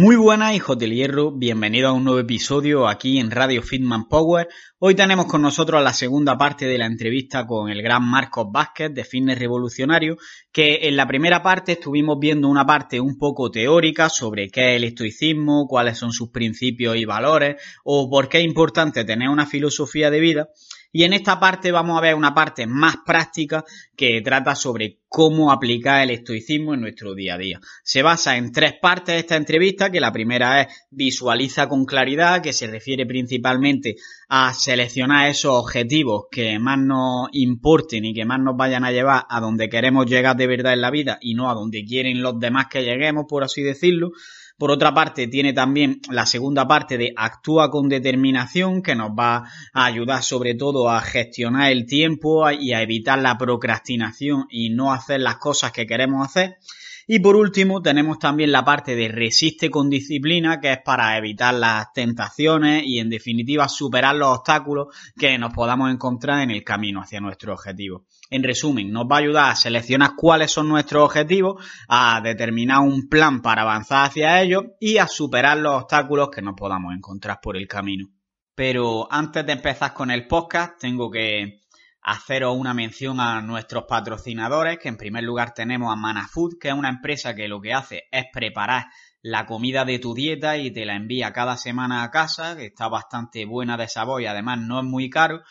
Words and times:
Muy 0.00 0.16
buenas 0.16 0.54
hijos 0.54 0.78
del 0.78 0.94
hierro, 0.94 1.30
bienvenidos 1.30 1.90
a 1.90 1.92
un 1.92 2.04
nuevo 2.04 2.20
episodio 2.20 2.88
aquí 2.88 3.18
en 3.18 3.30
Radio 3.30 3.60
Fitman 3.60 4.08
Power. 4.08 4.48
Hoy 4.78 4.94
tenemos 4.94 5.26
con 5.26 5.42
nosotros 5.42 5.84
la 5.84 5.92
segunda 5.92 6.38
parte 6.38 6.64
de 6.64 6.78
la 6.78 6.86
entrevista 6.86 7.46
con 7.46 7.68
el 7.68 7.82
gran 7.82 8.02
Marcos 8.08 8.46
Vázquez 8.50 8.94
de 8.94 9.04
Fitness 9.04 9.38
Revolucionario, 9.38 10.16
que 10.52 10.88
en 10.88 10.96
la 10.96 11.06
primera 11.06 11.42
parte 11.42 11.72
estuvimos 11.72 12.18
viendo 12.18 12.48
una 12.48 12.64
parte 12.64 12.98
un 12.98 13.18
poco 13.18 13.50
teórica 13.50 14.08
sobre 14.08 14.48
qué 14.48 14.70
es 14.70 14.76
el 14.78 14.84
estoicismo, 14.84 15.66
cuáles 15.68 15.98
son 15.98 16.12
sus 16.12 16.30
principios 16.30 16.96
y 16.96 17.04
valores, 17.04 17.56
o 17.84 18.08
por 18.08 18.30
qué 18.30 18.38
es 18.38 18.44
importante 18.46 19.04
tener 19.04 19.28
una 19.28 19.44
filosofía 19.44 20.10
de 20.10 20.20
vida. 20.20 20.48
Y 20.92 21.04
en 21.04 21.12
esta 21.12 21.38
parte 21.38 21.70
vamos 21.70 21.96
a 21.96 22.00
ver 22.00 22.14
una 22.14 22.34
parte 22.34 22.66
más 22.66 22.96
práctica 23.06 23.64
que 23.96 24.20
trata 24.22 24.56
sobre 24.56 24.98
cómo 25.08 25.52
aplicar 25.52 26.02
el 26.02 26.10
estoicismo 26.10 26.74
en 26.74 26.80
nuestro 26.80 27.14
día 27.14 27.34
a 27.34 27.38
día. 27.38 27.60
Se 27.84 28.02
basa 28.02 28.36
en 28.36 28.50
tres 28.50 28.74
partes 28.80 29.16
esta 29.16 29.36
entrevista, 29.36 29.90
que 29.90 30.00
la 30.00 30.12
primera 30.12 30.62
es 30.62 30.86
visualiza 30.90 31.68
con 31.68 31.84
claridad, 31.84 32.42
que 32.42 32.52
se 32.52 32.66
refiere 32.66 33.06
principalmente 33.06 33.96
a 34.28 34.52
seleccionar 34.52 35.28
esos 35.28 35.52
objetivos 35.52 36.24
que 36.30 36.58
más 36.58 36.78
nos 36.78 37.28
importen 37.32 38.04
y 38.04 38.14
que 38.14 38.24
más 38.24 38.40
nos 38.40 38.56
vayan 38.56 38.84
a 38.84 38.92
llevar 38.92 39.26
a 39.28 39.40
donde 39.40 39.68
queremos 39.68 40.06
llegar 40.06 40.36
de 40.36 40.46
verdad 40.46 40.72
en 40.72 40.80
la 40.80 40.90
vida 40.90 41.18
y 41.20 41.34
no 41.34 41.50
a 41.50 41.54
donde 41.54 41.84
quieren 41.84 42.22
los 42.22 42.38
demás 42.38 42.66
que 42.70 42.82
lleguemos, 42.82 43.26
por 43.28 43.44
así 43.44 43.62
decirlo. 43.62 44.10
Por 44.60 44.70
otra 44.70 44.92
parte, 44.92 45.26
tiene 45.26 45.54
también 45.54 46.02
la 46.10 46.26
segunda 46.26 46.68
parte 46.68 46.98
de 46.98 47.14
actúa 47.16 47.70
con 47.70 47.88
determinación, 47.88 48.82
que 48.82 48.94
nos 48.94 49.12
va 49.12 49.48
a 49.72 49.84
ayudar 49.86 50.22
sobre 50.22 50.54
todo 50.54 50.90
a 50.90 51.00
gestionar 51.00 51.72
el 51.72 51.86
tiempo 51.86 52.50
y 52.50 52.74
a 52.74 52.82
evitar 52.82 53.18
la 53.20 53.38
procrastinación 53.38 54.44
y 54.50 54.68
no 54.68 54.92
hacer 54.92 55.22
las 55.22 55.38
cosas 55.38 55.72
que 55.72 55.86
queremos 55.86 56.26
hacer. 56.26 56.58
Y 57.06 57.20
por 57.20 57.36
último, 57.36 57.80
tenemos 57.80 58.18
también 58.18 58.52
la 58.52 58.62
parte 58.62 58.94
de 58.96 59.08
resiste 59.08 59.70
con 59.70 59.88
disciplina, 59.88 60.60
que 60.60 60.72
es 60.72 60.78
para 60.84 61.16
evitar 61.16 61.54
las 61.54 61.94
tentaciones 61.94 62.82
y, 62.84 62.98
en 62.98 63.08
definitiva, 63.08 63.66
superar 63.66 64.14
los 64.14 64.28
obstáculos 64.28 64.88
que 65.18 65.38
nos 65.38 65.54
podamos 65.54 65.90
encontrar 65.90 66.42
en 66.42 66.50
el 66.50 66.62
camino 66.62 67.00
hacia 67.00 67.22
nuestro 67.22 67.54
objetivo. 67.54 68.04
En 68.30 68.44
resumen, 68.44 68.92
nos 68.92 69.06
va 69.06 69.16
a 69.16 69.18
ayudar 69.18 69.50
a 69.50 69.56
seleccionar 69.56 70.12
cuáles 70.16 70.52
son 70.52 70.68
nuestros 70.68 71.02
objetivos, 71.02 71.64
a 71.88 72.20
determinar 72.20 72.78
un 72.78 73.08
plan 73.08 73.42
para 73.42 73.62
avanzar 73.62 74.06
hacia 74.06 74.40
ellos 74.40 74.66
y 74.78 74.98
a 74.98 75.08
superar 75.08 75.58
los 75.58 75.82
obstáculos 75.82 76.30
que 76.30 76.40
nos 76.40 76.54
podamos 76.54 76.94
encontrar 76.94 77.40
por 77.42 77.56
el 77.56 77.66
camino. 77.66 78.06
Pero 78.54 79.12
antes 79.12 79.44
de 79.44 79.52
empezar 79.52 79.92
con 79.92 80.12
el 80.12 80.28
podcast, 80.28 80.78
tengo 80.78 81.10
que 81.10 81.62
haceros 82.02 82.56
una 82.56 82.72
mención 82.72 83.18
a 83.18 83.42
nuestros 83.42 83.84
patrocinadores, 83.88 84.78
que 84.78 84.88
en 84.88 84.96
primer 84.96 85.24
lugar 85.24 85.52
tenemos 85.52 85.92
a 85.92 85.96
Manafood, 85.96 86.58
que 86.60 86.68
es 86.68 86.74
una 86.74 86.88
empresa 86.88 87.34
que 87.34 87.48
lo 87.48 87.60
que 87.60 87.74
hace 87.74 88.04
es 88.12 88.26
preparar 88.32 88.86
la 89.22 89.44
comida 89.44 89.84
de 89.84 89.98
tu 89.98 90.14
dieta 90.14 90.56
y 90.56 90.70
te 90.70 90.86
la 90.86 90.94
envía 90.94 91.32
cada 91.32 91.56
semana 91.56 92.02
a 92.04 92.10
casa, 92.10 92.56
que 92.56 92.66
está 92.66 92.88
bastante 92.88 93.44
buena 93.44 93.76
de 93.76 93.88
sabor 93.88 94.22
y 94.22 94.26
además 94.26 94.60
no 94.60 94.78
es 94.78 94.84
muy 94.84 95.10
caro. 95.10 95.42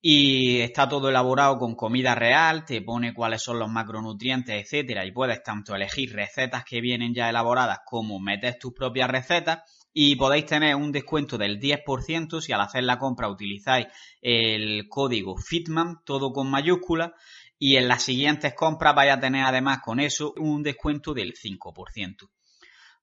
Y 0.00 0.60
está 0.60 0.88
todo 0.88 1.08
elaborado 1.08 1.58
con 1.58 1.74
comida 1.74 2.14
real, 2.14 2.64
te 2.64 2.82
pone 2.82 3.12
cuáles 3.12 3.42
son 3.42 3.58
los 3.58 3.68
macronutrientes, 3.68 4.62
etcétera, 4.62 5.04
y 5.04 5.10
puedes 5.10 5.42
tanto 5.42 5.74
elegir 5.74 6.14
recetas 6.14 6.64
que 6.64 6.80
vienen 6.80 7.12
ya 7.14 7.28
elaboradas 7.28 7.80
como 7.84 8.20
meter 8.20 8.58
tus 8.60 8.72
propias 8.72 9.10
recetas 9.10 9.62
y 9.92 10.14
podéis 10.14 10.46
tener 10.46 10.76
un 10.76 10.92
descuento 10.92 11.36
del 11.36 11.58
10% 11.58 12.40
si 12.40 12.52
al 12.52 12.60
hacer 12.60 12.84
la 12.84 12.98
compra 12.98 13.28
utilizáis 13.28 13.88
el 14.20 14.88
código 14.88 15.36
FITMAN, 15.36 16.04
todo 16.04 16.32
con 16.32 16.48
mayúsculas, 16.48 17.10
y 17.58 17.74
en 17.74 17.88
las 17.88 18.04
siguientes 18.04 18.54
compras 18.54 18.94
vais 18.94 19.12
a 19.12 19.18
tener 19.18 19.44
además 19.44 19.80
con 19.84 19.98
eso 19.98 20.32
un 20.36 20.62
descuento 20.62 21.14
del 21.14 21.34
5%. 21.34 22.28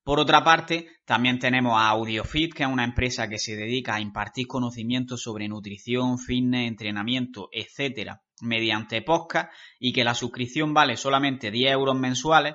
Por 0.06 0.20
otra 0.20 0.44
parte, 0.44 0.88
también 1.04 1.40
tenemos 1.40 1.82
a 1.82 1.90
AudioFit, 1.90 2.54
que 2.54 2.62
es 2.62 2.70
una 2.70 2.84
empresa 2.84 3.28
que 3.28 3.40
se 3.40 3.56
dedica 3.56 3.96
a 3.96 4.00
impartir 4.00 4.46
conocimientos 4.46 5.24
sobre 5.24 5.48
nutrición, 5.48 6.20
fitness, 6.20 6.68
entrenamiento, 6.68 7.50
etcétera, 7.52 8.22
mediante 8.42 9.02
podcast 9.02 9.52
y 9.80 9.94
que 9.94 10.04
la 10.04 10.14
suscripción 10.14 10.76
vale 10.76 10.96
solamente 10.96 11.50
10 11.50 11.72
euros 11.72 11.98
mensuales 11.98 12.54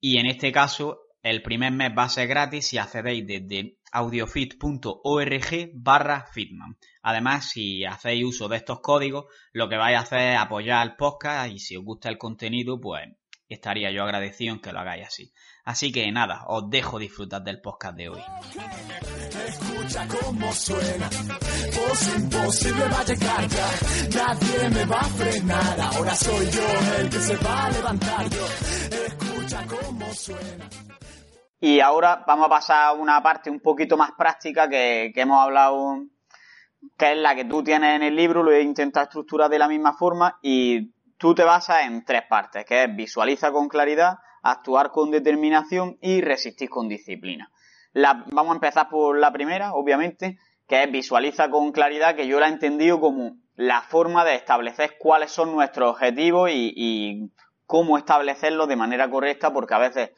y 0.00 0.16
en 0.16 0.24
este 0.24 0.50
caso 0.50 1.00
el 1.22 1.42
primer 1.42 1.72
mes 1.72 1.92
va 1.96 2.04
a 2.04 2.08
ser 2.08 2.26
gratis 2.26 2.68
si 2.68 2.78
accedéis 2.78 3.26
desde 3.26 3.76
audiofit.org 3.92 5.70
barra 5.74 6.26
fitman. 6.32 6.78
Además, 7.02 7.50
si 7.50 7.84
hacéis 7.84 8.24
uso 8.24 8.48
de 8.48 8.56
estos 8.56 8.80
códigos, 8.80 9.26
lo 9.52 9.68
que 9.68 9.76
vais 9.76 9.98
a 9.98 10.00
hacer 10.00 10.32
es 10.32 10.38
apoyar 10.38 10.78
al 10.78 10.96
podcast 10.96 11.52
y 11.52 11.58
si 11.58 11.76
os 11.76 11.84
gusta 11.84 12.08
el 12.08 12.16
contenido, 12.16 12.80
pues 12.80 13.06
estaría 13.48 13.90
yo 13.90 14.04
agradecido 14.04 14.54
en 14.54 14.60
que 14.60 14.72
lo 14.72 14.80
hagáis 14.80 15.06
así. 15.06 15.32
Así 15.68 15.92
que 15.92 16.10
nada, 16.10 16.44
os 16.46 16.70
dejo 16.70 16.98
disfrutar 16.98 17.42
del 17.42 17.60
podcast 17.60 17.94
de 17.94 18.08
hoy. 18.08 18.22
Escucha 19.48 20.08
cómo 20.08 20.50
suena, 20.50 21.10
imposible 22.16 22.84
va 22.88 23.00
a 23.00 23.04
llegar 23.04 23.48
ya, 23.48 23.68
nadie 24.16 24.70
me 24.70 24.84
va 24.86 25.00
a 25.00 25.04
frenar, 25.04 25.80
ahora 25.80 26.14
soy 26.14 26.50
yo 26.50 27.00
el 27.00 27.10
que 27.10 27.20
se 27.20 27.36
va 27.36 27.66
a 27.66 27.70
levantar 27.70 28.26
escucha 28.26 29.66
cómo 29.66 30.10
suena. 30.14 30.70
Y 31.60 31.80
ahora 31.80 32.24
vamos 32.26 32.46
a 32.46 32.48
pasar 32.48 32.86
a 32.86 32.92
una 32.92 33.22
parte 33.22 33.50
un 33.50 33.60
poquito 33.60 33.98
más 33.98 34.12
práctica 34.12 34.70
que, 34.70 35.12
hemos 35.14 35.38
hablado, 35.38 35.98
que 36.96 37.12
es 37.12 37.18
la 37.18 37.34
que 37.34 37.44
tú 37.44 37.62
tienes 37.62 37.94
en 37.94 38.04
el 38.04 38.16
libro, 38.16 38.42
lo 38.42 38.52
he 38.52 38.62
intentado 38.62 39.04
estructurar 39.04 39.50
de 39.50 39.58
la 39.58 39.68
misma 39.68 39.92
forma 39.92 40.38
y 40.40 40.94
tú 41.18 41.34
te 41.34 41.44
basas 41.44 41.82
en 41.82 42.06
tres 42.06 42.22
partes, 42.26 42.64
que 42.64 42.84
es 42.84 42.96
visualiza 42.96 43.52
con 43.52 43.68
claridad, 43.68 44.16
actuar 44.42 44.90
con 44.90 45.10
determinación 45.10 45.98
y 46.00 46.20
resistir 46.20 46.68
con 46.68 46.88
disciplina. 46.88 47.50
vamos 47.92 48.52
a 48.52 48.54
empezar 48.54 48.88
por 48.88 49.18
la 49.18 49.32
primera, 49.32 49.72
obviamente, 49.74 50.38
que 50.66 50.82
es 50.82 50.92
visualiza 50.92 51.50
con 51.50 51.72
claridad, 51.72 52.14
que 52.14 52.26
yo 52.26 52.38
la 52.40 52.48
he 52.48 52.52
entendido 52.52 53.00
como 53.00 53.36
la 53.54 53.82
forma 53.82 54.24
de 54.24 54.34
establecer 54.34 54.96
cuáles 54.98 55.32
son 55.32 55.52
nuestros 55.52 55.90
objetivos 55.92 56.50
y, 56.50 56.72
y 56.76 57.32
cómo 57.66 57.98
establecerlos 57.98 58.68
de 58.68 58.76
manera 58.76 59.10
correcta, 59.10 59.52
porque 59.52 59.74
a 59.74 59.78
veces 59.78 60.10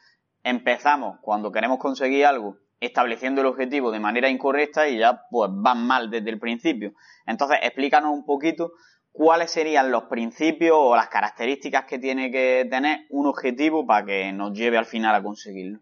empezamos 0.43 1.17
cuando 1.21 1.51
queremos 1.51 1.79
conseguir 1.79 2.25
algo 2.25 2.57
estableciendo 2.81 3.41
el 3.41 3.47
objetivo 3.47 3.91
de 3.91 3.99
manera 3.99 4.27
incorrecta 4.27 4.89
y 4.89 4.97
ya 4.97 5.21
pues 5.29 5.51
van 5.53 5.85
mal 5.85 6.09
desde 6.09 6.31
el 6.31 6.39
principio. 6.39 6.93
Entonces, 7.27 7.59
explícanos 7.61 8.11
un 8.11 8.25
poquito 8.25 8.73
cuáles 9.11 9.51
serían 9.51 9.91
los 9.91 10.03
principios 10.03 10.77
o 10.77 10.95
las 10.95 11.09
características 11.09 11.85
que 11.85 11.99
tiene 11.99 12.31
que 12.31 12.67
tener 12.69 13.01
un 13.09 13.27
objetivo 13.27 13.85
para 13.85 14.05
que 14.05 14.31
nos 14.31 14.53
lleve 14.53 14.77
al 14.77 14.85
final 14.85 15.15
a 15.15 15.23
conseguirlo. 15.23 15.79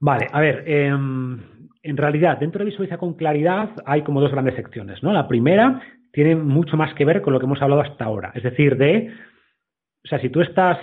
Vale, 0.00 0.26
a 0.30 0.40
ver, 0.40 0.64
em, 0.68 1.40
en 1.82 1.96
realidad 1.96 2.38
dentro 2.38 2.58
de 2.58 2.70
Visualiza 2.70 2.98
con 2.98 3.14
Claridad 3.14 3.70
hay 3.86 4.02
como 4.02 4.20
dos 4.20 4.30
grandes 4.30 4.56
secciones, 4.56 5.02
¿no? 5.02 5.12
La 5.12 5.26
primera 5.26 5.80
tiene 6.12 6.36
mucho 6.36 6.76
más 6.76 6.92
que 6.94 7.04
ver 7.04 7.22
con 7.22 7.32
lo 7.32 7.40
que 7.40 7.46
hemos 7.46 7.62
hablado 7.62 7.80
hasta 7.80 8.04
ahora, 8.04 8.32
es 8.34 8.42
decir, 8.42 8.76
de, 8.76 9.14
o 10.04 10.08
sea, 10.08 10.20
si 10.20 10.28
tú 10.28 10.42
estás 10.42 10.78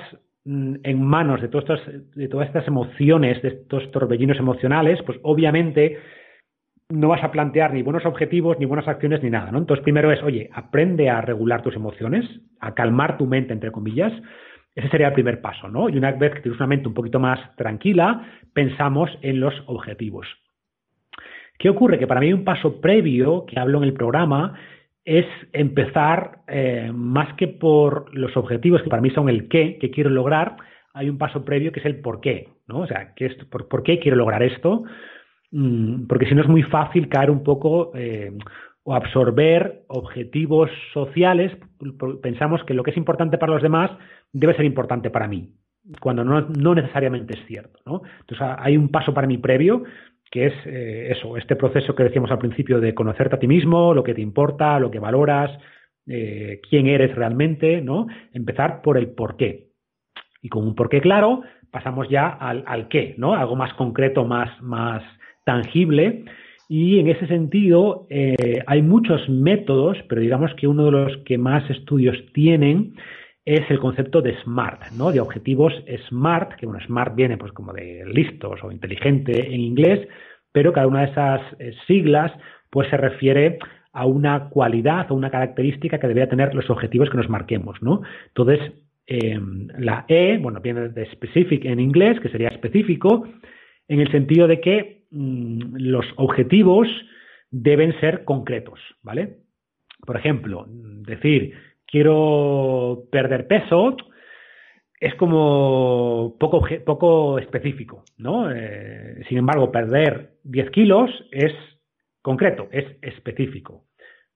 Mm, 0.46 0.78
en 0.84 1.04
manos 1.04 1.42
de, 1.42 1.48
de 1.48 2.28
todas 2.28 2.48
estas 2.48 2.68
emociones, 2.68 3.42
de 3.42 3.50
estos 3.50 3.92
torbellinos 3.92 4.40
emocionales, 4.40 5.00
pues 5.06 5.20
obviamente 5.22 6.00
no 6.90 7.10
vas 7.10 7.24
a 7.24 7.32
plantear 7.32 7.74
ni 7.74 7.84
buenos 7.84 8.06
objetivos, 8.06 8.58
ni 8.60 8.66
buenas 8.66 8.88
acciones, 8.88 9.22
ni 9.22 9.30
nada, 9.30 9.52
¿no? 9.52 9.60
Entonces, 9.60 9.84
primero 9.84 10.12
es, 10.12 10.22
oye, 10.24 10.50
aprende 10.54 11.10
a 11.10 11.22
regular 11.22 11.62
tus 11.62 11.76
emociones, 11.76 12.26
a 12.60 12.74
calmar 12.74 13.18
tu 13.18 13.28
mente, 13.28 13.54
entre 13.54 13.72
comillas. 13.72 14.12
Ese 14.74 14.90
sería 14.90 15.08
el 15.08 15.14
primer 15.14 15.42
paso, 15.42 15.68
¿no? 15.68 15.90
Y 15.90 15.98
una 15.98 16.12
vez 16.12 16.34
que 16.34 16.42
tienes 16.42 16.60
una 16.60 16.68
mente 16.68 16.88
un 16.88 16.94
poquito 16.94 17.20
más 17.20 17.56
tranquila, 17.56 18.26
pensamos 18.54 19.10
en 19.22 19.40
los 19.40 19.54
objetivos. 19.68 20.28
¿Qué 21.60 21.70
ocurre? 21.70 22.00
Que 22.00 22.08
para 22.08 22.22
mí 22.22 22.34
un 22.34 22.44
paso 22.44 22.82
previo 22.82 23.46
que 23.46 23.60
hablo 23.60 23.80
en 23.80 23.84
el 23.84 23.94
programa 23.94 24.58
es 25.06 25.26
empezar 25.54 26.40
eh, 26.48 26.92
más 26.94 27.34
que 27.36 27.48
por 27.48 28.16
los 28.16 28.36
objetivos, 28.38 28.82
que 28.82 28.90
para 28.90 29.02
mí 29.02 29.10
son 29.12 29.30
el 29.30 29.48
qué, 29.48 29.78
que 29.78 29.92
quiero 29.92 30.10
lograr, 30.10 30.56
hay 30.94 31.10
un 31.10 31.18
paso 31.18 31.46
previo 31.46 31.72
que 31.72 31.80
es 31.80 31.86
el 31.86 32.00
por 32.00 32.22
qué, 32.22 32.50
¿no? 32.68 32.80
O 32.80 32.88
sea, 32.88 33.14
¿qué 33.16 33.28
es, 33.28 33.36
por, 33.46 33.84
qué 33.84 34.00
quiero 34.00 34.18
lograr 34.18 34.44
esto? 34.44 34.84
Mm, 35.52 36.08
porque 36.08 36.28
si 36.28 36.36
no 36.36 36.42
es 36.42 36.48
muy 36.48 36.64
fácil 36.64 37.10
caer 37.10 37.32
un 37.32 37.44
poco 37.44 37.92
eh, 37.96 38.32
o 38.84 38.94
absorber 38.94 39.84
objetivos 39.88 40.70
sociales, 40.94 41.52
pensamos 42.22 42.64
que 42.64 42.74
lo 42.74 42.84
que 42.84 42.92
es 42.92 42.98
importante 42.98 43.38
para 43.38 43.54
los 43.54 43.62
demás 43.62 43.92
debe 44.32 44.56
ser 44.56 44.66
importante 44.66 45.10
para 45.10 45.28
mí, 45.28 45.52
cuando 46.00 46.24
no, 46.24 46.76
necesariamente 46.76 47.36
es 47.38 47.46
cierto. 47.46 47.80
¿no? 47.86 48.02
Entonces 48.22 48.48
hay 48.58 48.78
un 48.78 48.90
paso 48.90 49.14
para 49.14 49.28
mí 49.28 49.38
previo 49.38 49.84
que 50.32 50.48
es 50.48 50.54
eh, 50.66 51.12
eso, 51.12 51.38
este 51.38 51.56
proceso 51.56 51.96
que 51.96 52.04
decíamos 52.04 52.32
al 52.32 52.38
principio 52.38 52.80
de 52.80 52.94
conocerte 52.94 53.36
a 53.36 53.40
ti 53.40 53.48
mismo, 53.48 53.94
lo 53.94 54.04
que 54.04 54.14
te 54.14 54.22
importa, 54.22 54.80
lo 54.80 54.92
que 54.92 55.00
valoras, 55.00 55.52
eh, 56.08 56.60
quién 56.70 56.88
eres 56.88 57.16
realmente, 57.16 57.82
¿no? 57.82 58.08
Empezar 58.34 58.82
por 58.82 58.98
el 58.98 59.10
por 59.10 59.38
qué. 59.38 59.70
Y 60.42 60.50
con 60.50 60.66
un 60.66 60.76
por 60.76 60.90
qué 60.90 61.02
claro, 61.02 61.42
pasamos 61.72 62.10
ya 62.10 62.28
al, 62.28 62.64
al 62.68 62.88
qué, 62.88 63.16
¿no? 63.18 63.36
Algo 63.36 63.56
más 63.56 63.74
concreto, 63.74 64.26
más, 64.26 64.50
más 64.62 65.04
tangible. 65.50 66.26
Y 66.68 67.00
en 67.00 67.08
ese 67.08 67.26
sentido, 67.26 68.06
eh, 68.12 68.62
hay 68.68 68.84
muchos 68.84 69.28
métodos, 69.28 69.98
pero 70.08 70.22
digamos 70.22 70.54
que 70.54 70.68
uno 70.68 70.86
de 70.86 70.92
los 70.92 71.18
que 71.26 71.40
más 71.40 71.68
estudios 71.72 72.16
tienen 72.34 72.94
es 73.46 73.62
el 73.72 73.80
concepto 73.80 74.22
de 74.22 74.38
SMART, 74.44 74.92
¿no? 74.92 75.12
De 75.12 75.20
objetivos 75.20 75.74
SMART, 76.08 76.54
que 76.58 76.68
bueno, 76.68 76.80
SMART 76.86 77.16
viene 77.16 77.38
pues 77.38 77.52
como 77.52 77.74
de 77.74 78.04
listos 78.06 78.64
o 78.64 78.72
inteligente 78.72 79.52
en 79.52 79.60
inglés, 79.60 80.08
pero 80.52 80.72
cada 80.72 80.86
una 80.86 81.02
de 81.02 81.12
esas 81.12 81.42
eh, 81.58 81.74
siglas 81.88 82.32
pues 82.70 82.88
se 82.90 82.98
refiere 82.98 83.58
a 83.92 84.06
una 84.06 84.50
cualidad 84.50 85.12
o 85.12 85.16
una 85.16 85.32
característica 85.32 85.98
que 85.98 86.08
debería 86.08 86.30
tener 86.30 86.54
los 86.54 86.70
objetivos 86.70 87.10
que 87.10 87.18
nos 87.18 87.30
marquemos, 87.30 87.82
¿no? 87.82 88.04
Entonces, 88.28 88.60
em, 89.08 89.68
la 89.80 90.06
E, 90.08 90.38
bueno, 90.38 90.60
viene 90.62 90.90
de 90.90 91.08
specific 91.08 91.66
en 91.66 91.80
inglés, 91.80 92.20
que 92.20 92.30
sería 92.30 92.50
específico, 92.50 93.28
en 93.88 94.00
el 94.00 94.12
sentido 94.12 94.48
de 94.48 94.62
que 94.62 94.99
mm, 95.12 95.76
los 95.78 96.06
objetivos 96.16 96.88
deben 97.52 98.00
ser 98.00 98.24
concretos, 98.26 98.80
¿vale? 99.02 99.38
Por 100.06 100.18
ejemplo, 100.18 100.66
decir, 100.68 101.54
quiero 101.86 103.04
perder 103.12 103.48
peso, 103.48 103.98
es 105.00 105.16
como 105.16 106.36
poco, 106.40 107.40
específico, 107.40 108.04
¿no? 108.18 108.52
Eh, 108.52 109.24
sin 109.30 109.38
embargo, 109.38 109.72
perder 109.72 110.32
10 110.44 110.72
kilos 110.72 111.10
es 111.32 111.54
concreto, 112.22 112.68
es 112.72 112.86
específico. 113.02 113.86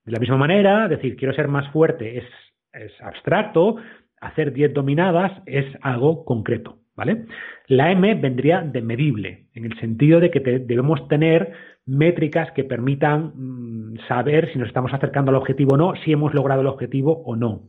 De 0.05 0.11
la 0.11 0.19
misma 0.19 0.37
manera, 0.37 0.87
decir 0.87 1.15
quiero 1.15 1.33
ser 1.33 1.47
más 1.47 1.71
fuerte 1.71 2.17
es, 2.17 2.25
es 2.73 2.91
abstracto, 3.01 3.75
hacer 4.21 4.53
10 4.53 4.73
dominadas 4.73 5.31
es 5.45 5.65
algo 5.81 6.23
concreto, 6.23 6.77
¿vale? 6.95 7.25
La 7.67 7.91
M 7.91 8.15
vendría 8.15 8.61
de 8.61 8.81
medible, 8.81 9.47
en 9.53 9.65
el 9.65 9.79
sentido 9.79 10.19
de 10.19 10.31
que 10.31 10.39
debemos 10.39 11.07
tener 11.07 11.53
métricas 11.85 12.51
que 12.51 12.63
permitan 12.63 13.33
mm, 13.35 13.97
saber 14.07 14.51
si 14.51 14.59
nos 14.59 14.67
estamos 14.67 14.93
acercando 14.93 15.31
al 15.31 15.37
objetivo 15.37 15.73
o 15.73 15.77
no, 15.77 15.93
si 16.03 16.11
hemos 16.11 16.33
logrado 16.33 16.61
el 16.61 16.67
objetivo 16.67 17.23
o 17.25 17.35
no. 17.35 17.63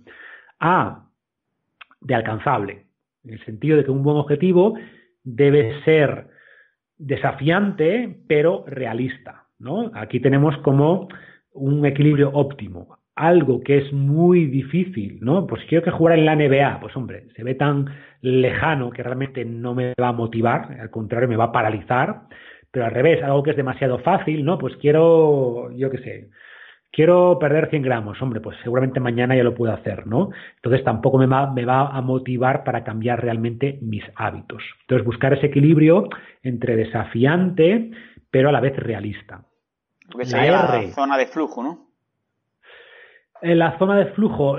A, 0.60 1.08
de 2.00 2.14
alcanzable, 2.14 2.86
en 3.24 3.34
el 3.34 3.44
sentido 3.44 3.76
de 3.76 3.84
que 3.84 3.90
un 3.90 4.02
buen 4.02 4.16
objetivo 4.16 4.74
debe 5.22 5.82
ser 5.84 6.28
desafiante, 6.96 8.20
pero 8.28 8.64
realista. 8.66 9.46
¿no? 9.58 9.90
Aquí 9.94 10.20
tenemos 10.20 10.56
como 10.58 11.08
un 11.52 11.86
equilibrio 11.86 12.30
óptimo. 12.32 12.98
Algo 13.16 13.62
que 13.62 13.78
es 13.78 13.92
muy 13.92 14.46
difícil, 14.46 15.18
¿no? 15.20 15.46
Pues 15.46 15.62
quiero 15.68 15.84
que 15.84 15.90
jugara 15.90 16.18
en 16.18 16.26
la 16.26 16.34
NBA. 16.34 16.80
Pues 16.80 16.96
hombre, 16.96 17.28
se 17.36 17.44
ve 17.44 17.54
tan 17.54 17.86
lejano 18.20 18.90
que 18.90 19.02
realmente 19.02 19.44
no 19.44 19.74
me 19.74 19.94
va 20.00 20.08
a 20.08 20.12
motivar, 20.12 20.80
al 20.80 20.90
contrario, 20.90 21.28
me 21.28 21.36
va 21.36 21.44
a 21.44 21.52
paralizar. 21.52 22.22
Pero 22.70 22.86
al 22.86 22.92
revés, 22.92 23.22
algo 23.22 23.42
que 23.42 23.50
es 23.50 23.56
demasiado 23.56 23.98
fácil, 24.00 24.44
¿no? 24.44 24.58
Pues 24.58 24.76
quiero, 24.78 25.70
yo 25.76 25.90
qué 25.90 25.98
sé, 25.98 26.30
quiero 26.94 27.38
perder 27.38 27.70
100 27.70 27.82
gramos, 27.82 28.20
hombre, 28.22 28.40
pues 28.40 28.56
seguramente 28.62 29.00
mañana 29.00 29.36
ya 29.36 29.42
lo 29.42 29.54
puedo 29.54 29.72
hacer, 29.72 30.06
¿no? 30.06 30.30
Entonces 30.56 30.84
tampoco 30.84 31.18
me 31.18 31.26
va, 31.26 31.52
me 31.52 31.64
va 31.64 31.88
a 31.88 32.00
motivar 32.00 32.64
para 32.64 32.84
cambiar 32.84 33.22
realmente 33.22 33.78
mis 33.82 34.04
hábitos. 34.14 34.62
Entonces 34.82 35.04
buscar 35.04 35.34
ese 35.34 35.46
equilibrio 35.46 36.08
entre 36.42 36.76
desafiante, 36.76 37.90
pero 38.30 38.48
a 38.48 38.52
la 38.52 38.60
vez 38.60 38.76
realista. 38.76 39.44
Porque 40.10 40.26
sería 40.26 40.52
la, 40.52 40.82
zona 40.92 41.18
de 41.18 41.26
flujo, 41.26 41.62
¿no? 41.62 41.93
En 43.44 43.58
la 43.58 43.78
zona 43.78 43.96
de 43.96 44.06
flujo, 44.06 44.58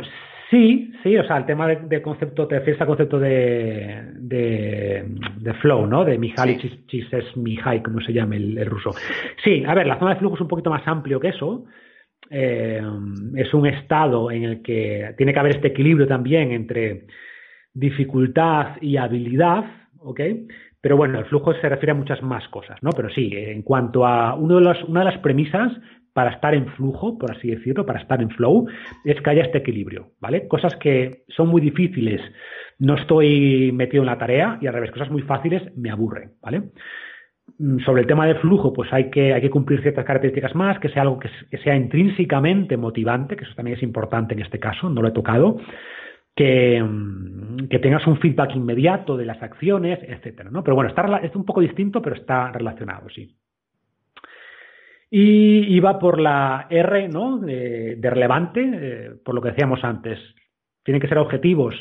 Sí, 0.49 0.91
sí, 1.01 1.17
o 1.17 1.25
sea, 1.25 1.37
el 1.37 1.45
tema 1.45 1.67
del 1.67 2.01
concepto, 2.01 2.47
te 2.47 2.59
refieres 2.59 2.79
al 2.79 2.87
concepto 2.87 3.19
de, 3.19 4.11
de, 4.13 5.53
flow, 5.61 5.87
¿no? 5.87 6.05
De 6.05 6.17
Mihaly 6.17 6.59
sí. 6.87 7.03
Mihai, 7.35 7.81
como 7.81 7.99
se 8.01 8.13
llama 8.13 8.35
el, 8.35 8.65
ruso. 8.67 8.91
Sí, 9.43 9.63
a 9.65 9.73
ver, 9.73 9.87
la 9.87 9.97
zona 9.97 10.13
de 10.13 10.19
flujo 10.19 10.35
es 10.35 10.41
un 10.41 10.47
poquito 10.47 10.69
más 10.69 10.87
amplio 10.87 11.19
que 11.19 11.29
eso. 11.29 11.65
Eh, 12.29 12.81
es 13.35 13.53
un 13.53 13.65
estado 13.65 14.29
en 14.31 14.43
el 14.43 14.61
que 14.61 15.13
tiene 15.17 15.33
que 15.33 15.39
haber 15.39 15.55
este 15.55 15.69
equilibrio 15.69 16.07
también 16.07 16.51
entre 16.51 17.07
dificultad 17.73 18.77
y 18.81 18.97
habilidad, 18.97 19.65
¿ok? 19.99 20.21
Pero 20.79 20.95
bueno, 20.95 21.17
el 21.19 21.25
flujo 21.25 21.53
se 21.55 21.67
refiere 21.67 21.91
a 21.91 21.95
muchas 21.95 22.21
más 22.21 22.47
cosas, 22.49 22.77
¿no? 22.83 22.91
Pero 22.91 23.09
sí, 23.09 23.31
en 23.33 23.63
cuanto 23.63 24.05
a 24.05 24.35
uno 24.35 24.57
de 24.57 24.61
los, 24.61 24.83
una 24.83 24.99
de 24.99 25.11
las 25.11 25.19
premisas 25.19 25.71
para 26.15 26.31
estar 26.31 26.55
en 26.55 26.67
flujo, 26.67 27.17
por 27.17 27.29
así 27.31 27.49
decirlo, 27.49 27.85
para 27.85 27.99
estar 27.99 28.21
en 28.21 28.29
flow, 28.29 28.67
es 29.03 29.19
que 29.19 29.29
haya 29.29 29.43
este 29.43 29.57
equilibrio, 29.57 30.11
¿vale? 30.21 30.47
Cosas 30.47 30.73
que 30.77 31.25
son 31.27 31.49
muy 31.49 31.59
difíciles, 31.59 32.21
no 32.79 32.95
estoy 32.95 33.73
metido 33.73 34.01
en 34.01 34.07
la 34.07 34.17
tarea 34.17 34.57
y 34.61 34.67
al 34.67 34.75
revés, 34.75 34.91
cosas 34.91 35.11
muy 35.11 35.23
fáciles 35.23 35.75
me 35.75 35.91
aburren, 35.91 36.31
¿vale? 36.41 36.69
Mm, 37.57 37.79
sobre 37.79 38.03
el 38.03 38.07
tema 38.07 38.25
de 38.27 38.35
flujo, 38.35 38.71
pues 38.71 38.93
hay 38.93 39.09
que, 39.09 39.49
cumplir 39.49 39.81
ciertas 39.81 40.05
características 40.05 40.55
más, 40.55 40.79
que 40.79 40.87
sea 40.87 41.01
algo 41.01 41.19
que, 41.19 41.29
sea 41.57 41.75
intrínsecamente 41.75 42.77
motivante, 42.77 43.35
que 43.35 43.43
eso 43.43 43.53
también 43.53 43.75
es 43.75 43.83
importante 43.83 44.35
en 44.35 44.41
este 44.41 44.57
caso, 44.57 44.89
no 44.89 45.01
lo 45.01 45.09
he 45.09 45.11
tocado, 45.11 45.57
que, 46.33 46.81
mm, 46.81 47.67
tengas 47.81 48.07
un 48.07 48.19
feedback 48.19 48.55
inmediato 48.55 49.17
de 49.17 49.25
las 49.25 49.43
acciones, 49.43 49.99
etcétera, 50.01 50.49
¿no? 50.49 50.63
Pero 50.63 50.75
bueno, 50.75 50.89
está, 50.89 51.17
es 51.17 51.35
un 51.35 51.43
poco 51.43 51.59
distinto, 51.59 52.01
pero 52.01 52.15
está 52.15 52.53
relacionado, 52.53 53.09
sí. 53.09 53.35
Y 55.09 55.75
iba 55.75 55.99
por 55.99 56.19
la 56.19 56.67
R, 56.69 57.07
¿no? 57.09 57.37
De, 57.37 57.97
relevante, 58.01 58.71
eh, 58.73 59.11
por 59.23 59.35
lo 59.35 59.41
que 59.41 59.49
decíamos 59.49 59.83
antes. 59.83 60.19
Tienen 60.83 61.01
que 61.01 61.07
ser 61.07 61.17
objetivos 61.17 61.75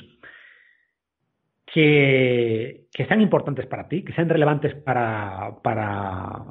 que, 1.67 2.87
sean 2.97 3.21
importantes 3.21 3.67
para 3.67 3.88
ti, 3.88 4.05
que 4.05 4.12
sean 4.12 4.29
relevantes 4.29 4.75
para, 4.75 5.56
para 5.62 6.44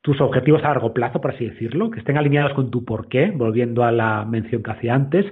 tus 0.00 0.20
objetivos 0.20 0.62
a 0.64 0.68
largo 0.68 0.92
plazo, 0.92 1.20
por 1.20 1.34
así 1.34 1.48
decirlo, 1.48 1.90
que 1.90 2.00
estén 2.00 2.18
alineados 2.18 2.54
con 2.54 2.70
tu 2.70 2.84
porqué, 2.84 3.30
volviendo 3.30 3.84
a 3.84 3.92
la 3.92 4.24
mención 4.24 4.62
que 4.62 4.70
hacía 4.70 4.94
antes. 4.94 5.26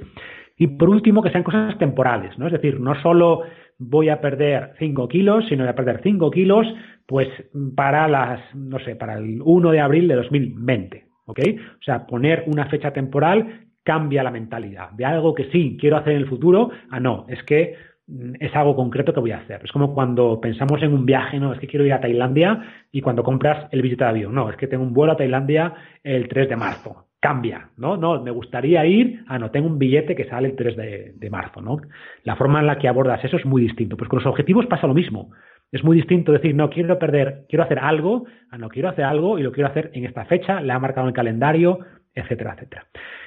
Y 0.61 0.67
por 0.67 0.91
último, 0.91 1.23
que 1.23 1.31
sean 1.31 1.43
cosas 1.43 1.79
temporales, 1.79 2.39
¿no? 2.39 2.47
Es 2.47 2.53
decir, 2.53 2.81
no 2.81 2.95
solo 3.01 3.45
voy 3.79 4.11
a 4.11 4.21
perder 4.21 4.75
5 4.79 5.09
kilos, 5.09 5.47
sino 5.49 5.63
voy 5.63 5.71
a 5.71 5.75
perder 5.75 6.01
5 6.03 6.31
kilos, 6.31 6.67
pues 7.07 7.29
para 7.75 8.07
las, 8.09 8.55
no 8.55 8.79
sé, 8.81 8.95
para 8.95 9.15
el 9.15 9.41
1 9.43 9.71
de 9.71 9.81
abril 9.81 10.07
de 10.07 10.17
2020, 10.17 11.07
¿ok? 11.25 11.39
O 11.79 11.83
sea, 11.83 12.07
poner 12.07 12.45
una 12.47 12.67
fecha 12.67 12.93
temporal 12.93 13.69
cambia 13.83 14.23
la 14.23 14.31
mentalidad 14.31 14.91
de 14.91 15.07
algo 15.07 15.35
que 15.35 15.51
sí 15.51 15.79
quiero 15.81 15.97
hacer 15.97 16.13
en 16.13 16.19
el 16.19 16.29
futuro, 16.29 16.71
a 16.91 17.01
no, 17.01 17.25
es 17.29 17.43
que 17.45 17.77
mm, 18.07 18.33
es 18.39 18.55
algo 18.55 18.77
concreto 18.77 19.15
que 19.15 19.21
voy 19.21 19.33
a 19.33 19.39
hacer. 19.39 19.63
Es 19.65 19.73
como 19.73 19.95
cuando 19.95 20.43
pensamos 20.43 20.83
en 20.83 20.93
un 20.93 21.07
viaje, 21.07 21.41
no, 21.41 21.55
es 21.55 21.59
que 21.59 21.69
quiero 21.69 21.87
ir 21.87 21.95
a 21.95 22.03
Tailandia 22.03 22.63
y 22.93 23.01
cuando 23.01 23.23
compras 23.23 23.67
el 23.73 23.81
billete 23.81 24.05
de 24.05 24.11
avión, 24.11 24.35
no, 24.35 24.51
es 24.51 24.59
que 24.59 24.67
tengo 24.67 24.85
un 24.85 24.93
vuelo 24.93 25.15
a 25.15 25.17
Tailandia 25.17 25.73
el 26.05 26.29
3 26.29 26.51
de 26.51 26.57
marzo 26.57 27.07
cambia, 27.21 27.69
¿no? 27.77 27.99
No, 27.99 28.23
me 28.23 28.31
gustaría 28.31 28.85
ir, 28.87 29.23
ah, 29.29 29.39
no, 29.39 29.51
tengo 29.51 29.69
un 29.69 29.79
billete 29.79 30.17
que 30.17 30.25
sale 30.25 30.49
el 30.49 30.57
3 30.57 30.77
de, 30.77 31.31
marzo, 31.31 31.61
¿no? 31.61 31.79
La 32.25 32.35
forma 32.37 32.61
en 32.61 32.67
la 32.67 32.79
que 32.79 32.89
abordas 32.89 33.23
eso 33.23 33.37
es 33.37 33.45
muy 33.45 33.63
distinto. 33.63 33.97
Pues 33.97 34.09
con 34.09 34.19
los 34.19 34.27
objetivos 34.27 34.67
pasa 34.67 34.87
lo 34.87 34.95
mismo. 34.95 35.31
Es 35.71 35.85
muy 35.85 35.97
distinto 35.97 36.33
decir, 36.33 36.55
no, 36.55 36.71
quiero 36.71 36.99
perder, 36.99 37.45
quiero 37.49 37.63
hacer 37.63 37.79
algo, 37.79 38.25
ah, 38.51 38.57
no, 38.57 38.71
quiero 38.71 38.89
hacer 38.89 39.05
algo 39.05 39.39
y 39.39 39.43
lo 39.43 39.53
quiero 39.53 39.69
hacer 39.69 39.91
en 39.93 40.07
esta 40.07 40.25
fecha, 40.25 40.63
le 40.63 40.73
ha 40.73 40.79
marcado 40.79 41.07
el 41.07 41.13
calendario, 41.13 41.81
etcétera, 42.15 42.55
etcétera. 42.55 42.87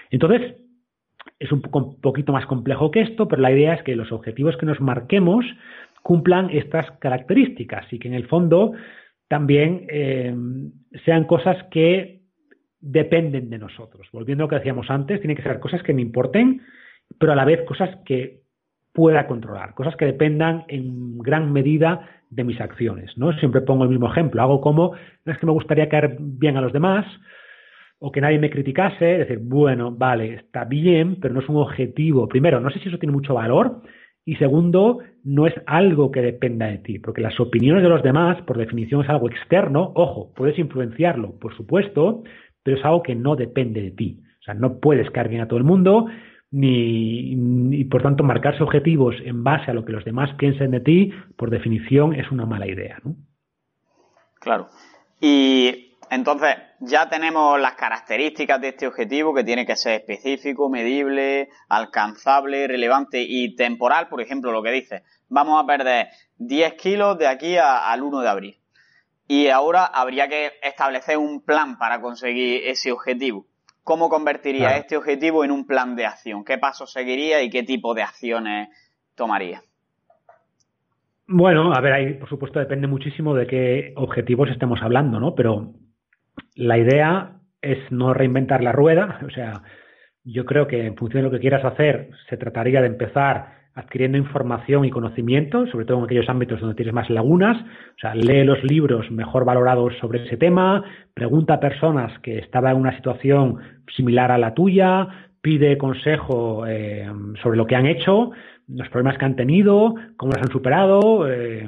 Entonces, 0.09 0.55
es 1.39 1.51
un, 1.51 1.61
poquito 1.61 2.33
más 2.33 2.45
complejo 2.47 2.89
que 2.89 3.01
esto, 3.01 3.27
pero 3.27 3.41
la 3.41 3.51
idea 3.51 3.75
es 3.75 3.83
que 3.83 3.95
los 3.95 4.11
objetivos 4.11 4.57
que 4.57 4.65
nos 4.65 4.81
marquemos 4.81 5.45
cumplan 6.01 6.49
estas 6.49 6.89
características 6.99 7.91
y 7.93 7.99
que 7.99 8.07
en 8.07 8.13
el 8.15 8.27
fondo 8.27 8.73
también 9.27 9.85
eh, 9.89 10.35
sean 11.05 11.25
cosas 11.25 11.57
que 11.71 12.22
dependen 12.83 13.49
de 13.49 13.57
nosotros. 13.57 14.07
Volviendo 14.11 14.43
a 14.43 14.45
lo 14.45 14.49
que 14.49 14.57
decíamos 14.57 14.89
antes, 14.89 15.21
tiene 15.21 15.35
que 15.35 15.41
ser 15.41 15.59
cosas 15.59 15.81
que 15.83 15.93
me 15.93 16.01
importen, 16.01 16.61
pero 17.17 17.31
a 17.31 17.35
la 17.35 17.45
vez 17.45 17.61
cosas 17.65 17.97
que 18.05 18.41
pueda 18.91 19.25
controlar, 19.25 19.73
cosas 19.73 19.95
que 19.95 20.05
dependan 20.05 20.65
en 20.67 21.17
gran 21.19 21.51
medida 21.51 22.07
de 22.29 22.43
mis 22.43 22.59
acciones. 22.59 23.17
¿no? 23.17 23.31
Siempre 23.33 23.61
pongo 23.61 23.85
el 23.85 23.89
mismo 23.89 24.11
ejemplo. 24.11 24.41
Hago 24.41 24.61
como, 24.61 24.93
no 25.25 25.33
es 25.33 25.39
que 25.39 25.45
me 25.45 25.51
gustaría 25.53 25.89
caer 25.89 26.17
bien 26.19 26.57
a 26.57 26.61
los 26.61 26.73
demás 26.73 27.05
o 27.99 28.11
que 28.11 28.19
nadie 28.19 28.37
me 28.37 28.49
criticase, 28.49 29.05
decir, 29.05 29.39
bueno, 29.41 29.89
vale, 29.91 30.33
está 30.33 30.65
bien, 30.65 31.19
pero 31.21 31.33
no 31.33 31.39
es 31.39 31.47
un 31.47 31.55
objetivo. 31.55 32.27
Primero, 32.27 32.59
no 32.59 32.69
sé 32.69 32.79
si 32.79 32.89
eso 32.89 32.97
tiene 32.97 33.13
mucho 33.13 33.33
valor 33.33 33.81
Y 34.25 34.35
segundo, 34.35 34.99
no 35.23 35.47
es 35.47 35.53
algo 35.65 36.11
que 36.11 36.21
dependa 36.21 36.67
de 36.67 36.79
ti, 36.79 36.99
porque 36.99 37.21
las 37.21 37.39
opiniones 37.39 37.81
de 37.81 37.89
los 37.89 38.03
demás, 38.03 38.41
por 38.43 38.57
definición, 38.57 39.03
es 39.03 39.09
algo 39.09 39.29
externo. 39.29 39.93
Ojo, 39.95 40.33
puedes 40.35 40.59
influenciarlo, 40.59 41.39
por 41.39 41.55
supuesto, 41.55 42.23
pero 42.63 42.77
es 42.77 42.85
algo 42.85 43.03
que 43.03 43.15
no 43.15 43.35
depende 43.35 43.81
de 43.81 43.91
ti. 43.91 44.19
O 44.39 44.43
sea, 44.43 44.53
no 44.53 44.79
puedes 44.79 45.09
caer 45.11 45.29
bien 45.29 45.41
a 45.41 45.47
todo 45.47 45.57
el 45.57 45.65
mundo, 45.65 46.07
ni, 46.51 47.83
por 47.85 48.03
tanto 48.03 48.23
marcarse 48.23 48.63
objetivos 48.63 49.15
en 49.23 49.43
base 49.43 49.71
a 49.71 49.73
lo 49.73 49.85
que 49.85 49.91
los 49.91 50.05
demás 50.05 50.29
piensen 50.37 50.71
de 50.71 50.79
ti, 50.79 51.11
por 51.35 51.49
definición, 51.49 52.13
es 52.13 52.31
una 52.31 52.45
mala 52.45 52.67
idea. 52.67 52.99
¿no? 53.03 53.15
Claro. 54.39 54.67
Y 55.19 55.95
entonces, 56.11 56.55
ya 56.79 57.09
tenemos 57.09 57.59
las 57.59 57.73
características 57.73 58.61
de 58.61 58.69
este 58.69 58.85
objetivo 58.85 59.33
que 59.33 59.43
tiene 59.43 59.65
que 59.65 59.75
ser 59.75 60.01
específico, 60.01 60.69
medible, 60.69 61.49
alcanzable, 61.69 62.67
relevante 62.67 63.21
y 63.21 63.55
temporal. 63.55 64.09
Por 64.09 64.21
ejemplo, 64.21 64.51
lo 64.51 64.61
que 64.61 64.71
dice, 64.71 65.03
vamos 65.29 65.63
a 65.63 65.65
perder 65.65 66.09
10 66.37 66.73
kilos 66.73 67.17
de 67.17 67.27
aquí 67.27 67.55
al 67.57 68.03
1 68.03 68.19
de 68.21 68.29
abril. 68.29 68.62
Y 69.27 69.47
ahora 69.47 69.85
habría 69.85 70.27
que 70.27 70.51
establecer 70.61 71.17
un 71.17 71.43
plan 71.43 71.77
para 71.77 72.01
conseguir 72.01 72.61
ese 72.65 72.91
objetivo. 72.91 73.45
¿Cómo 73.83 74.09
convertiría 74.09 74.77
este 74.77 74.95
objetivo 74.95 75.43
en 75.43 75.51
un 75.51 75.67
plan 75.67 75.95
de 75.95 76.05
acción? 76.05 76.45
¿Qué 76.45 76.57
pasos 76.57 76.91
seguiría 76.91 77.41
y 77.41 77.49
qué 77.49 77.63
tipo 77.63 77.93
de 77.93 78.03
acciones 78.03 78.69
tomaría? 79.15 79.61
Bueno, 81.27 81.73
a 81.73 81.81
ver, 81.81 81.93
ahí 81.93 82.13
por 82.13 82.29
supuesto 82.29 82.59
depende 82.59 82.87
muchísimo 82.87 83.33
de 83.33 83.47
qué 83.47 83.93
objetivos 83.95 84.49
estemos 84.49 84.81
hablando, 84.81 85.19
¿no? 85.19 85.35
Pero 85.35 85.73
la 86.55 86.77
idea 86.77 87.39
es 87.61 87.79
no 87.91 88.13
reinventar 88.13 88.61
la 88.61 88.71
rueda, 88.71 89.19
o 89.25 89.29
sea, 89.29 89.63
yo 90.23 90.45
creo 90.45 90.67
que 90.67 90.85
en 90.85 90.95
función 90.95 91.23
de 91.23 91.29
lo 91.29 91.31
que 91.31 91.41
quieras 91.41 91.65
hacer, 91.65 92.09
se 92.29 92.37
trataría 92.37 92.81
de 92.81 92.87
empezar 92.87 93.62
adquiriendo 93.75 94.17
información 94.17 94.85
y 94.85 94.91
conocimiento, 94.91 95.65
sobre 95.67 95.85
todo 95.85 95.99
en 95.99 96.05
aquellos 96.05 96.29
ámbitos 96.29 96.59
donde 96.59 96.75
tienes 96.75 96.93
más 96.93 97.09
lagunas. 97.09 97.57
O 97.61 97.99
sea, 97.99 98.13
lee 98.13 98.43
los 98.43 98.63
libros 98.63 99.09
mejor 99.11 99.45
valorados 99.45 99.93
sobre 99.99 100.25
ese 100.25 100.37
tema, 100.37 100.83
pregunta 101.13 101.55
a 101.55 101.59
personas 101.59 102.17
que 102.19 102.37
estaban 102.37 102.75
en 102.75 102.81
una 102.81 102.95
situación 102.95 103.57
similar 103.95 104.31
a 104.31 104.37
la 104.37 104.53
tuya, 104.53 105.07
pide 105.41 105.77
consejo 105.77 106.65
eh, 106.67 107.11
sobre 107.41 107.57
lo 107.57 107.65
que 107.65 107.75
han 107.75 107.85
hecho, 107.85 108.31
los 108.67 108.87
problemas 108.89 109.17
que 109.17 109.25
han 109.25 109.35
tenido, 109.35 109.95
cómo 110.17 110.31
los 110.33 110.41
han 110.41 110.51
superado, 110.51 111.29
eh, 111.29 111.67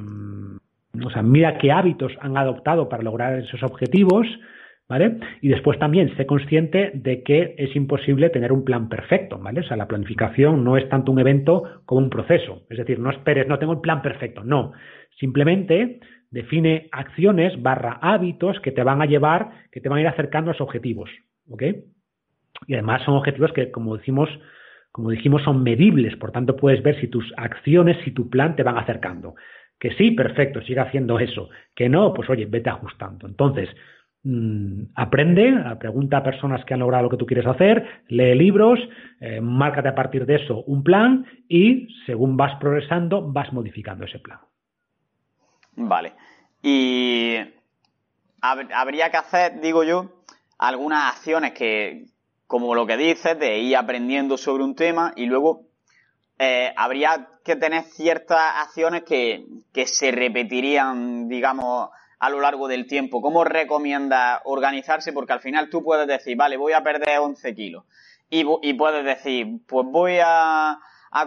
o 1.03 1.09
sea, 1.09 1.21
mira 1.21 1.57
qué 1.57 1.71
hábitos 1.71 2.13
han 2.21 2.38
adoptado 2.38 2.88
para 2.88 3.03
lograr 3.03 3.38
esos 3.39 3.63
objetivos 3.63 4.27
¿vale? 4.87 5.17
Y 5.41 5.49
después 5.49 5.79
también 5.79 6.15
sé 6.15 6.25
consciente 6.25 6.91
de 6.93 7.23
que 7.23 7.55
es 7.57 7.75
imposible 7.75 8.29
tener 8.29 8.51
un 8.51 8.63
plan 8.63 8.89
perfecto, 8.89 9.37
¿vale? 9.37 9.61
O 9.61 9.63
sea, 9.63 9.77
la 9.77 9.87
planificación 9.87 10.63
no 10.63 10.77
es 10.77 10.87
tanto 10.89 11.11
un 11.11 11.19
evento 11.19 11.63
como 11.85 12.01
un 12.01 12.09
proceso. 12.09 12.63
Es 12.69 12.77
decir, 12.77 12.99
no 12.99 13.09
esperes, 13.09 13.47
no 13.47 13.59
tengo 13.59 13.73
el 13.73 13.81
plan 13.81 14.01
perfecto, 14.01 14.43
no. 14.43 14.73
Simplemente 15.19 15.99
define 16.29 16.89
acciones 16.91 17.61
barra 17.61 17.99
hábitos 18.01 18.59
que 18.59 18.71
te 18.71 18.83
van 18.83 19.01
a 19.01 19.05
llevar, 19.05 19.49
que 19.71 19.81
te 19.81 19.89
van 19.89 19.99
a 19.99 20.01
ir 20.01 20.07
acercando 20.07 20.51
a 20.51 20.53
los 20.53 20.61
objetivos, 20.61 21.09
¿ok? 21.49 21.63
Y 22.67 22.73
además 22.73 23.03
son 23.03 23.15
objetivos 23.15 23.51
que, 23.53 23.71
como 23.71 23.97
decimos, 23.97 24.29
como 24.91 25.09
dijimos, 25.09 25.43
son 25.43 25.61
medibles, 25.63 26.15
por 26.15 26.31
tanto 26.31 26.55
puedes 26.55 26.81
ver 26.81 26.99
si 27.01 27.07
tus 27.07 27.33
acciones, 27.35 27.97
si 28.05 28.11
tu 28.11 28.29
plan 28.29 28.55
te 28.55 28.63
van 28.63 28.77
acercando. 28.77 29.35
Que 29.77 29.91
sí, 29.91 30.11
perfecto, 30.11 30.61
siga 30.61 30.83
haciendo 30.83 31.19
eso. 31.19 31.49
Que 31.75 31.89
no, 31.89 32.13
pues 32.13 32.29
oye, 32.29 32.45
vete 32.45 32.69
ajustando. 32.69 33.27
Entonces, 33.27 33.69
aprende, 34.96 35.53
pregunta 35.79 36.17
a 36.17 36.24
personas 36.24 36.65
que 36.65 36.74
han 36.74 36.79
logrado 36.79 37.03
lo 37.03 37.10
que 37.10 37.17
tú 37.17 37.25
quieres 37.25 37.46
hacer, 37.46 38.03
lee 38.08 38.34
libros, 38.36 38.79
eh, 39.20 39.39
márcate 39.39 39.89
a 39.89 39.96
partir 39.96 40.25
de 40.25 40.36
eso 40.36 40.63
un 40.65 40.84
plan 40.84 41.25
y 41.48 41.88
según 42.05 42.36
vas 42.36 42.55
progresando 42.60 43.32
vas 43.32 43.53
modificando 43.53 44.05
ese 44.05 44.20
plan. 44.20 44.39
Vale. 45.75 46.13
Y 46.63 47.36
habría 48.41 49.12
que 49.12 49.17
hacer, 49.17 49.62
digo 49.62 49.84
yo, 49.84 50.24
algunas 50.58 51.13
acciones 51.15 51.53
que, 51.53 52.05
como 52.48 52.74
lo 52.74 52.88
que 52.88 52.98
dices, 52.98 53.38
de 53.38 53.60
ir 53.60 53.77
aprendiendo 53.77 54.38
sobre 54.38 54.63
un 54.63 54.75
tema 54.75 55.13
y 55.15 55.27
luego 55.27 55.67
eh, 56.39 56.74
habría 56.75 57.27
que 57.44 57.55
tener 57.55 57.84
ciertas 57.84 58.39
acciones 58.63 59.03
que, 59.03 59.46
que 59.72 59.86
se 59.86 60.12
repetirían, 60.12 61.27
digamos, 61.27 61.89
a 62.25 62.29
lo 62.29 62.41
largo 62.41 62.67
del 62.67 62.88
tiempo? 62.88 63.22
¿Cómo 63.22 63.44
recomienda 63.44 64.41
organizarse? 64.46 65.13
Porque 65.13 65.34
al 65.34 65.41
final 65.41 65.70
tú 65.70 65.84
puedes 65.84 66.08
decir, 66.08 66.36
vale, 66.36 66.58
voy 66.58 66.74
a 66.74 66.84
perder 66.84 67.20
11 67.20 67.53
kilos. 67.53 67.86
Y, 68.29 68.74
puedes 68.74 69.05
decir, 69.05 69.62
pues 69.67 69.86
voy 69.88 70.17
a, 70.24 70.79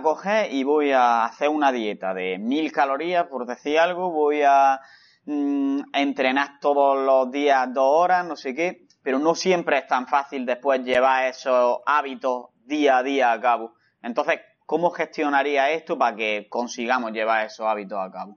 coger 0.02 0.52
y 0.52 0.64
voy 0.64 0.90
a 0.90 1.24
hacer 1.24 1.48
una 1.48 1.70
dieta 1.70 2.12
de 2.12 2.38
mil 2.38 2.72
calorías, 2.72 3.26
por 3.28 3.46
decir 3.46 3.78
algo, 3.78 4.10
voy 4.10 4.42
a 4.42 4.80
mm, 5.24 5.82
entrenar 5.92 6.58
todos 6.60 6.98
los 6.98 7.30
días 7.30 7.72
dos 7.72 7.88
horas, 7.88 8.26
no 8.26 8.34
sé 8.34 8.54
qué, 8.54 8.86
pero 9.02 9.20
no 9.20 9.36
siempre 9.36 9.78
es 9.78 9.86
tan 9.86 10.08
fácil 10.08 10.44
después 10.44 10.82
llevar 10.82 11.26
esos 11.26 11.78
hábitos 11.86 12.48
día 12.64 12.98
a 12.98 13.02
día 13.04 13.32
a 13.32 13.40
cabo. 13.40 13.74
Entonces, 14.02 14.40
¿cómo 14.66 14.90
gestionaría 14.90 15.70
esto 15.70 15.96
para 15.96 16.16
que 16.16 16.48
consigamos 16.50 17.12
llevar 17.12 17.46
esos 17.46 17.66
hábitos 17.66 17.98
a 18.00 18.10
cabo? 18.10 18.36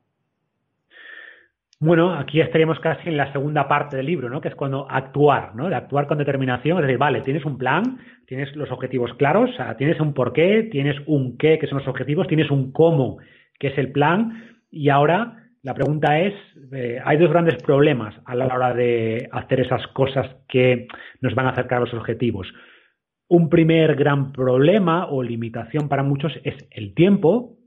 Bueno, 1.81 2.13
aquí 2.13 2.39
estaríamos 2.39 2.79
casi 2.79 3.09
en 3.09 3.17
la 3.17 3.31
segunda 3.33 3.67
parte 3.67 3.97
del 3.97 4.05
libro, 4.05 4.29
¿no? 4.29 4.39
Que 4.39 4.49
es 4.49 4.55
cuando 4.55 4.85
actuar, 4.87 5.55
¿no? 5.55 5.67
De 5.67 5.73
actuar 5.73 6.05
con 6.05 6.19
determinación, 6.19 6.77
es 6.77 6.83
decir, 6.83 6.99
vale, 6.99 7.21
tienes 7.21 7.43
un 7.43 7.57
plan, 7.57 7.97
tienes 8.27 8.55
los 8.55 8.69
objetivos 8.69 9.15
claros, 9.15 9.49
tienes 9.79 9.99
un 9.99 10.13
porqué, 10.13 10.69
tienes 10.71 10.97
un 11.07 11.39
qué, 11.39 11.57
que 11.57 11.65
son 11.65 11.79
los 11.79 11.87
objetivos, 11.87 12.27
tienes 12.27 12.51
un 12.51 12.71
cómo, 12.71 13.17
que 13.57 13.69
es 13.69 13.77
el 13.79 13.91
plan, 13.91 14.59
y 14.69 14.89
ahora 14.89 15.49
la 15.63 15.73
pregunta 15.73 16.19
es, 16.19 16.35
eh, 16.71 16.99
hay 17.03 17.17
dos 17.17 17.31
grandes 17.31 17.55
problemas 17.63 18.13
a 18.25 18.35
la 18.35 18.45
hora 18.45 18.75
de 18.75 19.27
hacer 19.31 19.61
esas 19.61 19.87
cosas 19.87 20.27
que 20.47 20.87
nos 21.19 21.33
van 21.33 21.47
a 21.47 21.49
acercar 21.49 21.79
a 21.79 21.85
los 21.85 21.93
objetivos. 21.95 22.47
Un 23.27 23.49
primer 23.49 23.95
gran 23.95 24.33
problema 24.33 25.07
o 25.07 25.23
limitación 25.23 25.89
para 25.89 26.03
muchos 26.03 26.31
es 26.43 26.53
el 26.69 26.93
tiempo, 26.93 27.57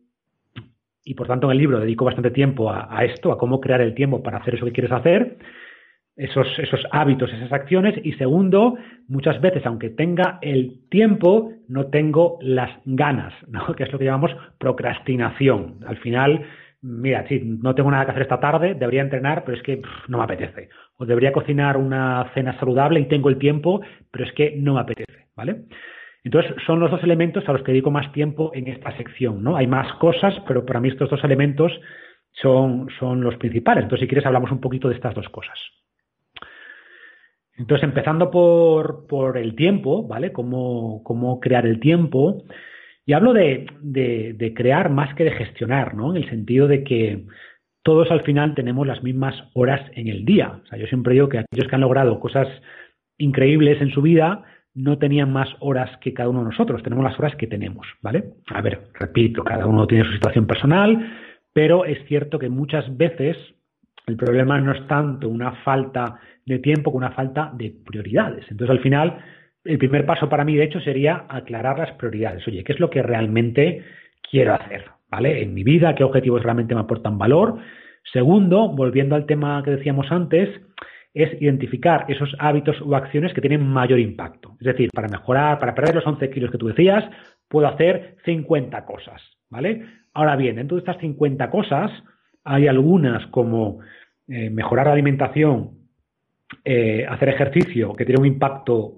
y 1.04 1.14
por 1.14 1.26
tanto 1.26 1.46
en 1.46 1.52
el 1.52 1.58
libro 1.58 1.80
dedico 1.80 2.04
bastante 2.04 2.30
tiempo 2.30 2.72
a, 2.72 3.04
esto, 3.04 3.30
a 3.30 3.38
cómo 3.38 3.60
crear 3.60 3.80
el 3.82 3.94
tiempo 3.94 4.22
para 4.22 4.38
hacer 4.38 4.54
eso 4.54 4.64
que 4.64 4.72
quieres 4.72 4.92
hacer, 4.92 5.36
esos, 6.16 6.46
esos 6.58 6.80
hábitos, 6.90 7.32
esas 7.32 7.52
acciones. 7.52 7.94
Y 8.02 8.12
segundo, 8.14 8.76
muchas 9.06 9.40
veces, 9.40 9.66
aunque 9.66 9.90
tenga 9.90 10.38
el 10.40 10.88
tiempo, 10.88 11.52
no 11.68 11.86
tengo 11.86 12.38
las 12.40 12.70
ganas, 12.86 13.34
¿no? 13.48 13.66
que 13.76 13.84
es 13.84 13.92
lo 13.92 13.98
que 13.98 14.06
llamamos 14.06 14.34
procrastinación. 14.58 15.80
Al 15.86 15.98
final, 15.98 16.46
mira, 16.80 17.26
sí, 17.28 17.40
no 17.44 17.74
tengo 17.74 17.90
nada 17.90 18.06
que 18.06 18.12
hacer 18.12 18.22
esta 18.22 18.40
tarde, 18.40 18.74
debería 18.74 19.02
entrenar, 19.02 19.44
pero 19.44 19.58
es 19.58 19.62
que 19.62 19.82
no 20.08 20.18
me 20.18 20.24
apetece. 20.24 20.70
O 20.96 21.04
debería 21.04 21.32
cocinar 21.32 21.76
una 21.76 22.30
cena 22.32 22.58
saludable 22.58 23.00
y 23.00 23.08
tengo 23.08 23.28
el 23.28 23.38
tiempo, 23.38 23.82
pero 24.10 24.24
es 24.24 24.32
que 24.32 24.56
no 24.56 24.74
me 24.74 24.80
apetece, 24.80 25.26
¿vale? 25.36 25.64
Entonces, 26.24 26.54
son 26.66 26.80
los 26.80 26.90
dos 26.90 27.02
elementos 27.04 27.46
a 27.46 27.52
los 27.52 27.62
que 27.62 27.72
dedico 27.72 27.90
más 27.90 28.10
tiempo 28.12 28.50
en 28.54 28.66
esta 28.66 28.96
sección, 28.96 29.44
¿no? 29.44 29.56
Hay 29.56 29.66
más 29.66 29.92
cosas, 29.98 30.34
pero 30.48 30.64
para 30.64 30.80
mí 30.80 30.88
estos 30.88 31.10
dos 31.10 31.22
elementos 31.22 31.70
son, 32.32 32.88
son 32.98 33.20
los 33.20 33.36
principales. 33.36 33.84
Entonces, 33.84 34.06
si 34.06 34.08
quieres, 34.08 34.26
hablamos 34.26 34.50
un 34.50 34.60
poquito 34.60 34.88
de 34.88 34.94
estas 34.94 35.14
dos 35.14 35.28
cosas. 35.28 35.58
Entonces, 37.56 37.84
empezando 37.84 38.30
por, 38.30 39.06
por 39.06 39.36
el 39.36 39.54
tiempo, 39.54 40.06
¿vale? 40.08 40.32
Cómo, 40.32 41.02
cómo, 41.04 41.38
crear 41.40 41.66
el 41.66 41.78
tiempo. 41.78 42.42
Y 43.04 43.12
hablo 43.12 43.34
de, 43.34 43.66
de, 43.82 44.32
de, 44.32 44.54
crear 44.54 44.88
más 44.90 45.14
que 45.14 45.24
de 45.24 45.32
gestionar, 45.32 45.94
¿no? 45.94 46.16
En 46.16 46.22
el 46.22 46.30
sentido 46.30 46.66
de 46.66 46.82
que 46.84 47.26
todos 47.82 48.10
al 48.10 48.22
final 48.22 48.54
tenemos 48.54 48.86
las 48.86 49.02
mismas 49.02 49.34
horas 49.52 49.82
en 49.92 50.08
el 50.08 50.24
día. 50.24 50.62
O 50.64 50.66
sea, 50.66 50.78
yo 50.78 50.86
siempre 50.86 51.12
digo 51.12 51.28
que 51.28 51.38
aquellos 51.38 51.68
que 51.68 51.74
han 51.74 51.82
logrado 51.82 52.18
cosas 52.18 52.48
increíbles 53.18 53.80
en 53.82 53.90
su 53.90 54.00
vida, 54.00 54.42
no 54.74 54.98
tenían 54.98 55.32
más 55.32 55.48
horas 55.60 55.90
que 56.00 56.12
cada 56.12 56.28
uno 56.28 56.40
de 56.40 56.46
nosotros, 56.46 56.82
tenemos 56.82 57.04
las 57.04 57.18
horas 57.18 57.36
que 57.36 57.46
tenemos, 57.46 57.86
¿vale? 58.02 58.24
A 58.52 58.60
ver, 58.60 58.88
repito, 58.94 59.44
cada 59.44 59.66
uno 59.66 59.86
tiene 59.86 60.04
su 60.04 60.12
situación 60.12 60.46
personal, 60.46 60.98
pero 61.52 61.84
es 61.84 62.04
cierto 62.06 62.38
que 62.38 62.48
muchas 62.48 62.84
veces 62.96 63.36
el 64.06 64.16
problema 64.16 64.60
no 64.60 64.72
es 64.72 64.86
tanto 64.86 65.28
una 65.28 65.52
falta 65.62 66.18
de 66.44 66.58
tiempo 66.58 66.90
que 66.90 66.96
una 66.96 67.12
falta 67.12 67.52
de 67.54 67.72
prioridades. 67.86 68.44
Entonces, 68.50 68.76
al 68.76 68.82
final, 68.82 69.18
el 69.64 69.78
primer 69.78 70.04
paso 70.04 70.28
para 70.28 70.44
mí, 70.44 70.56
de 70.56 70.64
hecho, 70.64 70.80
sería 70.80 71.24
aclarar 71.28 71.78
las 71.78 71.92
prioridades. 71.92 72.46
Oye, 72.46 72.64
¿qué 72.64 72.72
es 72.72 72.80
lo 72.80 72.90
que 72.90 73.02
realmente 73.02 73.82
quiero 74.28 74.54
hacer? 74.54 74.84
¿Vale? 75.10 75.42
En 75.42 75.54
mi 75.54 75.62
vida, 75.62 75.94
¿qué 75.94 76.02
objetivos 76.02 76.42
realmente 76.42 76.74
me 76.74 76.80
aportan 76.80 77.16
valor? 77.16 77.58
Segundo, 78.12 78.68
volviendo 78.68 79.14
al 79.14 79.26
tema 79.26 79.62
que 79.62 79.70
decíamos 79.70 80.10
antes, 80.10 80.50
es 81.14 81.40
identificar 81.40 82.06
esos 82.08 82.34
hábitos 82.40 82.76
o 82.82 82.94
acciones 82.96 83.32
que 83.32 83.40
tienen 83.40 83.66
mayor 83.66 84.00
impacto. 84.00 84.56
Es 84.60 84.66
decir, 84.66 84.90
para 84.92 85.08
mejorar, 85.08 85.60
para 85.60 85.74
perder 85.74 85.94
los 85.94 86.06
11 86.06 86.28
kilos 86.28 86.50
que 86.50 86.58
tú 86.58 86.66
decías, 86.66 87.04
puedo 87.48 87.68
hacer 87.68 88.16
50 88.24 88.84
cosas, 88.84 89.22
¿vale? 89.48 89.86
Ahora 90.12 90.34
bien, 90.34 90.56
dentro 90.56 90.76
de 90.76 90.80
estas 90.80 90.98
50 90.98 91.50
cosas 91.50 91.90
hay 92.42 92.66
algunas 92.66 93.26
como 93.28 93.78
eh, 94.26 94.50
mejorar 94.50 94.86
la 94.86 94.92
alimentación, 94.92 95.70
eh, 96.64 97.06
hacer 97.08 97.28
ejercicio, 97.28 97.92
que 97.94 98.04
tiene 98.04 98.20
un 98.20 98.26
impacto 98.26 98.96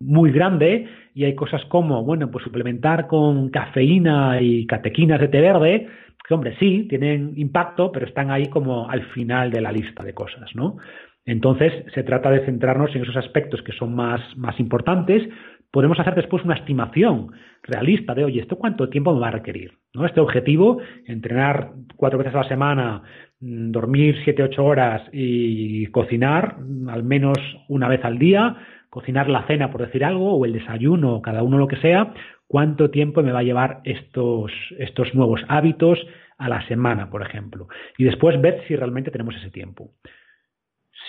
muy 0.00 0.32
grande 0.32 0.86
y 1.14 1.24
hay 1.24 1.34
cosas 1.34 1.64
como, 1.66 2.04
bueno, 2.04 2.30
pues 2.30 2.44
suplementar 2.44 3.06
con 3.06 3.50
cafeína 3.50 4.40
y 4.40 4.66
catequinas 4.66 5.20
de 5.20 5.28
té 5.28 5.40
verde, 5.40 5.88
que 6.26 6.34
hombre, 6.34 6.56
sí, 6.58 6.86
tienen 6.88 7.32
impacto, 7.36 7.90
pero 7.90 8.06
están 8.06 8.30
ahí 8.30 8.46
como 8.48 8.88
al 8.88 9.02
final 9.12 9.50
de 9.50 9.60
la 9.60 9.72
lista 9.72 10.02
de 10.02 10.14
cosas, 10.14 10.54
¿no? 10.54 10.76
Entonces, 11.24 11.72
se 11.94 12.02
trata 12.02 12.30
de 12.30 12.44
centrarnos 12.44 12.94
en 12.94 13.02
esos 13.02 13.16
aspectos 13.16 13.62
que 13.62 13.72
son 13.72 13.94
más, 13.94 14.20
más 14.36 14.58
importantes. 14.58 15.22
Podemos 15.70 15.98
hacer 16.00 16.14
después 16.14 16.44
una 16.44 16.56
estimación 16.56 17.32
realista 17.62 18.14
de, 18.14 18.24
oye, 18.24 18.40
¿esto 18.40 18.56
cuánto 18.56 18.88
tiempo 18.88 19.14
me 19.14 19.20
va 19.20 19.28
a 19.28 19.32
requerir? 19.32 19.72
¿No? 19.94 20.04
Este 20.04 20.20
objetivo, 20.20 20.80
entrenar 21.06 21.70
cuatro 21.96 22.18
veces 22.18 22.34
a 22.34 22.42
la 22.42 22.48
semana, 22.48 23.02
mm, 23.40 23.70
dormir 23.70 24.16
siete, 24.24 24.42
ocho 24.42 24.64
horas 24.64 25.02
y 25.12 25.86
cocinar 25.86 26.56
al 26.88 27.04
menos 27.04 27.38
una 27.68 27.88
vez 27.88 28.04
al 28.04 28.18
día, 28.18 28.56
cocinar 28.90 29.28
la 29.28 29.46
cena, 29.46 29.70
por 29.70 29.80
decir 29.80 30.04
algo, 30.04 30.34
o 30.34 30.44
el 30.44 30.52
desayuno, 30.52 31.22
cada 31.22 31.42
uno 31.42 31.56
lo 31.56 31.68
que 31.68 31.76
sea, 31.76 32.12
cuánto 32.46 32.90
tiempo 32.90 33.22
me 33.22 33.32
va 33.32 33.38
a 33.38 33.44
llevar 33.44 33.80
estos, 33.84 34.52
estos 34.78 35.14
nuevos 35.14 35.40
hábitos 35.48 35.98
a 36.36 36.48
la 36.50 36.66
semana, 36.66 37.08
por 37.08 37.22
ejemplo. 37.22 37.68
Y 37.96 38.04
después 38.04 38.38
ver 38.42 38.62
si 38.66 38.76
realmente 38.76 39.10
tenemos 39.10 39.34
ese 39.36 39.50
tiempo. 39.50 39.92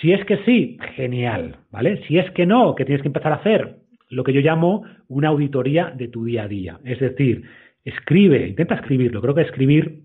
Si 0.04 0.12
es 0.12 0.22
que 0.26 0.36
sí, 0.44 0.76
genial, 0.96 1.56
¿vale? 1.70 2.02
Si 2.06 2.18
es 2.18 2.30
que 2.32 2.44
no, 2.44 2.74
que 2.74 2.84
tienes 2.84 3.00
que 3.00 3.08
empezar 3.08 3.32
a 3.32 3.36
hacer 3.36 3.76
lo 4.10 4.22
que 4.22 4.34
yo 4.34 4.42
llamo 4.42 4.84
una 5.08 5.28
auditoría 5.28 5.94
de 5.96 6.08
tu 6.08 6.26
día 6.26 6.42
a 6.42 6.46
día. 6.46 6.78
Es 6.84 7.00
decir, 7.00 7.44
escribe, 7.86 8.46
intenta 8.46 8.74
escribirlo. 8.74 9.22
Creo 9.22 9.34
que 9.34 9.40
escribir 9.40 10.02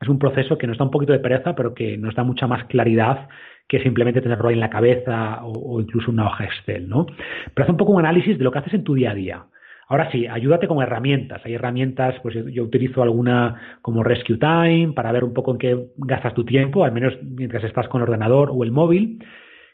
es 0.00 0.08
un 0.08 0.18
proceso 0.18 0.58
que 0.58 0.66
nos 0.66 0.78
da 0.78 0.84
un 0.84 0.90
poquito 0.90 1.12
de 1.12 1.20
pereza, 1.20 1.54
pero 1.54 1.74
que 1.74 1.96
nos 1.96 2.16
da 2.16 2.24
mucha 2.24 2.48
más 2.48 2.64
claridad 2.64 3.28
que 3.68 3.78
simplemente 3.84 4.20
tenerlo 4.20 4.48
ahí 4.48 4.54
en 4.54 4.60
la 4.60 4.68
cabeza 4.68 5.38
o, 5.44 5.80
incluso 5.80 6.10
una 6.10 6.26
hoja 6.26 6.46
Excel, 6.46 6.88
¿no? 6.88 7.06
Pero 7.54 7.64
haz 7.64 7.70
un 7.70 7.76
poco 7.76 7.92
un 7.92 8.00
análisis 8.00 8.36
de 8.38 8.42
lo 8.42 8.50
que 8.50 8.58
haces 8.58 8.74
en 8.74 8.82
tu 8.82 8.94
día 8.94 9.12
a 9.12 9.14
día. 9.14 9.44
Ahora 9.88 10.10
sí, 10.10 10.26
ayúdate 10.26 10.66
con 10.66 10.82
herramientas. 10.82 11.40
Hay 11.44 11.54
herramientas, 11.54 12.16
pues 12.22 12.34
yo, 12.52 12.64
utilizo 12.64 13.02
alguna 13.02 13.78
como 13.82 14.02
Rescue 14.02 14.38
Time 14.38 14.92
para 14.94 15.12
ver 15.12 15.22
un 15.22 15.32
poco 15.32 15.52
en 15.52 15.58
qué 15.58 15.86
gastas 15.96 16.34
tu 16.34 16.44
tiempo, 16.44 16.84
al 16.84 16.92
menos 16.92 17.14
mientras 17.22 17.62
estás 17.62 17.88
con 17.88 18.00
el 18.00 18.08
ordenador 18.08 18.50
o 18.52 18.64
el 18.64 18.72
móvil. 18.72 19.24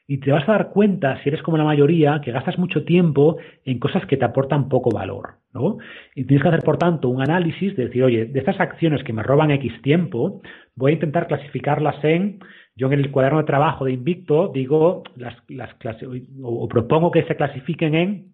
Y 0.07 0.19
te 0.19 0.33
vas 0.33 0.47
a 0.49 0.52
dar 0.52 0.71
cuenta, 0.71 1.23
si 1.23 1.31
eres 1.31 1.42
como 1.42 1.57
la 1.57 1.64
mayoría, 1.64 2.21
que 2.23 2.33
gastas 2.33 2.59
mucho 2.59 2.85
tiempo 2.85 3.38
en 3.64 3.78
cosas 3.78 4.04
que 4.04 4.16
te 4.16 4.25
aportan 4.25 4.69
poco 4.69 4.90
valor, 4.90 5.37
¿no? 5.54 5.78
Y 6.14 6.25
tienes 6.25 6.42
que 6.42 6.49
hacer, 6.49 6.62
por 6.62 6.76
tanto, 6.76 7.09
un 7.09 7.23
análisis 7.23 7.75
de 7.76 7.87
decir, 7.87 8.04
oye, 8.04 8.26
de 8.26 8.38
estas 8.38 8.61
acciones 8.61 9.02
que 9.04 9.12
me 9.12 9.23
roban 9.23 9.52
X 9.52 9.81
tiempo, 9.81 10.42
voy 10.75 10.90
a 10.90 10.95
intentar 10.95 11.28
clasificarlas 11.28 12.04
en 12.04 12.40
yo 12.75 12.87
en 12.90 12.99
el 12.99 13.11
cuaderno 13.11 13.38
de 13.38 13.45
trabajo 13.45 13.85
de 13.85 13.92
Invicto 13.92 14.50
digo 14.52 15.02
las, 15.16 15.37
las 15.49 15.71
o, 16.42 16.69
propongo 16.69 17.11
que 17.11 17.25
se 17.25 17.37
clasifiquen 17.37 17.95
en 17.95 18.33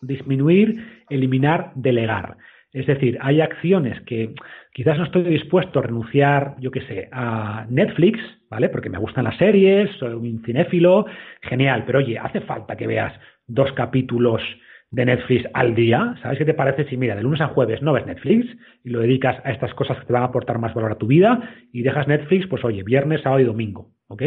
disminuir, 0.00 0.95
eliminar, 1.08 1.72
delegar. 1.74 2.36
Es 2.72 2.86
decir, 2.86 3.18
hay 3.22 3.40
acciones 3.40 4.00
que 4.02 4.34
quizás 4.72 4.98
no 4.98 5.04
estoy 5.04 5.22
dispuesto 5.22 5.78
a 5.78 5.82
renunciar, 5.82 6.56
yo 6.58 6.70
qué 6.70 6.82
sé, 6.82 7.08
a 7.10 7.64
Netflix, 7.70 8.20
¿vale? 8.50 8.68
Porque 8.68 8.90
me 8.90 8.98
gustan 8.98 9.24
las 9.24 9.38
series, 9.38 9.90
soy 9.98 10.12
un 10.12 10.42
cinéfilo, 10.44 11.06
genial, 11.40 11.84
pero 11.86 12.00
oye, 12.00 12.18
hace 12.18 12.42
falta 12.42 12.76
que 12.76 12.86
veas 12.86 13.14
dos 13.46 13.72
capítulos 13.72 14.42
de 14.90 15.04
Netflix 15.04 15.48
al 15.52 15.74
día. 15.74 16.14
¿Sabes 16.22 16.38
qué 16.38 16.44
te 16.44 16.54
parece 16.54 16.84
si, 16.88 16.96
mira, 16.96 17.16
de 17.16 17.22
lunes 17.22 17.40
a 17.40 17.48
jueves 17.48 17.82
no 17.82 17.92
ves 17.92 18.06
Netflix 18.06 18.46
y 18.84 18.90
lo 18.90 19.00
dedicas 19.00 19.36
a 19.44 19.50
estas 19.50 19.74
cosas 19.74 19.98
que 19.98 20.06
te 20.06 20.12
van 20.12 20.22
a 20.22 20.26
aportar 20.26 20.58
más 20.58 20.74
valor 20.74 20.92
a 20.92 20.98
tu 20.98 21.06
vida 21.06 21.40
y 21.72 21.82
dejas 21.82 22.06
Netflix, 22.06 22.46
pues 22.46 22.64
oye, 22.64 22.82
viernes, 22.82 23.22
sábado 23.22 23.40
y 23.40 23.44
domingo, 23.44 23.90
¿ok? 24.08 24.22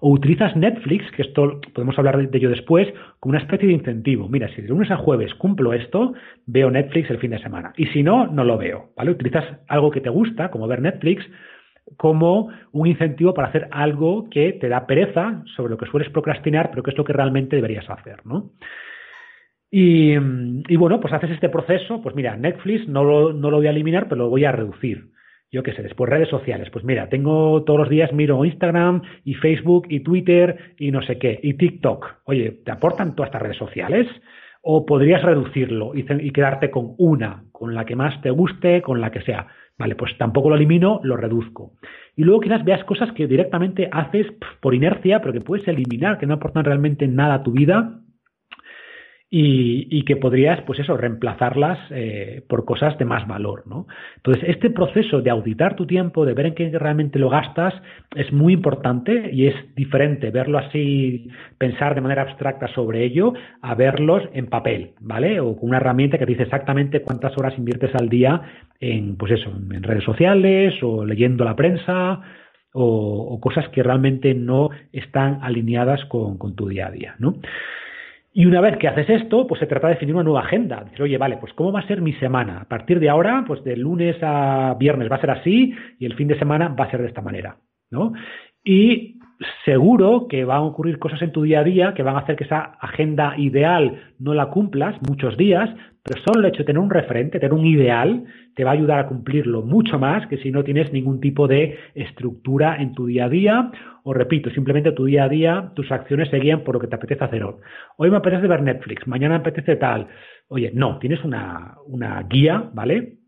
O 0.00 0.12
utilizas 0.12 0.54
Netflix, 0.56 1.10
que 1.12 1.22
esto 1.22 1.60
podemos 1.74 1.98
hablar 1.98 2.18
de 2.18 2.38
ello 2.38 2.50
después, 2.50 2.88
como 3.20 3.30
una 3.30 3.40
especie 3.40 3.68
de 3.68 3.74
incentivo. 3.74 4.28
Mira, 4.28 4.48
si 4.54 4.62
de 4.62 4.68
lunes 4.68 4.90
a 4.90 4.96
jueves 4.96 5.34
cumplo 5.34 5.72
esto, 5.72 6.12
veo 6.46 6.70
Netflix 6.70 7.10
el 7.10 7.18
fin 7.18 7.30
de 7.30 7.42
semana. 7.42 7.72
Y 7.76 7.86
si 7.86 8.02
no, 8.02 8.26
no 8.26 8.44
lo 8.44 8.58
veo, 8.58 8.90
¿vale? 8.96 9.10
Utilizas 9.12 9.44
algo 9.68 9.90
que 9.90 10.00
te 10.00 10.10
gusta, 10.10 10.50
como 10.50 10.68
ver 10.68 10.82
Netflix, 10.82 11.24
como 11.96 12.48
un 12.72 12.86
incentivo 12.86 13.34
para 13.34 13.48
hacer 13.48 13.68
algo 13.70 14.28
que 14.30 14.52
te 14.52 14.68
da 14.68 14.86
pereza 14.86 15.42
sobre 15.56 15.70
lo 15.70 15.78
que 15.78 15.86
sueles 15.86 16.10
procrastinar, 16.10 16.70
pero 16.70 16.82
que 16.82 16.90
es 16.90 16.98
lo 16.98 17.04
que 17.04 17.12
realmente 17.12 17.56
deberías 17.56 17.88
hacer, 17.90 18.24
¿no? 18.24 18.52
Y, 19.74 20.18
bueno, 20.76 21.00
pues 21.00 21.14
haces 21.14 21.30
este 21.30 21.48
proceso, 21.48 22.02
pues 22.02 22.14
mira, 22.14 22.36
Netflix 22.36 22.86
no 22.88 23.04
lo, 23.04 23.32
no 23.32 23.50
lo 23.50 23.56
voy 23.56 23.68
a 23.68 23.70
eliminar, 23.70 24.06
pero 24.06 24.24
lo 24.24 24.28
voy 24.28 24.44
a 24.44 24.52
reducir. 24.52 25.08
Yo 25.50 25.62
qué 25.62 25.72
sé, 25.72 25.82
después 25.82 26.10
redes 26.10 26.28
sociales, 26.28 26.68
pues 26.70 26.84
mira, 26.84 27.08
tengo 27.08 27.64
todos 27.64 27.80
los 27.80 27.88
días 27.88 28.12
miro 28.12 28.44
Instagram 28.44 29.00
y 29.24 29.32
Facebook 29.32 29.86
y 29.88 30.00
Twitter 30.00 30.74
y 30.78 30.90
no 30.90 31.00
sé 31.00 31.18
qué, 31.18 31.40
y 31.42 31.54
TikTok. 31.54 32.06
Oye, 32.24 32.60
¿te 32.64 32.70
aportan 32.70 33.14
todas 33.14 33.28
estas 33.28 33.42
redes 33.42 33.56
sociales? 33.56 34.06
¿O 34.60 34.84
podrías 34.84 35.22
reducirlo 35.22 35.94
y, 35.94 36.04
y 36.20 36.30
quedarte 36.32 36.70
con 36.70 36.94
una, 36.98 37.44
con 37.50 37.74
la 37.74 37.86
que 37.86 37.96
más 37.96 38.20
te 38.20 38.30
guste, 38.30 38.82
con 38.82 39.00
la 39.00 39.10
que 39.10 39.22
sea? 39.22 39.46
Vale, 39.78 39.94
pues 39.94 40.16
tampoco 40.18 40.50
lo 40.50 40.56
elimino, 40.56 41.00
lo 41.02 41.16
reduzco. 41.16 41.72
Y 42.14 42.24
luego 42.24 42.40
quizás 42.42 42.62
veas 42.62 42.84
cosas 42.84 43.10
que 43.12 43.26
directamente 43.26 43.88
haces 43.90 44.26
por 44.60 44.74
inercia, 44.74 45.20
pero 45.20 45.32
que 45.32 45.40
puedes 45.40 45.66
eliminar, 45.66 46.18
que 46.18 46.26
no 46.26 46.34
aportan 46.34 46.64
realmente 46.64 47.08
nada 47.08 47.36
a 47.36 47.42
tu 47.42 47.52
vida 47.52 48.02
y, 49.34 50.04
que 50.04 50.16
podrías, 50.16 50.60
pues 50.66 50.78
eso, 50.78 50.94
reemplazarlas 50.94 51.78
eh, 51.88 52.42
por 52.48 52.66
cosas 52.66 52.98
de 52.98 53.06
más 53.06 53.26
valor, 53.26 53.62
¿no? 53.66 53.86
Entonces, 54.16 54.44
este 54.46 54.68
proceso 54.68 55.22
de 55.22 55.30
auditar 55.30 55.74
tu 55.74 55.86
tiempo, 55.86 56.26
de 56.26 56.34
ver 56.34 56.46
en 56.46 56.54
qué 56.54 56.68
realmente 56.78 57.18
lo 57.18 57.30
gastas, 57.30 57.72
es 58.14 58.30
muy 58.30 58.52
importante 58.52 59.30
y 59.32 59.46
es 59.46 59.54
diferente 59.74 60.30
verlo 60.30 60.58
así, 60.58 61.30
pensar 61.56 61.94
de 61.94 62.02
manera 62.02 62.22
abstracta 62.22 62.68
sobre 62.74 63.04
ello, 63.04 63.32
a 63.62 63.74
verlos 63.74 64.22
en 64.34 64.48
papel, 64.48 64.90
¿vale? 65.00 65.40
O 65.40 65.56
con 65.56 65.70
una 65.70 65.78
herramienta 65.78 66.18
que 66.18 66.26
te 66.26 66.32
dice 66.32 66.42
exactamente 66.42 67.00
cuántas 67.00 67.32
horas 67.38 67.56
inviertes 67.56 67.94
al 67.94 68.10
día 68.10 68.42
en, 68.80 69.16
pues 69.16 69.32
eso, 69.32 69.50
en 69.50 69.82
redes 69.82 70.04
sociales 70.04 70.74
o 70.82 71.06
leyendo 71.06 71.42
la 71.46 71.56
prensa, 71.56 72.20
o, 72.74 73.40
cosas 73.40 73.66
que 73.70 73.82
realmente 73.82 74.34
no 74.34 74.68
están 74.92 75.38
alineadas 75.42 76.04
con, 76.06 76.36
con 76.36 76.54
tu 76.54 76.68
día 76.68 76.88
a 76.88 76.90
día, 76.90 77.14
¿no? 77.18 77.36
Y 78.34 78.46
una 78.46 78.60
vez 78.62 78.78
que 78.78 78.88
haces 78.88 79.08
esto, 79.10 79.46
pues 79.46 79.60
se 79.60 79.66
trata 79.66 79.88
de 79.88 79.94
definir 79.94 80.14
una 80.14 80.24
nueva 80.24 80.40
agenda. 80.40 80.84
Decir, 80.84 81.02
oye, 81.02 81.18
vale, 81.18 81.36
pues 81.36 81.52
¿cómo 81.52 81.70
va 81.70 81.80
a 81.80 81.86
ser 81.86 82.00
mi 82.00 82.14
semana? 82.14 82.62
A 82.62 82.64
partir 82.64 82.98
de 82.98 83.10
ahora, 83.10 83.44
pues 83.46 83.62
de 83.62 83.76
lunes 83.76 84.16
a 84.22 84.74
viernes 84.78 85.10
va 85.10 85.16
a 85.16 85.20
ser 85.20 85.30
así 85.30 85.74
y 85.98 86.06
el 86.06 86.14
fin 86.14 86.28
de 86.28 86.38
semana 86.38 86.68
va 86.68 86.84
a 86.84 86.90
ser 86.90 87.02
de 87.02 87.08
esta 87.08 87.20
manera, 87.20 87.58
¿no? 87.90 88.12
Y 88.64 89.18
seguro 89.64 90.26
que 90.28 90.44
van 90.44 90.58
a 90.58 90.62
ocurrir 90.62 90.98
cosas 90.98 91.22
en 91.22 91.32
tu 91.32 91.42
día 91.42 91.60
a 91.60 91.64
día 91.64 91.94
que 91.94 92.02
van 92.02 92.16
a 92.16 92.20
hacer 92.20 92.36
que 92.36 92.44
esa 92.44 92.76
agenda 92.80 93.34
ideal 93.36 94.00
no 94.18 94.34
la 94.34 94.46
cumplas 94.46 94.96
muchos 95.06 95.36
días, 95.36 95.70
pero 96.02 96.20
solo 96.22 96.40
el 96.40 96.46
hecho 96.46 96.58
de 96.58 96.64
tener 96.64 96.80
un 96.80 96.90
referente, 96.90 97.38
tener 97.38 97.52
un 97.52 97.64
ideal, 97.64 98.24
te 98.56 98.64
va 98.64 98.70
a 98.70 98.74
ayudar 98.74 98.98
a 98.98 99.06
cumplirlo 99.06 99.62
mucho 99.62 99.98
más 99.98 100.26
que 100.26 100.38
si 100.38 100.50
no 100.50 100.64
tienes 100.64 100.92
ningún 100.92 101.20
tipo 101.20 101.46
de 101.46 101.78
estructura 101.94 102.76
en 102.76 102.92
tu 102.92 103.06
día 103.06 103.26
a 103.26 103.28
día. 103.28 103.70
O 104.02 104.12
repito, 104.12 104.50
simplemente 104.50 104.90
tu 104.92 105.04
día 105.04 105.24
a 105.24 105.28
día, 105.28 105.70
tus 105.74 105.92
acciones 105.92 106.28
se 106.28 106.38
guían 106.38 106.64
por 106.64 106.74
lo 106.74 106.80
que 106.80 106.88
te 106.88 106.96
apetece 106.96 107.24
hacer 107.24 107.44
hoy. 107.44 107.54
Hoy 107.96 108.10
me 108.10 108.16
apetece 108.16 108.48
ver 108.48 108.62
Netflix, 108.62 109.06
mañana 109.06 109.36
me 109.36 109.40
apetece 109.40 109.76
tal. 109.76 110.08
Oye, 110.48 110.72
no, 110.74 110.98
tienes 110.98 111.22
una, 111.24 111.76
una 111.86 112.22
guía, 112.24 112.68
¿vale? 112.74 113.21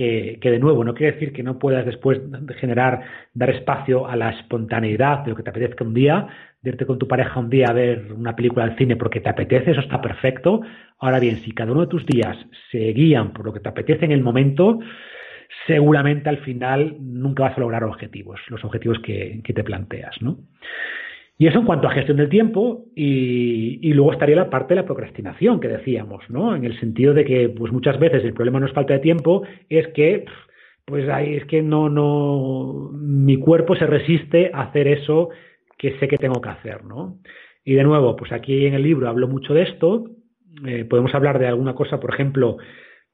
Que, 0.00 0.50
de 0.50 0.58
nuevo 0.58 0.82
no 0.82 0.94
quiere 0.94 1.12
decir 1.12 1.30
que 1.30 1.42
no 1.42 1.58
puedas 1.58 1.84
después 1.84 2.20
generar, 2.58 3.02
dar 3.34 3.50
espacio 3.50 4.06
a 4.06 4.16
la 4.16 4.30
espontaneidad 4.30 5.18
de 5.18 5.30
lo 5.30 5.36
que 5.36 5.42
te 5.42 5.50
apetezca 5.50 5.84
un 5.84 5.92
día, 5.92 6.26
de 6.62 6.70
irte 6.70 6.86
con 6.86 6.98
tu 6.98 7.06
pareja 7.06 7.38
un 7.38 7.50
día 7.50 7.66
a 7.68 7.74
ver 7.74 8.10
una 8.14 8.34
película 8.34 8.64
al 8.64 8.78
cine 8.78 8.96
porque 8.96 9.20
te 9.20 9.28
apetece, 9.28 9.72
eso 9.72 9.80
está 9.80 10.00
perfecto. 10.00 10.62
Ahora 11.00 11.20
bien, 11.20 11.36
si 11.36 11.52
cada 11.52 11.72
uno 11.72 11.82
de 11.82 11.88
tus 11.88 12.06
días 12.06 12.34
se 12.70 12.78
guían 12.94 13.34
por 13.34 13.44
lo 13.44 13.52
que 13.52 13.60
te 13.60 13.68
apetece 13.68 14.06
en 14.06 14.12
el 14.12 14.22
momento, 14.22 14.78
seguramente 15.66 16.30
al 16.30 16.38
final 16.38 16.96
nunca 16.98 17.42
vas 17.42 17.58
a 17.58 17.60
lograr 17.60 17.84
objetivos, 17.84 18.40
los 18.48 18.64
objetivos 18.64 19.00
que, 19.00 19.42
que 19.44 19.52
te 19.52 19.64
planteas, 19.64 20.16
¿no? 20.22 20.38
Y 21.40 21.46
eso 21.46 21.58
en 21.58 21.64
cuanto 21.64 21.88
a 21.88 21.92
gestión 21.92 22.18
del 22.18 22.28
tiempo 22.28 22.84
y, 22.94 23.94
luego 23.94 24.12
estaría 24.12 24.36
la 24.36 24.50
parte 24.50 24.74
de 24.74 24.82
la 24.82 24.86
procrastinación 24.86 25.58
que 25.58 25.68
decíamos, 25.68 26.28
¿no? 26.28 26.54
En 26.54 26.66
el 26.66 26.78
sentido 26.78 27.14
de 27.14 27.24
que 27.24 27.48
pues 27.48 27.72
muchas 27.72 27.98
veces 27.98 28.22
el 28.24 28.34
problema 28.34 28.60
no 28.60 28.66
es 28.66 28.74
falta 28.74 28.92
de 28.92 28.98
tiempo, 28.98 29.44
es 29.70 29.88
que 29.94 30.26
pues 30.84 31.08
ahí 31.08 31.36
es 31.36 31.46
que 31.46 31.62
no 31.62 31.88
no 31.88 32.90
mi 32.92 33.38
cuerpo 33.38 33.74
se 33.74 33.86
resiste 33.86 34.50
a 34.52 34.64
hacer 34.64 34.86
eso 34.86 35.30
que 35.78 35.98
sé 35.98 36.08
que 36.08 36.18
tengo 36.18 36.42
que 36.42 36.50
hacer, 36.50 36.84
¿no? 36.84 37.16
Y 37.64 37.72
de 37.72 37.84
nuevo, 37.84 38.16
pues 38.16 38.32
aquí 38.32 38.66
en 38.66 38.74
el 38.74 38.82
libro 38.82 39.08
hablo 39.08 39.26
mucho 39.26 39.54
de 39.54 39.62
esto. 39.62 40.10
Eh, 40.66 40.84
podemos 40.84 41.14
hablar 41.14 41.38
de 41.38 41.46
alguna 41.46 41.74
cosa, 41.74 42.00
por 42.00 42.12
ejemplo, 42.12 42.58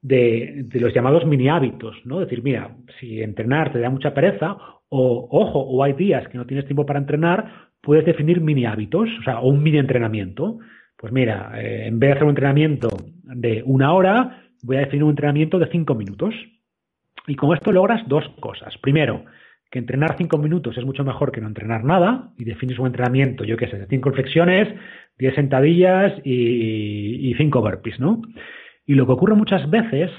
de, 0.06 0.62
de, 0.66 0.80
los 0.80 0.94
llamados 0.94 1.26
mini 1.26 1.48
hábitos, 1.48 1.96
¿no? 2.04 2.20
Decir, 2.20 2.42
mira, 2.42 2.76
si 3.00 3.22
entrenar 3.22 3.72
te 3.72 3.80
da 3.80 3.90
mucha 3.90 4.14
pereza, 4.14 4.56
o 4.88 5.28
ojo, 5.30 5.58
o 5.60 5.82
hay 5.82 5.94
días 5.94 6.28
que 6.28 6.38
no 6.38 6.46
tienes 6.46 6.66
tiempo 6.66 6.86
para 6.86 7.00
entrenar, 7.00 7.70
puedes 7.82 8.04
definir 8.04 8.40
mini 8.40 8.66
hábitos, 8.66 9.08
o 9.20 9.22
sea, 9.24 9.40
o 9.40 9.48
un 9.48 9.62
mini 9.62 9.78
entrenamiento. 9.78 10.58
Pues 10.96 11.12
mira, 11.12 11.52
eh, 11.60 11.86
en 11.88 11.98
vez 11.98 12.08
de 12.08 12.12
hacer 12.12 12.24
un 12.24 12.30
entrenamiento 12.30 12.88
de 13.24 13.62
una 13.66 13.92
hora, 13.92 14.44
voy 14.62 14.76
a 14.76 14.80
definir 14.80 15.04
un 15.04 15.10
entrenamiento 15.10 15.58
de 15.58 15.68
cinco 15.70 15.94
minutos. 15.94 16.34
Y 17.26 17.34
con 17.34 17.52
esto 17.52 17.72
logras 17.72 18.06
dos 18.06 18.24
cosas. 18.38 18.78
Primero, 18.78 19.24
que 19.70 19.80
entrenar 19.80 20.14
cinco 20.16 20.38
minutos 20.38 20.78
es 20.78 20.84
mucho 20.84 21.02
mejor 21.02 21.32
que 21.32 21.40
no 21.40 21.48
entrenar 21.48 21.82
nada 21.82 22.30
y 22.38 22.44
defines 22.44 22.78
un 22.78 22.86
entrenamiento, 22.86 23.42
yo 23.42 23.56
qué 23.56 23.66
sé, 23.66 23.76
de 23.76 23.86
cinco 23.86 24.12
flexiones, 24.12 24.68
diez 25.18 25.34
sentadillas 25.34 26.12
y, 26.24 27.28
y 27.28 27.34
cinco 27.34 27.60
burpees, 27.60 27.98
¿no? 27.98 28.22
Y 28.86 28.94
lo 28.94 29.06
que 29.06 29.12
ocurre 29.12 29.34
muchas 29.34 29.68
veces 29.68 30.10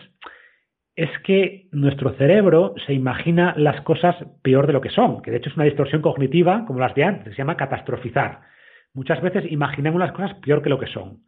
es 0.96 1.10
que 1.24 1.68
nuestro 1.72 2.14
cerebro 2.14 2.74
se 2.86 2.94
imagina 2.94 3.54
las 3.58 3.82
cosas 3.82 4.16
peor 4.42 4.68
de 4.68 4.74
lo 4.74 4.82
que 4.82 4.90
son, 4.90 5.22
que 5.22 5.32
de 5.32 5.38
hecho 5.38 5.50
es 5.50 5.56
una 5.56 5.66
distorsión 5.66 6.02
cognitiva 6.02 6.66
como 6.66 6.80
las 6.80 6.96
de 6.96 7.04
antes, 7.04 7.34
se 7.34 7.38
llama 7.38 7.56
catastrofizar. 7.56 8.42
Muchas 8.94 9.22
veces 9.22 9.52
imaginamos 9.52 10.00
las 10.00 10.12
cosas 10.12 10.34
peor 10.36 10.62
que 10.62 10.70
lo 10.70 10.80
que 10.80 10.88
son 10.88 11.22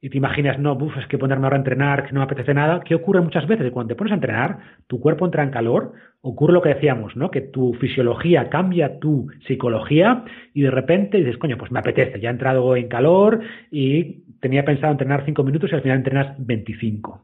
y 0.00 0.10
te 0.10 0.18
imaginas, 0.18 0.58
no, 0.58 0.74
buf, 0.76 0.96
es 0.98 1.06
que 1.06 1.16
ponerme 1.16 1.46
ahora 1.46 1.56
a 1.56 1.58
entrenar, 1.58 2.06
que 2.06 2.12
no 2.12 2.20
me 2.20 2.24
apetece 2.24 2.52
nada. 2.52 2.80
¿Qué 2.84 2.94
ocurre 2.94 3.20
muchas 3.22 3.46
veces? 3.46 3.72
Cuando 3.72 3.88
te 3.88 3.96
pones 3.96 4.12
a 4.12 4.16
entrenar, 4.16 4.58
tu 4.86 5.00
cuerpo 5.00 5.24
entra 5.24 5.42
en 5.42 5.50
calor, 5.50 5.94
ocurre 6.20 6.52
lo 6.52 6.60
que 6.60 6.74
decíamos, 6.74 7.16
¿no? 7.16 7.30
Que 7.30 7.40
tu 7.40 7.72
fisiología 7.74 8.50
cambia 8.50 8.98
tu 8.98 9.28
psicología 9.46 10.24
y 10.52 10.62
de 10.62 10.70
repente 10.70 11.18
dices, 11.18 11.38
coño, 11.38 11.56
pues 11.56 11.72
me 11.72 11.78
apetece, 11.78 12.20
ya 12.20 12.28
he 12.28 12.32
entrado 12.32 12.76
en 12.76 12.88
calor 12.88 13.40
y 13.70 14.24
tenía 14.40 14.64
pensado 14.64 14.92
entrenar 14.92 15.24
cinco 15.24 15.42
minutos 15.44 15.72
y 15.72 15.74
al 15.74 15.82
final 15.82 15.98
entrenas 15.98 16.34
25. 16.38 17.22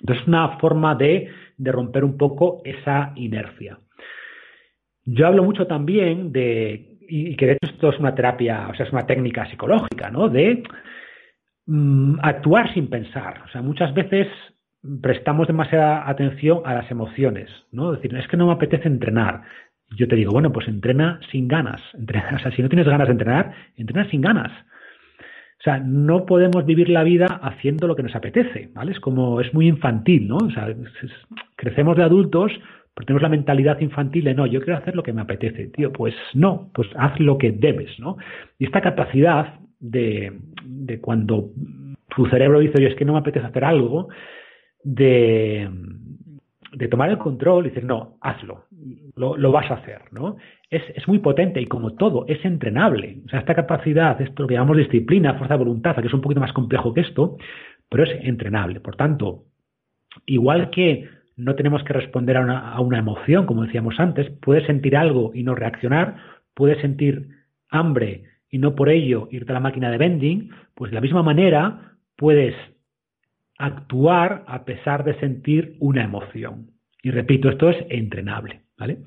Entonces 0.00 0.22
es 0.22 0.28
una 0.28 0.56
forma 0.58 0.94
de, 0.94 1.28
de 1.56 1.72
romper 1.72 2.04
un 2.04 2.16
poco 2.16 2.62
esa 2.64 3.12
inercia. 3.16 3.78
Yo 5.04 5.26
hablo 5.26 5.42
mucho 5.42 5.66
también 5.66 6.30
de, 6.30 6.98
y 7.08 7.34
que 7.34 7.46
de 7.46 7.52
hecho 7.52 7.72
esto 7.72 7.90
es 7.90 7.98
una 7.98 8.14
terapia, 8.14 8.68
o 8.70 8.74
sea, 8.74 8.86
es 8.86 8.92
una 8.92 9.06
técnica 9.06 9.46
psicológica, 9.50 10.10
¿no? 10.10 10.28
De 10.28 10.62
Mm, 11.68 12.18
actuar 12.22 12.72
sin 12.72 12.88
pensar. 12.88 13.42
O 13.44 13.48
sea, 13.48 13.60
muchas 13.60 13.92
veces 13.92 14.26
prestamos 15.02 15.46
demasiada 15.46 16.08
atención 16.08 16.62
a 16.64 16.72
las 16.72 16.90
emociones, 16.90 17.50
¿no? 17.72 17.92
Es 17.92 18.00
decir, 18.00 18.16
es 18.18 18.26
que 18.26 18.38
no 18.38 18.46
me 18.46 18.54
apetece 18.54 18.88
entrenar. 18.88 19.42
Yo 19.90 20.08
te 20.08 20.16
digo, 20.16 20.32
bueno, 20.32 20.50
pues 20.50 20.66
entrena 20.66 21.20
sin 21.30 21.46
ganas. 21.46 21.82
O 22.34 22.38
sea, 22.38 22.52
si 22.52 22.62
no 22.62 22.70
tienes 22.70 22.88
ganas 22.88 23.08
de 23.08 23.12
entrenar, 23.12 23.52
entrena 23.76 24.08
sin 24.08 24.22
ganas. 24.22 24.50
O 25.60 25.62
sea, 25.62 25.78
no 25.78 26.24
podemos 26.24 26.64
vivir 26.64 26.88
la 26.88 27.02
vida 27.02 27.26
haciendo 27.26 27.86
lo 27.86 27.96
que 27.96 28.02
nos 28.02 28.14
apetece, 28.14 28.70
¿vale? 28.72 28.92
Es 28.92 29.00
como, 29.00 29.40
es 29.42 29.52
muy 29.52 29.68
infantil, 29.68 30.26
¿no? 30.26 30.36
O 30.36 30.50
sea, 30.50 30.74
crecemos 31.56 31.98
de 31.98 32.04
adultos, 32.04 32.50
pero 32.94 33.06
tenemos 33.06 33.22
la 33.22 33.28
mentalidad 33.28 33.78
infantil 33.80 34.24
de, 34.24 34.34
no, 34.34 34.46
yo 34.46 34.62
quiero 34.62 34.78
hacer 34.78 34.96
lo 34.96 35.02
que 35.02 35.12
me 35.12 35.20
apetece, 35.20 35.66
tío, 35.66 35.92
pues 35.92 36.14
no, 36.32 36.70
pues 36.72 36.88
haz 36.96 37.20
lo 37.20 37.36
que 37.36 37.52
debes, 37.52 37.98
¿no? 37.98 38.16
Y 38.58 38.64
esta 38.64 38.80
capacidad 38.80 39.58
de, 39.80 40.32
de 40.64 41.00
cuando 41.00 41.50
tu 42.14 42.26
cerebro 42.26 42.60
dice, 42.60 42.78
oye, 42.78 42.88
es 42.88 42.94
que 42.94 43.04
no 43.04 43.12
me 43.12 43.20
apetece 43.20 43.46
hacer 43.46 43.64
algo, 43.64 44.08
de, 44.82 45.68
de 46.72 46.88
tomar 46.88 47.10
el 47.10 47.18
control 47.18 47.66
y 47.66 47.68
decir, 47.70 47.84
no, 47.84 48.18
hazlo, 48.20 48.64
lo, 49.16 49.36
lo 49.36 49.52
vas 49.52 49.70
a 49.70 49.74
hacer, 49.74 50.02
¿no? 50.12 50.36
Es, 50.70 50.82
es, 50.94 51.06
muy 51.08 51.18
potente 51.18 51.60
y 51.60 51.66
como 51.66 51.94
todo, 51.94 52.24
es 52.28 52.44
entrenable. 52.44 53.20
O 53.26 53.28
sea, 53.28 53.40
esta 53.40 53.54
capacidad, 53.54 54.20
esto 54.20 54.42
lo 54.42 54.48
que 54.48 54.54
llamamos 54.54 54.76
disciplina, 54.76 55.34
fuerza 55.34 55.54
de 55.54 55.64
voluntad, 55.64 55.96
que 55.96 56.06
es 56.06 56.14
un 56.14 56.20
poquito 56.20 56.40
más 56.40 56.52
complejo 56.52 56.92
que 56.92 57.00
esto, 57.00 57.36
pero 57.88 58.04
es 58.04 58.10
entrenable. 58.22 58.80
Por 58.80 58.96
tanto, 58.96 59.44
igual 60.26 60.70
que 60.70 61.08
no 61.36 61.54
tenemos 61.54 61.82
que 61.84 61.92
responder 61.92 62.36
a 62.36 62.40
una, 62.40 62.72
a 62.72 62.80
una 62.80 62.98
emoción, 62.98 63.46
como 63.46 63.64
decíamos 63.64 63.98
antes, 63.98 64.30
puedes 64.42 64.66
sentir 64.66 64.96
algo 64.96 65.30
y 65.34 65.42
no 65.42 65.54
reaccionar, 65.54 66.16
puedes 66.54 66.80
sentir 66.80 67.28
hambre 67.70 68.24
y 68.50 68.58
no 68.58 68.74
por 68.74 68.88
ello 68.88 69.28
irte 69.30 69.52
a 69.52 69.54
la 69.54 69.60
máquina 69.60 69.90
de 69.90 69.98
vending, 69.98 70.50
pues 70.74 70.90
de 70.90 70.96
la 70.96 71.00
misma 71.00 71.22
manera 71.22 71.96
puedes 72.16 72.54
actuar 73.58 74.44
a 74.46 74.64
pesar 74.64 75.04
de 75.04 75.18
sentir 75.18 75.76
una 75.80 76.04
emoción. 76.04 76.70
Y 77.02 77.10
repito, 77.10 77.48
esto 77.48 77.70
es 77.70 77.76
entrenable. 77.90 78.62
¿Vale? 78.78 78.98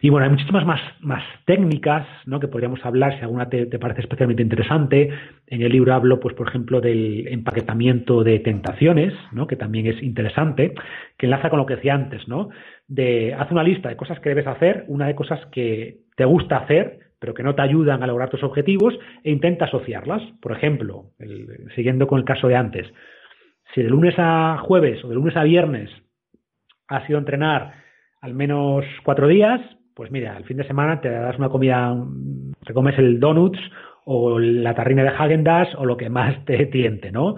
Y 0.00 0.10
bueno, 0.10 0.24
hay 0.24 0.32
muchísimas 0.32 0.66
más, 0.66 0.80
más 0.98 1.22
técnicas 1.46 2.04
¿no? 2.26 2.40
que 2.40 2.48
podríamos 2.48 2.84
hablar, 2.84 3.16
si 3.16 3.20
alguna 3.20 3.48
te, 3.48 3.66
parece 3.78 4.00
especialmente 4.00 4.42
interesante. 4.42 5.10
En 5.46 5.62
el 5.62 5.70
libro 5.70 5.94
hablo, 5.94 6.18
pues, 6.18 6.34
por 6.34 6.48
ejemplo, 6.48 6.80
del 6.80 7.28
empaquetamiento 7.28 8.24
de 8.24 8.40
tentaciones, 8.40 9.14
¿no? 9.30 9.46
que 9.46 9.54
también 9.54 9.86
es 9.86 10.02
interesante, 10.02 10.74
que 11.16 11.26
enlaza 11.26 11.50
con 11.50 11.60
lo 11.60 11.66
que 11.66 11.76
decía 11.76 11.94
antes, 11.94 12.26
¿no? 12.26 12.48
De 12.88 13.32
haz 13.34 13.48
una 13.52 13.62
lista 13.62 13.90
de 13.90 13.96
cosas 13.96 14.18
que 14.18 14.30
debes 14.30 14.48
hacer, 14.48 14.86
una 14.88 15.06
de 15.06 15.14
cosas 15.14 15.46
que 15.52 15.98
te 16.16 16.24
gusta 16.24 16.56
hacer, 16.56 17.11
pero 17.22 17.34
que 17.34 17.44
no 17.44 17.54
te 17.54 17.62
ayudan 17.62 18.02
a 18.02 18.08
lograr 18.08 18.30
tus 18.30 18.42
objetivos 18.42 18.98
e 19.22 19.30
intenta 19.30 19.66
asociarlas. 19.66 20.20
Por 20.40 20.50
ejemplo, 20.50 21.04
siguiendo 21.76 22.08
con 22.08 22.18
el 22.18 22.24
caso 22.24 22.48
de 22.48 22.56
antes, 22.56 22.92
si 23.72 23.80
de 23.80 23.88
lunes 23.88 24.16
a 24.18 24.58
jueves 24.58 25.04
o 25.04 25.08
de 25.08 25.14
lunes 25.14 25.36
a 25.36 25.44
viernes 25.44 25.88
has 26.88 27.08
ido 27.08 27.18
a 27.18 27.20
entrenar 27.20 27.74
al 28.20 28.34
menos 28.34 28.84
cuatro 29.04 29.28
días, 29.28 29.60
pues 29.94 30.10
mira, 30.10 30.36
el 30.36 30.42
fin 30.46 30.56
de 30.56 30.66
semana 30.66 31.00
te 31.00 31.10
das 31.10 31.38
una 31.38 31.48
comida, 31.48 31.96
te 32.66 32.74
comes 32.74 32.98
el 32.98 33.20
donuts 33.20 33.60
o 34.04 34.40
la 34.40 34.74
tarrina 34.74 35.04
de 35.04 35.10
Hagen 35.10 35.44
o 35.78 35.86
lo 35.86 35.96
que 35.96 36.10
más 36.10 36.44
te 36.44 36.66
tiente, 36.66 37.12
¿no? 37.12 37.36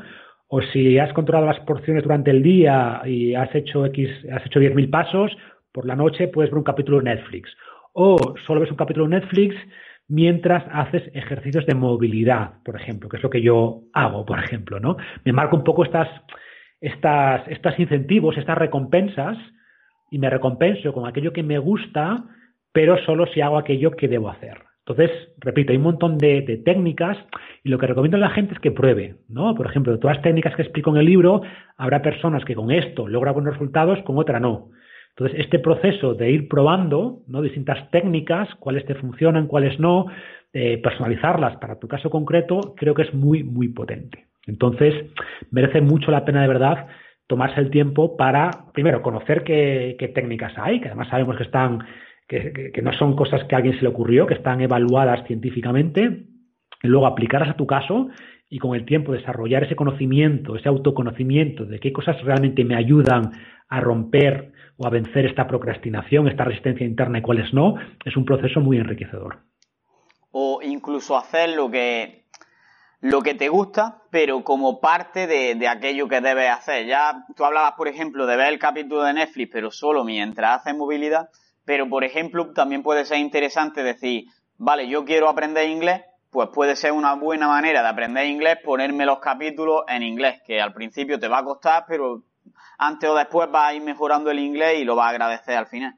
O 0.48 0.62
si 0.62 0.98
has 0.98 1.12
controlado 1.12 1.46
las 1.46 1.60
porciones 1.66 2.04
durante 2.04 2.30
el 2.30 2.42
día 2.42 3.02
y 3.04 3.34
has 3.34 3.54
hecho 3.54 3.84
X, 3.84 4.08
has 4.32 4.46
hecho 4.46 4.60
10.000 4.60 4.88
pasos, 4.88 5.36
por 5.72 5.84
la 5.84 5.94
noche 5.94 6.28
puedes 6.28 6.50
ver 6.50 6.56
un 6.56 6.64
capítulo 6.64 7.00
de 7.00 7.04
Netflix 7.04 7.50
o 7.94 8.34
solo 8.46 8.60
ves 8.60 8.70
un 8.70 8.76
capítulo 8.76 9.08
de 9.08 9.20
Netflix 9.20 9.56
mientras 10.06 10.64
haces 10.70 11.02
ejercicios 11.14 11.64
de 11.64 11.74
movilidad, 11.74 12.62
por 12.62 12.76
ejemplo, 12.76 13.08
que 13.08 13.16
es 13.16 13.22
lo 13.22 13.30
que 13.30 13.40
yo 13.40 13.84
hago, 13.94 14.26
por 14.26 14.38
ejemplo, 14.38 14.78
¿no? 14.78 14.98
Me 15.24 15.32
marco 15.32 15.56
un 15.56 15.64
poco 15.64 15.84
estas, 15.84 16.08
estas, 16.80 17.48
estos 17.48 17.78
incentivos, 17.78 18.36
estas 18.36 18.58
recompensas, 18.58 19.38
y 20.10 20.18
me 20.18 20.30
recompenso 20.30 20.92
con 20.92 21.08
aquello 21.08 21.32
que 21.32 21.42
me 21.42 21.58
gusta, 21.58 22.24
pero 22.72 22.96
solo 22.98 23.26
si 23.26 23.40
hago 23.40 23.58
aquello 23.58 23.90
que 23.92 24.06
debo 24.06 24.28
hacer. 24.28 24.58
Entonces, 24.86 25.10
repito, 25.38 25.72
hay 25.72 25.78
un 25.78 25.84
montón 25.84 26.18
de, 26.18 26.62
técnicas 26.64 27.16
y 27.64 27.70
lo 27.70 27.78
que 27.78 27.86
recomiendo 27.86 28.18
a 28.18 28.20
la 28.20 28.30
gente 28.30 28.54
es 28.54 28.60
que 28.60 28.70
pruebe, 28.70 29.16
¿no? 29.28 29.54
Por 29.54 29.66
ejemplo, 29.66 29.92
de 29.92 29.98
todas 29.98 30.18
las 30.18 30.22
técnicas 30.22 30.54
que 30.54 30.62
explico 30.62 30.90
en 30.90 30.98
el 30.98 31.06
libro, 31.06 31.40
habrá 31.76 32.02
personas 32.02 32.44
que 32.44 32.54
con 32.54 32.70
esto 32.70 33.08
logran 33.08 33.34
buenos 33.34 33.54
resultados, 33.54 33.98
con 34.04 34.18
otra 34.18 34.38
no. 34.38 34.70
Entonces, 35.16 35.40
este 35.44 35.60
proceso 35.60 36.14
de 36.14 36.30
ir 36.30 36.48
probando 36.48 37.22
¿no? 37.28 37.40
distintas 37.40 37.88
técnicas, 37.90 38.48
cuáles 38.56 38.84
te 38.84 38.96
funcionan, 38.96 39.46
cuáles 39.46 39.78
no, 39.78 40.06
eh, 40.52 40.78
personalizarlas 40.78 41.56
para 41.58 41.78
tu 41.78 41.86
caso 41.86 42.10
concreto, 42.10 42.74
creo 42.76 42.94
que 42.94 43.02
es 43.02 43.14
muy, 43.14 43.44
muy 43.44 43.68
potente. 43.68 44.26
Entonces, 44.46 44.92
merece 45.50 45.80
mucho 45.80 46.10
la 46.10 46.24
pena 46.24 46.42
de 46.42 46.48
verdad 46.48 46.86
tomarse 47.26 47.60
el 47.60 47.70
tiempo 47.70 48.16
para, 48.16 48.50
primero, 48.72 49.02
conocer 49.02 49.44
qué, 49.44 49.96
técnicas 50.14 50.52
hay, 50.56 50.80
que 50.80 50.88
además 50.88 51.08
sabemos 51.08 51.36
que 51.36 51.44
están, 51.44 51.78
que, 52.28 52.72
que, 52.72 52.82
no 52.82 52.92
son 52.92 53.16
cosas 53.16 53.44
que 53.44 53.54
a 53.54 53.58
alguien 53.58 53.76
se 53.76 53.82
le 53.82 53.88
ocurrió, 53.88 54.26
que 54.26 54.34
están 54.34 54.60
evaluadas 54.60 55.26
científicamente, 55.26 56.24
luego 56.82 57.06
aplicarlas 57.06 57.50
a 57.50 57.56
tu 57.56 57.66
caso 57.66 58.08
y 58.50 58.58
con 58.58 58.76
el 58.76 58.84
tiempo 58.84 59.12
desarrollar 59.12 59.64
ese 59.64 59.76
conocimiento, 59.76 60.56
ese 60.56 60.68
autoconocimiento 60.68 61.64
de 61.64 61.78
qué 61.78 61.92
cosas 61.92 62.22
realmente 62.22 62.64
me 62.64 62.76
ayudan 62.76 63.30
a 63.68 63.80
romper 63.80 64.53
o 64.76 64.86
a 64.86 64.90
vencer 64.90 65.26
esta 65.26 65.46
procrastinación, 65.46 66.28
esta 66.28 66.44
resistencia 66.44 66.86
interna 66.86 67.18
y 67.18 67.22
cuáles 67.22 67.52
no, 67.52 67.74
es 68.04 68.16
un 68.16 68.24
proceso 68.24 68.60
muy 68.60 68.78
enriquecedor. 68.78 69.38
O 70.32 70.60
incluso 70.62 71.16
hacer 71.16 71.50
lo 71.50 71.70
que, 71.70 72.24
lo 73.00 73.22
que 73.22 73.34
te 73.34 73.48
gusta, 73.48 74.02
pero 74.10 74.42
como 74.42 74.80
parte 74.80 75.26
de, 75.26 75.68
aquello 75.68 76.08
que 76.08 76.20
debes 76.20 76.50
hacer. 76.50 76.86
Ya 76.86 77.24
tú 77.36 77.44
hablabas, 77.44 77.72
por 77.72 77.86
ejemplo, 77.86 78.26
de 78.26 78.36
ver 78.36 78.52
el 78.52 78.58
capítulo 78.58 79.04
de 79.04 79.12
Netflix, 79.12 79.50
pero 79.52 79.70
solo 79.70 80.04
mientras 80.04 80.60
haces 80.60 80.76
movilidad. 80.76 81.28
Pero, 81.64 81.88
por 81.88 82.02
ejemplo, 82.02 82.52
también 82.52 82.82
puede 82.82 83.04
ser 83.04 83.18
interesante 83.18 83.82
decir, 83.82 84.24
vale, 84.58 84.88
yo 84.88 85.04
quiero 85.04 85.28
aprender 85.28 85.68
inglés, 85.68 86.02
pues 86.30 86.48
puede 86.52 86.74
ser 86.74 86.92
una 86.92 87.14
buena 87.14 87.46
manera 87.46 87.80
de 87.80 87.88
aprender 87.88 88.26
inglés 88.26 88.58
ponerme 88.64 89.06
los 89.06 89.20
capítulos 89.20 89.82
en 89.86 90.02
inglés, 90.02 90.42
que 90.44 90.60
al 90.60 90.72
principio 90.72 91.20
te 91.20 91.28
va 91.28 91.38
a 91.38 91.44
costar, 91.44 91.84
pero 91.86 92.24
antes 92.78 93.08
o 93.08 93.14
después 93.14 93.48
va 93.54 93.68
a 93.68 93.74
ir 93.74 93.82
mejorando 93.82 94.30
el 94.30 94.38
inglés 94.38 94.80
y 94.80 94.84
lo 94.84 94.96
va 94.96 95.06
a 95.06 95.10
agradecer 95.10 95.56
al 95.56 95.66
final. 95.66 95.94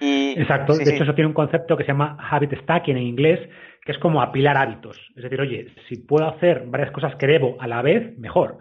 Exacto, 0.00 0.74
de 0.74 0.94
hecho 0.94 1.02
eso 1.02 1.14
tiene 1.14 1.28
un 1.28 1.34
concepto 1.34 1.76
que 1.76 1.84
se 1.84 1.88
llama 1.88 2.16
habit 2.30 2.54
stacking 2.62 2.96
en 2.96 3.02
inglés, 3.02 3.48
que 3.84 3.92
es 3.92 3.98
como 3.98 4.22
apilar 4.22 4.56
hábitos. 4.56 4.96
Es 5.16 5.22
decir, 5.22 5.40
oye, 5.40 5.68
si 5.88 5.96
puedo 5.96 6.28
hacer 6.28 6.64
varias 6.66 6.92
cosas 6.92 7.16
que 7.16 7.26
debo 7.26 7.56
a 7.60 7.66
la 7.66 7.82
vez, 7.82 8.16
mejor. 8.18 8.58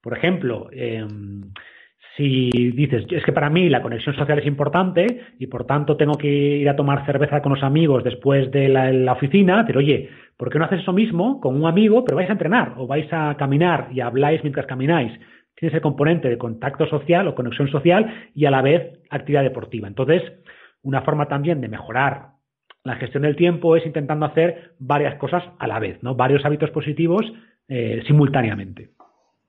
Por 0.00 0.16
ejemplo, 0.16 0.68
em, 0.72 1.52
si 2.16 2.50
dices, 2.72 3.04
es 3.10 3.24
que 3.24 3.32
para 3.32 3.50
mí 3.50 3.68
la 3.68 3.82
conexión 3.82 4.14
social 4.14 4.38
es 4.38 4.46
importante 4.46 5.06
y 5.38 5.46
por 5.46 5.66
tanto 5.66 5.96
tengo 5.96 6.14
que 6.14 6.28
ir 6.28 6.68
a 6.68 6.76
tomar 6.76 7.04
cerveza 7.04 7.42
con 7.42 7.52
los 7.52 7.62
amigos 7.62 8.02
después 8.04 8.50
de 8.50 8.68
la, 8.68 8.92
la, 8.92 9.12
oficina, 9.12 9.64
pero 9.66 9.80
oye, 9.80 10.08
¿por 10.36 10.50
qué 10.50 10.58
no 10.58 10.64
haces 10.64 10.80
eso 10.80 10.92
mismo 10.92 11.40
con 11.40 11.56
un 11.56 11.66
amigo, 11.66 12.04
pero 12.04 12.16
vais 12.16 12.28
a 12.28 12.32
entrenar 12.32 12.74
o 12.78 12.86
vais 12.86 13.10
a 13.12 13.36
caminar 13.36 13.88
y 13.92 14.00
habláis 14.00 14.42
mientras 14.42 14.66
camináis? 14.66 15.12
Tiene 15.60 15.74
ese 15.74 15.82
componente 15.82 16.28
de 16.28 16.38
contacto 16.38 16.86
social 16.86 17.28
o 17.28 17.34
conexión 17.34 17.70
social 17.70 18.30
y 18.34 18.46
a 18.46 18.50
la 18.50 18.62
vez 18.62 18.98
actividad 19.10 19.42
deportiva. 19.42 19.86
Entonces, 19.86 20.22
una 20.82 21.02
forma 21.02 21.28
también 21.28 21.60
de 21.60 21.68
mejorar 21.68 22.30
la 22.82 22.96
gestión 22.96 23.24
del 23.24 23.36
tiempo 23.36 23.76
es 23.76 23.84
intentando 23.84 24.24
hacer 24.24 24.74
varias 24.78 25.16
cosas 25.16 25.44
a 25.58 25.66
la 25.66 25.78
vez, 25.78 26.02
¿no? 26.02 26.14
Varios 26.14 26.44
hábitos 26.46 26.70
positivos 26.70 27.22
eh, 27.68 28.02
simultáneamente. 28.06 28.90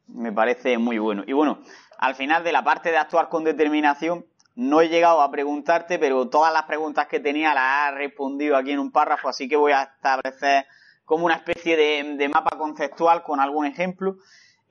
Me 0.08 0.34
parece 0.34 0.78
muy 0.78 1.00
bueno. 1.00 1.24
Y 1.26 1.32
bueno, 1.32 1.60
al 1.98 2.16
final 2.16 2.44
de 2.44 2.52
la 2.52 2.64
parte 2.64 2.92
de 2.92 2.98
actuar 2.98 3.30
con 3.30 3.46
determinación, 3.46 4.26
no 4.56 4.82
he 4.82 4.90
llegado 4.90 5.22
a 5.22 5.32
preguntarte, 5.32 5.98
pero 5.98 6.28
todas 6.28 6.52
las 6.52 6.64
preguntas 6.64 7.08
que 7.08 7.22
tenía 7.22 7.54
las 7.54 7.64
has 7.90 7.96
respondido 7.96 8.58
aquí 8.58 8.72
en 8.72 8.80
un 8.80 8.92
párrafo, 8.92 9.30
así 9.30 9.48
que 9.48 9.56
voy 9.56 9.72
a 9.72 9.84
establecer 9.84 10.66
como 11.06 11.26
una 11.26 11.36
especie 11.36 11.78
de, 11.78 12.30
mapa 12.30 12.58
conceptual 12.58 13.24
con 13.24 13.40
algún 13.40 13.66
ejemplo. 13.66 14.18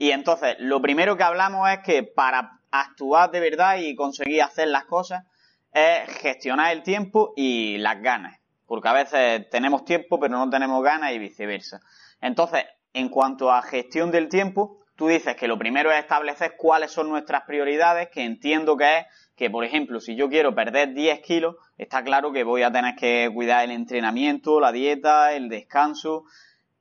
Y 0.00 0.12
entonces, 0.12 0.56
lo 0.60 0.80
primero 0.80 1.18
que 1.18 1.24
hablamos 1.24 1.68
es 1.68 1.80
que 1.80 2.02
para 2.02 2.62
actuar 2.70 3.30
de 3.30 3.38
verdad 3.38 3.76
y 3.76 3.94
conseguir 3.94 4.40
hacer 4.40 4.68
las 4.68 4.86
cosas 4.86 5.26
es 5.74 6.08
gestionar 6.22 6.72
el 6.72 6.82
tiempo 6.82 7.34
y 7.36 7.76
las 7.76 8.00
ganas. 8.00 8.40
Porque 8.64 8.88
a 8.88 8.94
veces 8.94 9.50
tenemos 9.50 9.84
tiempo 9.84 10.18
pero 10.18 10.38
no 10.38 10.48
tenemos 10.48 10.82
ganas 10.82 11.12
y 11.12 11.18
viceversa. 11.18 11.80
Entonces, 12.22 12.64
en 12.94 13.10
cuanto 13.10 13.52
a 13.52 13.60
gestión 13.60 14.10
del 14.10 14.30
tiempo, 14.30 14.78
tú 14.96 15.06
dices 15.08 15.36
que 15.36 15.46
lo 15.46 15.58
primero 15.58 15.92
es 15.92 15.98
establecer 15.98 16.54
cuáles 16.56 16.92
son 16.92 17.10
nuestras 17.10 17.42
prioridades, 17.42 18.08
que 18.08 18.24
entiendo 18.24 18.78
que 18.78 19.00
es 19.00 19.06
que, 19.36 19.50
por 19.50 19.66
ejemplo, 19.66 20.00
si 20.00 20.16
yo 20.16 20.30
quiero 20.30 20.54
perder 20.54 20.94
10 20.94 21.20
kilos, 21.20 21.56
está 21.76 22.02
claro 22.02 22.32
que 22.32 22.42
voy 22.42 22.62
a 22.62 22.72
tener 22.72 22.94
que 22.94 23.30
cuidar 23.34 23.64
el 23.64 23.70
entrenamiento, 23.72 24.60
la 24.60 24.72
dieta, 24.72 25.34
el 25.34 25.50
descanso, 25.50 26.24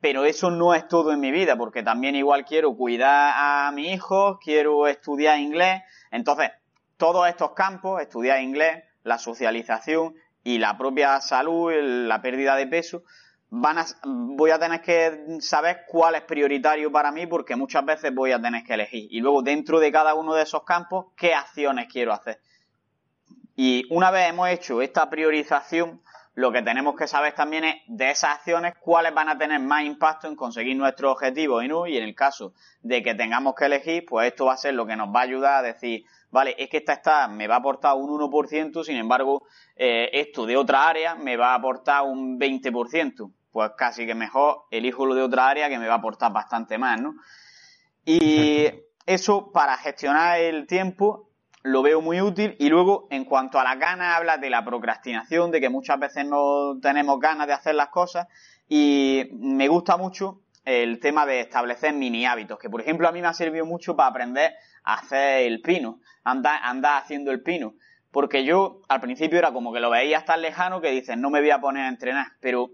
pero 0.02 0.26
eso 0.26 0.50
no 0.50 0.74
es 0.74 0.88
todo 0.88 1.12
en 1.12 1.20
mi 1.20 1.32
vida, 1.32 1.58
porque 1.58 1.84
también 1.84 2.16
igual 2.16 2.46
quiero 2.46 2.76
cuidar 2.76 3.34
a 3.36 3.72
mi 3.72 3.92
hijo, 3.94 4.40
quiero 4.42 4.88
estudiar 4.88 5.40
inglés, 5.40 5.82
entonces 6.12 6.52
todos 6.98 7.28
estos 7.28 7.52
campos, 7.52 8.02
estudiar 8.02 8.42
inglés, 8.42 8.84
la 9.04 9.18
socialización 9.18 10.16
y 10.44 10.58
la 10.58 10.78
propia 10.78 11.20
salud, 11.22 11.72
la 11.74 12.22
pérdida 12.22 12.56
de 12.56 12.68
peso, 12.68 13.04
van 13.50 13.80
a, 13.80 13.86
voy 14.04 14.52
a 14.52 14.60
tener 14.60 14.82
que 14.82 15.38
saber 15.40 15.86
cuál 15.88 16.16
es 16.16 16.22
prioritario 16.22 16.92
para 16.92 17.12
mí 17.12 17.26
porque 17.26 17.56
muchas 17.56 17.84
veces 17.86 18.14
voy 18.14 18.32
a 18.32 18.42
tener 18.42 18.64
que 18.64 18.74
elegir. 18.74 19.08
Y 19.10 19.22
luego 19.22 19.42
dentro 19.42 19.80
de 19.80 19.92
cada 19.92 20.14
uno 20.14 20.34
de 20.34 20.44
esos 20.44 20.64
campos, 20.64 21.08
qué 21.18 21.34
acciones 21.34 21.88
quiero 21.92 22.14
hacer. 22.14 22.40
Y 23.56 23.86
una 23.90 24.12
vez 24.12 24.30
hemos 24.30 24.50
hecho 24.50 24.82
esta 24.82 25.10
priorización, 25.10 26.02
lo 26.36 26.52
que 26.52 26.62
tenemos 26.62 26.96
que 26.96 27.08
saber 27.08 27.34
también 27.34 27.66
es 27.66 27.76
de 27.88 28.12
esas 28.12 28.36
acciones 28.36 28.74
cuáles 28.80 29.14
van 29.14 29.30
a 29.30 29.38
tener 29.38 29.60
más 29.60 29.84
impacto 29.84 30.28
en 30.28 30.36
conseguir 30.36 30.78
nuestros 30.78 31.12
objetivos 31.12 31.64
y 31.64 31.68
no. 31.68 31.88
Y 31.88 31.98
en 31.98 32.04
el 32.04 32.16
caso 32.16 32.54
de 32.82 33.04
que 33.04 33.16
tengamos 33.16 33.56
que 33.56 33.66
elegir, 33.66 34.06
pues 34.08 34.28
esto 34.28 34.46
va 34.46 34.54
a 34.54 34.58
ser 34.58 34.74
lo 34.74 34.86
que 34.86 34.96
nos 34.96 35.14
va 35.14 35.22
a 35.22 35.24
ayudar 35.24 35.56
a 35.56 35.62
decir, 35.62 36.06
vale, 36.32 36.56
es 36.58 36.70
que 36.70 36.78
esta 36.78 36.94
está, 36.94 37.28
me 37.28 37.48
va 37.48 37.56
a 37.56 37.60
aportar 37.60 37.96
un 37.96 38.10
1%, 38.10 38.84
sin 38.84 38.98
embargo, 38.98 39.44
eh, 39.76 40.10
esto 40.14 40.46
de 40.46 40.56
otra 40.56 40.88
área 40.88 41.16
me 41.16 41.36
va 41.36 41.52
a 41.52 41.56
aportar 41.56 42.04
un 42.04 42.40
20%. 42.40 43.32
Pues 43.52 43.72
casi 43.76 44.06
que 44.06 44.14
mejor 44.14 44.66
elijo 44.70 45.06
lo 45.06 45.16
de 45.16 45.24
otra 45.24 45.50
área 45.50 45.70
que 45.70 45.80
me 45.80 45.88
va 45.88 45.96
a 45.96 45.98
aportar 45.98 46.32
bastante 46.32 46.78
más, 46.78 47.02
¿no? 47.02 47.16
Y 48.06 48.68
eso 49.06 49.52
para 49.52 49.76
gestionar 49.78 50.40
el 50.40 50.68
tiempo 50.68 51.29
lo 51.70 51.82
veo 51.82 52.02
muy 52.02 52.22
útil. 52.22 52.56
Y 52.60 52.70
luego, 52.70 53.08
en 53.12 53.26
cuanto 53.26 53.60
a 53.60 53.64
las 53.64 53.80
ganas, 53.80 54.16
hablas 54.16 54.42
de 54.42 54.50
la 54.50 54.66
procrastinación, 54.66 55.52
de 55.52 55.62
que 55.62 55.70
muchas 55.70 56.00
veces 56.00 56.26
no 56.26 56.80
tenemos 56.82 57.20
ganas 57.20 57.48
de 57.48 57.54
hacer 57.54 57.76
las 57.76 57.90
cosas. 57.90 58.28
Y 58.68 59.30
me 59.34 59.68
gusta 59.68 59.98
mucho 59.98 60.42
el 60.66 61.00
tema 61.00 61.26
de 61.26 61.40
establecer 61.40 61.94
mini 61.94 62.26
hábitos, 62.26 62.60
que 62.60 62.70
por 62.70 62.82
ejemplo 62.82 63.08
a 63.08 63.12
mí 63.12 63.22
me 63.22 63.28
ha 63.28 63.34
servido 63.34 63.66
mucho 63.66 63.96
para 63.96 64.10
aprender 64.10 64.54
a 64.84 64.96
hacer 64.96 65.48
el 65.48 65.62
pino, 65.62 66.00
andar, 66.24 66.60
andar 66.64 67.02
haciendo 67.02 67.32
el 67.32 67.42
pino. 67.42 67.74
Porque 68.12 68.44
yo 68.44 68.82
al 68.88 69.02
principio 69.02 69.38
era 69.38 69.52
como 69.52 69.72
que 69.72 69.80
lo 69.80 69.90
veía 69.90 70.26
tan 70.26 70.42
lejano 70.42 70.82
que 70.82 70.92
dices, 70.92 71.18
no 71.18 71.30
me 71.30 71.40
voy 71.40 71.52
a 71.52 71.62
poner 71.62 71.86
a 71.86 71.90
entrenar, 71.90 72.28
pero 72.40 72.72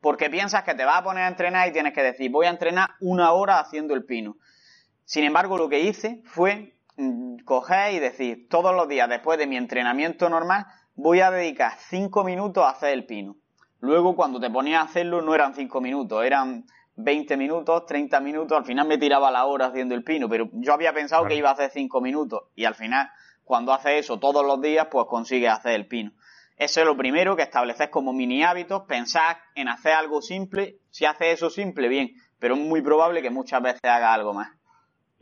porque 0.00 0.28
piensas 0.28 0.64
que 0.64 0.74
te 0.74 0.84
vas 0.84 0.98
a 0.98 1.04
poner 1.04 1.24
a 1.24 1.28
entrenar 1.28 1.66
y 1.68 1.72
tienes 1.72 1.94
que 1.94 2.02
decir, 2.02 2.30
voy 2.30 2.46
a 2.46 2.50
entrenar 2.50 2.90
una 3.00 3.32
hora 3.32 3.58
haciendo 3.58 3.94
el 3.94 4.04
pino. 4.04 4.36
Sin 5.06 5.24
embargo, 5.24 5.56
lo 5.56 5.68
que 5.68 5.80
hice 5.80 6.22
fue 6.24 6.73
Mm, 6.96 7.38
coger 7.44 7.94
y 7.94 7.98
decir, 7.98 8.48
todos 8.48 8.74
los 8.74 8.88
días 8.88 9.08
después 9.08 9.38
de 9.38 9.46
mi 9.46 9.56
entrenamiento 9.56 10.28
normal, 10.28 10.66
voy 10.94 11.20
a 11.20 11.30
dedicar 11.30 11.72
cinco 11.78 12.22
minutos 12.22 12.64
a 12.64 12.70
hacer 12.70 12.90
el 12.90 13.04
pino. 13.04 13.36
Luego, 13.80 14.14
cuando 14.14 14.38
te 14.38 14.48
ponías 14.48 14.80
a 14.80 14.84
hacerlo, 14.84 15.20
no 15.20 15.34
eran 15.34 15.54
cinco 15.54 15.80
minutos, 15.80 16.24
eran 16.24 16.64
20 16.96 17.36
minutos, 17.36 17.86
30 17.86 18.20
minutos, 18.20 18.56
al 18.56 18.64
final 18.64 18.86
me 18.86 18.98
tiraba 18.98 19.30
la 19.32 19.44
hora 19.46 19.66
haciendo 19.66 19.96
el 19.96 20.04
pino, 20.04 20.28
pero 20.28 20.48
yo 20.52 20.72
había 20.72 20.92
pensado 20.92 21.26
que 21.26 21.34
iba 21.34 21.50
a 21.50 21.54
hacer 21.54 21.70
cinco 21.70 22.00
minutos 22.00 22.44
y 22.54 22.64
al 22.64 22.76
final, 22.76 23.10
cuando 23.42 23.72
haces 23.72 24.04
eso 24.04 24.20
todos 24.20 24.46
los 24.46 24.60
días, 24.60 24.86
pues 24.90 25.06
consigues 25.08 25.50
hacer 25.50 25.72
el 25.72 25.88
pino. 25.88 26.12
Eso 26.56 26.80
es 26.80 26.86
lo 26.86 26.96
primero 26.96 27.34
que 27.34 27.42
estableces 27.42 27.88
como 27.88 28.12
mini 28.12 28.44
hábitos, 28.44 28.84
pensar 28.84 29.38
en 29.56 29.68
hacer 29.68 29.94
algo 29.94 30.22
simple, 30.22 30.78
si 30.90 31.04
haces 31.04 31.34
eso 31.34 31.50
simple, 31.50 31.88
bien, 31.88 32.12
pero 32.38 32.54
es 32.54 32.60
muy 32.60 32.80
probable 32.80 33.20
que 33.20 33.30
muchas 33.30 33.60
veces 33.60 33.82
haga 33.82 34.14
algo 34.14 34.32
más. 34.32 34.52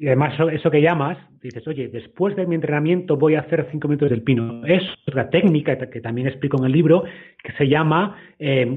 Y 0.02 0.08
además 0.08 0.34
eso 0.52 0.68
que 0.68 0.82
llamas, 0.82 1.16
dices, 1.40 1.64
oye, 1.68 1.86
después 1.86 2.34
de 2.34 2.44
mi 2.44 2.56
entrenamiento 2.56 3.16
voy 3.16 3.36
a 3.36 3.40
hacer 3.42 3.68
cinco 3.70 3.86
minutos 3.86 4.10
del 4.10 4.22
pino. 4.22 4.66
Es 4.66 4.82
otra 5.06 5.30
técnica 5.30 5.78
que 5.78 6.00
también 6.00 6.26
explico 6.26 6.58
en 6.58 6.64
el 6.64 6.72
libro 6.72 7.04
que 7.40 7.52
se 7.52 7.68
llama 7.68 8.16
eh, 8.40 8.74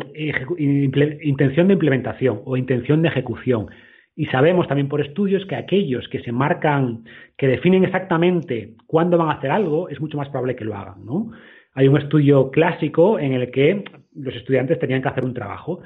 intención 0.59 1.67
de 1.67 1.73
implementación 1.73 2.43
o 2.45 2.55
intención 2.57 3.01
de 3.01 3.07
ejecución. 3.07 3.71
Y 4.15 4.27
sabemos 4.27 4.67
también 4.67 4.87
por 4.87 5.01
estudios 5.01 5.43
que 5.47 5.55
aquellos 5.55 6.07
que 6.09 6.19
se 6.19 6.31
marcan, 6.31 7.05
que 7.35 7.47
definen 7.47 7.85
exactamente 7.85 8.75
cuándo 8.85 9.17
van 9.17 9.29
a 9.29 9.39
hacer 9.39 9.49
algo, 9.49 9.89
es 9.89 9.99
mucho 9.99 10.17
más 10.17 10.29
probable 10.29 10.55
que 10.55 10.63
lo 10.63 10.75
hagan, 10.75 11.03
¿no? 11.05 11.31
Hay 11.73 11.87
un 11.87 11.97
estudio 11.97 12.51
clásico 12.51 13.17
en 13.17 13.33
el 13.33 13.49
que 13.49 13.83
los 14.13 14.35
estudiantes 14.35 14.77
tenían 14.77 15.01
que 15.01 15.09
hacer 15.09 15.25
un 15.25 15.33
trabajo 15.33 15.81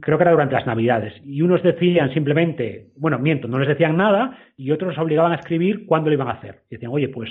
creo 0.00 0.18
que 0.18 0.24
era 0.24 0.32
durante 0.32 0.54
las 0.54 0.66
Navidades, 0.66 1.14
y 1.24 1.42
unos 1.42 1.62
decían 1.62 2.12
simplemente, 2.12 2.88
bueno, 2.96 3.18
miento, 3.18 3.48
no 3.48 3.58
les 3.58 3.68
decían 3.68 3.96
nada, 3.96 4.38
y 4.56 4.70
otros 4.70 4.90
los 4.90 5.04
obligaban 5.04 5.32
a 5.32 5.36
escribir 5.36 5.86
cuándo 5.86 6.08
lo 6.08 6.14
iban 6.14 6.28
a 6.28 6.32
hacer. 6.32 6.60
Y 6.70 6.76
decían, 6.76 6.92
oye, 6.92 7.08
pues 7.08 7.30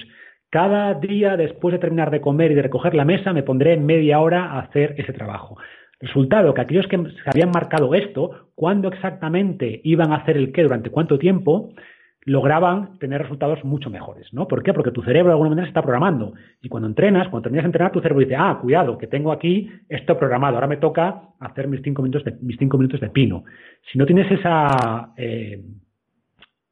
cada 0.50 0.93
día 0.95 1.38
después 1.38 1.71
de 1.71 1.80
terminar 1.80 2.12
de 2.12 2.21
comer 2.21 2.52
y 2.52 2.56
de 2.56 2.63
recoger 2.63 2.93
la 2.93 3.06
mesa, 3.06 3.32
me 3.32 3.43
pondré 3.43 3.78
media 3.78 4.19
hora 4.19 4.45
a 4.45 4.60
hacer 4.60 4.95
ese 4.97 5.13
trabajo. 5.13 5.58
Resultado 6.00 6.54
que 6.54 6.62
aquellos 6.62 6.88
que 6.88 6.97
se 6.97 7.30
habían 7.32 7.52
marcado 7.52 7.93
esto, 7.93 8.50
cuándo 8.56 8.89
exactamente 8.89 9.82
iban 9.84 10.12
a 10.12 10.17
hacer 10.17 10.36
el 10.36 10.52
qué 10.52 10.63
durante 10.63 10.89
cuánto 10.89 11.19
tiempo, 11.19 11.74
lograban 12.23 12.99
tener 12.99 13.21
resultados 13.21 13.63
mucho 13.63 13.89
mejores, 13.89 14.31
¿no? 14.31 14.47
¿Por 14.47 14.62
qué? 14.62 14.73
Porque 14.73 14.91
tu 14.91 15.01
cerebro 15.01 15.29
de 15.29 15.34
alguna 15.34 15.49
manera 15.49 15.65
se 15.65 15.71
está 15.71 15.81
programando. 15.81 16.34
Y 16.62 16.69
cuando 16.69 16.88
entrenas, 16.88 17.27
cuando 17.29 17.43
terminas 17.43 17.63
de 17.63 17.67
entrenar, 17.67 17.91
tu 17.91 17.99
cerebro 17.99 18.19
dice, 18.19 18.36
ah, 18.36 18.60
cuidado, 18.62 18.97
que 18.97 19.07
tengo 19.07 19.31
aquí 19.31 19.71
esto 19.89 20.17
programado, 20.17 20.55
ahora 20.55 20.67
me 20.67 20.77
toca 20.77 21.21
hacer 21.39 21.67
mis 21.67 21.81
cinco 21.81 22.03
minutos 22.03 22.23
de, 22.23 22.38
mis 22.41 22.57
cinco 22.57 22.77
minutos 22.77 22.99
de 22.99 23.10
pino. 23.10 23.43
Si 23.91 23.97
no 23.97 24.05
tienes 24.05 24.31
esa, 24.31 25.13
eh, 25.17 25.63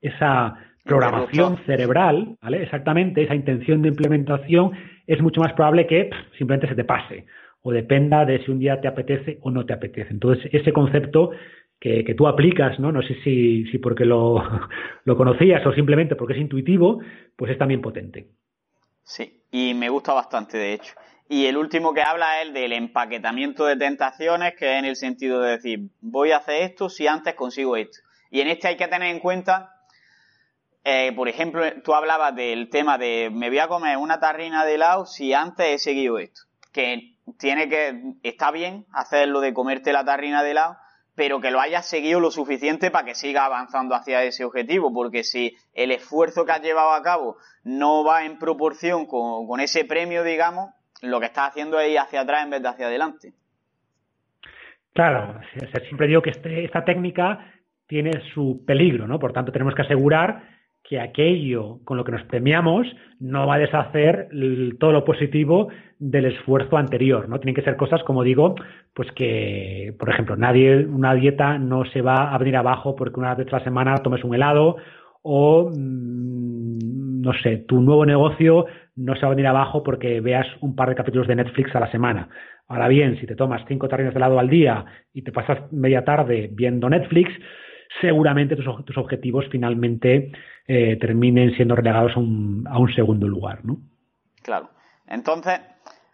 esa 0.02 0.56
programación 0.84 1.58
cerebral, 1.66 2.38
¿vale? 2.42 2.64
Exactamente, 2.64 3.24
esa 3.24 3.36
intención 3.36 3.82
de 3.82 3.90
implementación, 3.90 4.72
es 5.08 5.20
mucho 5.22 5.42
más 5.42 5.54
probable 5.54 5.88
que 5.88 6.12
simplemente 6.38 6.68
se 6.68 6.76
te 6.76 6.84
pase 6.84 7.26
o 7.62 7.72
dependa 7.72 8.26
de 8.26 8.44
si 8.44 8.52
un 8.52 8.60
día 8.60 8.80
te 8.80 8.88
apetece 8.88 9.40
o 9.42 9.52
no 9.52 9.66
te 9.66 9.74
apetece. 9.74 10.12
Entonces, 10.12 10.50
ese 10.54 10.72
concepto 10.72 11.32
que, 11.80 12.14
tú 12.16 12.28
aplicas, 12.28 12.80
¿no? 12.80 12.92
No 12.92 13.02
sé 13.02 13.16
si, 13.24 13.66
si 13.72 13.78
porque 13.78 14.06
lo, 14.06 14.44
conocías 15.06 15.66
o 15.66 15.74
simplemente 15.74 16.16
porque 16.16 16.34
es 16.34 16.40
intuitivo, 16.40 17.00
pues 17.36 17.52
es 17.52 17.58
también 17.58 17.82
potente. 17.82 18.28
Sí, 19.04 19.42
y 19.52 19.74
me 19.74 19.90
gusta 19.90 20.14
bastante, 20.14 20.58
de 20.58 20.74
hecho. 20.74 20.94
Y 21.28 21.46
el 21.46 21.58
último 21.58 21.94
que 21.94 22.02
habla 22.02 22.42
es 22.42 22.48
el 22.48 22.54
del 22.54 22.74
empaquetamiento 22.74 23.66
de 23.66 23.78
tentaciones, 23.78 24.56
que 24.56 24.74
es 24.74 24.80
en 24.80 24.86
el 24.86 24.96
sentido 24.96 25.42
de 25.42 25.52
decir, 25.52 25.90
voy 26.02 26.32
a 26.32 26.38
hacer 26.38 26.64
esto 26.64 26.90
si 26.90 27.08
antes 27.08 27.36
consigo 27.36 27.76
esto. 27.76 28.00
Y 28.32 28.42
en 28.42 28.48
este 28.48 28.68
hay 28.68 28.78
que 28.78 28.88
tener 28.88 29.10
en 29.10 29.20
cuenta, 29.20 29.76
eh, 30.84 31.12
por 31.16 31.30
ejemplo, 31.30 31.64
tú 31.84 31.94
hablabas 31.94 32.36
del 32.36 32.70
tema 32.70 32.98
de 32.98 33.30
me 33.32 33.50
voy 33.50 33.60
a 33.60 33.68
comer 33.68 33.98
una 33.98 34.20
tarrina 34.20 34.66
de 34.66 34.76
helado 34.76 35.06
si 35.06 35.34
antes 35.34 35.68
he 35.68 35.78
seguido 35.78 36.18
esto. 36.18 36.42
Que 36.72 37.16
tiene 37.38 37.70
que, 37.70 38.16
está 38.24 38.52
bien 38.52 38.86
hacerlo 38.92 39.40
de 39.40 39.54
comerte 39.54 39.94
la 39.94 40.06
tarrina 40.06 40.44
de 40.44 40.52
helado, 40.52 40.78
pero 41.20 41.42
que 41.42 41.52
lo 41.52 41.60
hayas 41.60 41.86
seguido 41.86 42.22
lo 42.22 42.32
suficiente 42.32 42.92
para 42.92 43.04
que 43.04 43.14
siga 43.14 43.44
avanzando 43.44 43.94
hacia 43.94 44.24
ese 44.24 44.46
objetivo, 44.46 44.94
porque 44.94 45.26
si 45.26 45.54
el 45.74 45.92
esfuerzo 45.92 46.46
que 46.46 46.54
has 46.54 46.62
llevado 46.62 46.94
a 46.94 47.04
cabo 47.04 47.36
no 47.66 48.06
va 48.06 48.24
en 48.24 48.40
proporción 48.40 49.06
con, 49.06 49.60
ese 49.60 49.84
premio, 49.84 50.24
digamos, 50.24 50.70
lo 51.02 51.20
que 51.20 51.26
estás 51.26 51.50
haciendo 51.50 51.78
es 51.78 51.92
ir 51.92 52.00
hacia 52.00 52.22
atrás 52.22 52.46
en 52.46 52.52
vez 52.52 52.62
de 52.62 52.70
hacia 52.70 52.86
adelante. 52.86 53.34
Claro, 54.94 55.42
siempre 55.90 56.08
digo 56.08 56.22
que 56.22 56.30
este, 56.30 56.64
esta 56.64 56.86
técnica 56.86 57.52
tiene 57.86 58.12
su 58.34 58.64
peligro, 58.66 59.06
¿no? 59.06 59.20
Por 59.20 59.34
tanto, 59.34 59.52
tenemos 59.52 59.76
que 59.76 59.82
asegurar 59.82 60.42
que 60.90 61.00
aquello 61.00 61.78
con 61.86 61.98
lo 61.98 62.04
que 62.04 62.12
nos 62.12 62.24
premiamos 62.24 62.88
no 63.20 63.46
va 63.46 63.56
a 63.56 63.60
deshacer 63.60 64.28
todo 64.80 64.92
lo 64.92 65.06
positivo 65.06 65.68
del 66.00 66.26
esfuerzo 66.26 66.78
anterior, 66.78 67.30
¿no? 67.30 67.40
Tienen 67.40 67.54
que 67.54 67.62
ser 67.62 67.76
cosas, 67.76 68.02
como 68.02 68.24
digo, 68.24 68.56
pues 68.96 69.12
que, 69.12 69.94
por 70.00 70.10
ejemplo, 70.10 70.36
nadie, 70.36 70.88
una 70.88 71.14
dieta 71.14 71.60
no 71.60 71.86
se 71.86 72.02
va 72.02 72.34
a 72.34 72.38
venir 72.40 72.58
abajo 72.58 72.96
porque 72.96 73.20
una 73.20 73.36
vez 73.36 73.48
a 73.54 73.60
la 73.60 73.64
semana 73.64 73.98
tomes 73.98 74.24
un 74.24 74.34
helado 74.34 74.78
o, 75.22 75.70
mm, 75.70 77.22
no 77.22 77.34
sé, 77.34 77.58
tu 77.68 77.82
nuevo 77.82 78.04
negocio 78.04 78.66
no 78.96 79.14
se 79.14 79.22
va 79.22 79.28
a 79.28 79.36
venir 79.36 79.46
abajo 79.46 79.84
porque 79.84 80.22
veas 80.22 80.48
un 80.62 80.76
par 80.76 80.90
de 80.90 80.96
capítulos 80.96 81.28
de 81.28 81.36
Netflix 81.36 81.76
a 81.76 81.82
la 81.82 81.92
semana. 81.92 82.30
Ahora 82.68 82.88
bien, 82.88 83.20
si 83.20 83.28
te 83.28 83.36
tomas 83.36 83.62
cinco 83.68 83.88
tarrinas 83.88 84.16
de 84.16 84.18
helado 84.18 84.40
al 84.40 84.50
día 84.50 84.86
y 85.14 85.22
te 85.22 85.32
pasas 85.32 85.72
media 85.72 86.04
tarde 86.04 86.50
viendo 86.52 86.90
Netflix, 86.90 87.32
seguramente 88.02 88.56
tus, 88.56 88.86
tus 88.86 88.98
objetivos 88.98 89.46
finalmente 89.52 90.32
eh, 90.68 90.98
terminen 90.98 91.56
siendo 91.56 91.76
relegados 91.76 92.16
a 92.16 92.20
un, 92.20 92.66
a 92.70 92.78
un 92.78 92.94
segundo 92.94 93.28
lugar, 93.28 93.66
¿no? 93.66 93.78
Claro. 94.42 94.70
Entonces, 95.08 95.60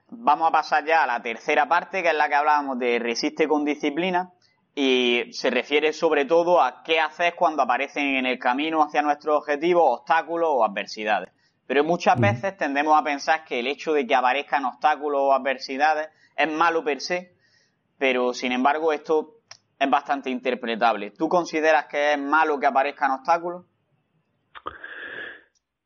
vamos 0.09 0.47
a 0.47 0.51
pasar 0.51 0.85
ya 0.85 1.03
a 1.03 1.07
la 1.07 1.21
tercera 1.21 1.67
parte, 1.67 2.01
que 2.01 2.09
es 2.09 2.15
la 2.15 2.29
que 2.29 2.35
hablábamos 2.35 2.79
de 2.79 2.99
resiste 2.99 3.47
con 3.47 3.65
disciplina, 3.65 4.31
y 4.73 5.31
se 5.31 5.49
refiere 5.49 5.93
sobre 5.93 6.25
todo 6.25 6.61
a 6.61 6.83
qué 6.83 6.99
haces 6.99 7.33
cuando 7.33 7.63
aparecen 7.63 8.15
en 8.15 8.25
el 8.25 8.37
camino 8.37 8.83
hacia 8.83 9.01
nuestro 9.01 9.37
objetivo 9.37 9.89
obstáculos 9.91 10.49
o 10.51 10.65
adversidades. 10.65 11.31
Pero 11.65 11.83
muchas 11.83 12.17
mm. 12.17 12.21
veces 12.21 12.57
tendemos 12.57 12.99
a 12.99 13.03
pensar 13.03 13.45
que 13.45 13.59
el 13.59 13.67
hecho 13.67 13.93
de 13.93 14.05
que 14.05 14.15
aparezcan 14.15 14.65
obstáculos 14.65 15.21
o 15.21 15.33
adversidades 15.33 16.09
es 16.35 16.51
malo 16.51 16.83
per 16.83 16.99
se, 16.99 17.33
pero 17.97 18.33
sin 18.33 18.51
embargo 18.51 18.91
esto 18.91 19.34
es 19.79 19.89
bastante 19.89 20.29
interpretable. 20.29 21.11
¿Tú 21.11 21.27
consideras 21.27 21.85
que 21.87 22.13
es 22.13 22.19
malo 22.19 22.59
que 22.59 22.65
aparezcan 22.65 23.11
obstáculos? 23.11 23.65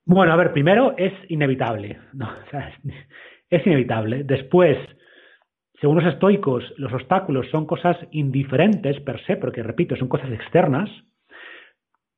Bueno, 0.05 0.33
a 0.33 0.35
ver, 0.35 0.53
primero 0.53 0.95
es 0.97 1.13
inevitable. 1.29 1.99
No, 2.13 2.29
es 3.49 3.65
inevitable. 3.65 4.23
Después, 4.23 4.77
según 5.79 6.03
los 6.03 6.13
estoicos, 6.13 6.63
los 6.77 6.93
obstáculos 6.93 7.47
son 7.51 7.65
cosas 7.65 7.97
indiferentes 8.11 8.99
per 9.01 9.23
se, 9.25 9.37
porque 9.37 9.63
repito, 9.63 9.95
son 9.95 10.07
cosas 10.07 10.31
externas, 10.31 10.89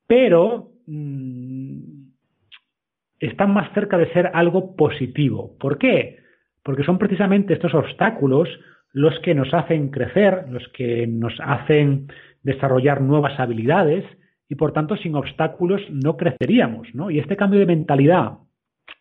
pero 0.07 0.71
mm, 0.87 2.11
están 3.19 3.53
más 3.53 3.71
cerca 3.73 3.97
de 3.97 4.11
ser 4.13 4.31
algo 4.33 4.75
positivo. 4.75 5.57
¿Por 5.59 5.77
qué? 5.77 6.19
Porque 6.63 6.83
son 6.83 6.97
precisamente 6.97 7.53
estos 7.53 7.73
obstáculos 7.73 8.49
los 8.93 9.17
que 9.19 9.33
nos 9.33 9.53
hacen 9.53 9.89
crecer, 9.89 10.45
los 10.49 10.67
que 10.69 11.07
nos 11.07 11.33
hacen 11.39 12.07
desarrollar 12.43 13.01
nuevas 13.01 13.39
habilidades 13.39 14.05
y 14.49 14.55
por 14.55 14.73
tanto 14.73 14.97
sin 14.97 15.15
obstáculos 15.15 15.81
no 15.89 16.17
creceríamos, 16.17 16.87
¿no? 16.93 17.09
Y 17.09 17.19
este 17.19 17.37
cambio 17.37 17.59
de 17.59 17.65
mentalidad, 17.65 18.39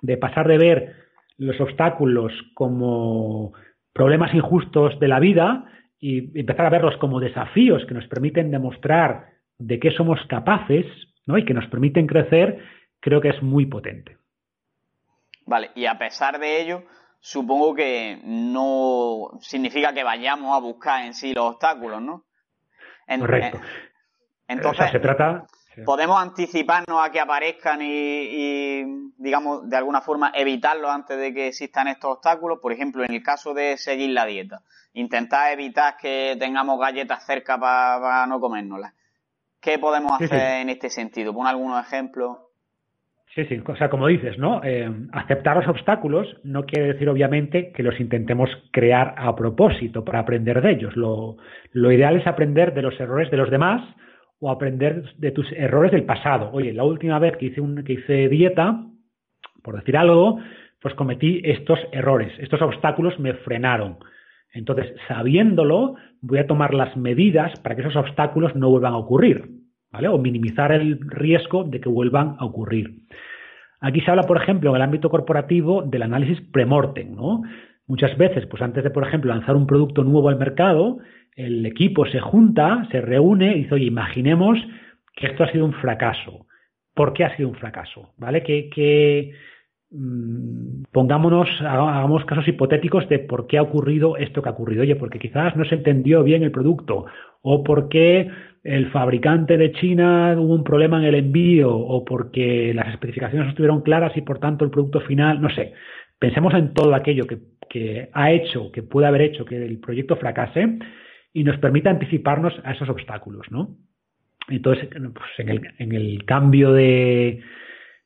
de 0.01 0.17
pasar 0.17 0.47
de 0.47 0.59
ver 0.59 0.95
los 1.39 1.61
obstáculos 1.61 2.33
como 2.55 3.53
problemas 3.93 4.33
injustos 4.35 4.99
de 5.01 5.09
la 5.09 5.19
vida 5.19 5.65
y 5.99 6.39
empezar 6.39 6.67
a 6.67 6.71
verlos 6.71 6.97
como 6.99 7.19
desafíos 7.19 7.85
que 7.87 7.95
nos 7.95 8.07
permiten 8.07 8.51
demostrar 8.51 9.27
de 9.59 9.79
qué 9.81 9.91
somos 9.91 10.21
capaces 10.29 10.87
¿no? 11.27 11.37
y 11.37 11.45
que 11.45 11.55
nos 11.55 11.67
permiten 11.67 12.07
crecer, 12.07 12.59
creo 13.01 13.21
que 13.21 13.31
es 13.31 13.43
muy 13.43 13.67
potente. 13.67 14.17
Vale, 15.47 15.71
y 15.75 15.87
a 15.87 15.99
pesar 15.99 16.39
de 16.39 16.63
ello, 16.63 16.85
supongo 17.21 17.75
que 17.75 18.21
no 18.25 19.39
significa 19.41 19.93
que 19.93 20.03
vayamos 20.03 20.57
a 20.57 20.61
buscar 20.61 21.05
en 21.05 21.15
sí 21.15 21.33
los 21.35 21.55
obstáculos, 21.55 22.03
¿no? 22.03 22.25
Correcto. 23.07 23.61
entonces, 24.49 24.91
se 24.91 25.01
trata... 25.01 25.47
¿Podemos 25.85 26.21
anticiparnos 26.21 27.03
a 27.03 27.11
que 27.11 27.21
aparezcan 27.21 27.81
y, 27.81 28.83
digamos, 29.17 29.69
de 29.69 29.77
alguna 29.77 30.01
forma 30.01 30.33
evitarlos 30.35 30.91
antes 30.91 31.17
de 31.17 31.33
que 31.33 31.49
existan 31.49 31.89
estos 31.89 32.17
obstáculos? 32.17 32.59
Por 32.61 32.73
ejemplo, 32.73 33.05
en 33.05 33.13
el 33.13 33.23
caso 33.23 33.55
de 33.55 33.77
seguir 33.79 34.11
la 34.11 34.27
dieta, 34.27 34.63
intentar 34.95 35.53
evitar 35.53 35.97
que 35.97 36.37
tengamos 36.39 36.79
galletas 36.79 37.25
cerca 37.25 37.59
para 37.59 38.27
no 38.27 38.41
comérnoslas. 38.41 38.93
¿Qué 39.61 39.79
podemos 39.79 40.13
hacer 40.21 40.61
en 40.61 40.71
este 40.71 40.91
sentido? 40.91 41.33
Pon 41.33 41.47
algunos 41.47 41.85
ejemplos. 41.87 42.39
Sí, 43.35 43.45
sí, 43.45 43.63
o 43.65 43.77
sea, 43.77 43.89
como 43.89 44.09
dices, 44.09 44.39
¿no? 44.39 44.61
Eh, 44.65 44.91
aceptar 45.13 45.57
los 45.57 45.69
obstáculos 45.69 46.27
no 46.43 46.65
quiere 46.65 46.95
decir, 46.95 47.09
obviamente, 47.09 47.71
que 47.71 47.85
los 47.85 48.01
intentemos 48.01 48.51
crear 48.73 49.15
a 49.17 49.37
propósito 49.37 50.05
para 50.05 50.19
aprender 50.19 50.61
de 50.61 50.73
ellos. 50.73 50.97
Lo, 50.97 51.37
ideal 51.73 52.17
es 52.17 52.27
aprender 52.27 52.75
de 52.75 52.83
los 52.83 52.99
errores 52.99 53.31
de 53.31 53.37
los 53.37 53.49
demás 53.49 53.83
o 54.41 54.51
aprender 54.51 55.15
de 55.17 55.31
tus 55.31 55.47
errores 55.53 55.93
del 55.93 56.05
pasado. 56.05 56.51
Oye, 56.53 56.73
la 56.73 56.83
última 56.83 57.21
vez 57.21 57.37
que 57.37 57.47
hice 57.47 58.29
dieta, 58.29 58.85
por 59.63 59.77
decir 59.77 59.97
algo, 59.97 60.41
pues 60.81 60.95
cometí 60.95 61.41
estos 61.45 61.79
errores, 61.93 62.33
estos 62.41 62.61
obstáculos 62.63 63.17
me 63.21 63.35
frenaron. 63.35 63.99
Entonces, 64.53 64.93
sabiéndolo, 65.07 65.95
voy 66.21 66.39
a 66.39 66.49
tomar 66.49 66.75
las 66.75 66.97
medidas 66.97 67.57
para 67.61 67.77
que 67.77 67.83
esos 67.83 67.95
obstáculos 67.95 68.57
no 68.57 68.71
vuelvan 68.71 68.95
a 68.95 68.99
ocurrir, 68.99 69.60
¿vale? 69.93 70.09
O 70.09 70.19
minimizar 70.19 70.73
el 70.73 71.01
riesgo 71.01 71.65
de 71.65 71.81
que 71.81 71.89
vuelvan 71.89 72.37
a 72.39 72.45
ocurrir. 72.45 72.95
Aquí 73.81 74.01
se 74.01 74.11
habla, 74.11 74.25
por 74.25 74.37
ejemplo, 74.37 74.71
en 74.71 74.77
el 74.77 74.83
ámbito 74.83 75.09
corporativo 75.09 75.83
del 75.83 76.03
análisis 76.03 76.41
premortem, 76.53 77.15
¿no? 77.15 77.43
Muchas 77.87 78.17
veces, 78.17 78.47
pues 78.47 78.63
antes 78.63 78.85
de, 78.85 78.91
por 78.91 79.07
ejemplo, 79.07 79.35
lanzar 79.35 79.57
un 79.57 79.67
producto 79.67 80.05
nuevo 80.05 80.29
al 80.29 80.39
mercado, 80.39 80.99
el 81.35 81.65
equipo 81.67 82.07
se 82.07 82.21
junta, 82.21 82.87
se 82.91 83.01
reúne 83.01 83.57
y 83.57 83.63
dice, 83.63 83.75
oye, 83.75 83.87
imaginemos 83.87 84.59
que 85.17 85.27
esto 85.27 85.45
ha 85.45 85.51
sido 85.51 85.65
un 85.65 85.73
fracaso. 85.73 86.47
¿Por 86.95 87.13
qué 87.15 87.25
ha 87.25 87.37
sido 87.37 87.49
un 87.49 87.55
fracaso? 87.55 88.13
¿Vale? 88.19 88.43
Que, 88.43 89.33
mm, 89.91 90.83
pongámonos, 90.93 91.49
hagamos 91.61 92.25
casos 92.27 92.47
hipotéticos 92.47 93.09
de 93.09 93.21
por 93.21 93.47
qué 93.47 93.59
ha 93.59 93.63
ocurrido 93.63 94.17
esto 94.19 94.43
que 94.43 94.51
ha 94.51 94.53
ocurrido. 94.53 94.83
Oye, 94.83 94.97
porque 94.97 95.19
quizás 95.19 95.57
no 95.57 95.65
se 95.65 95.77
entendió 95.77 96.23
bien 96.23 96.43
el 96.43 96.53
producto, 96.53 97.07
o 97.43 97.65
porque 97.65 98.31
el 98.63 98.91
fabricante 98.91 99.57
de 99.57 99.73
China 99.73 100.35
hubo 100.39 100.55
un 100.55 100.65
problema 100.65 100.99
en 100.99 101.05
el 101.05 101.15
envío, 101.15 101.75
o 101.75 102.05
porque 102.05 102.73
las 102.75 102.89
especificaciones 102.89 103.47
no 103.47 103.51
estuvieron 103.51 103.83
claras 103.83 104.17
y 104.17 104.23
por 104.23 104.39
tanto 104.39 104.65
el 104.65 104.71
producto 104.71 105.01
final, 105.01 105.41
no 105.41 105.49
sé. 105.51 105.73
Pensemos 106.19 106.53
en 106.55 106.75
todo 106.75 106.95
aquello 106.95 107.27
que, 107.27 107.39
que 107.69 108.11
ha 108.13 108.31
hecho, 108.31 108.71
que 108.71 108.83
puede 108.83 109.07
haber 109.07 109.23
hecho 109.23 109.45
que 109.45 109.57
el 109.57 109.79
proyecto 109.79 110.17
fracase 110.17 110.79
y 111.33 111.45
nos 111.45 111.59
permite 111.59 111.89
anticiparnos 111.89 112.53
a 112.65 112.73
esos 112.73 112.89
obstáculos, 112.89 113.47
¿no? 113.51 113.77
Entonces, 114.49 114.89
pues 114.91 115.31
en, 115.39 115.49
el, 115.49 115.61
en 115.79 115.93
el 115.93 116.25
cambio 116.25 116.73
de, 116.73 117.41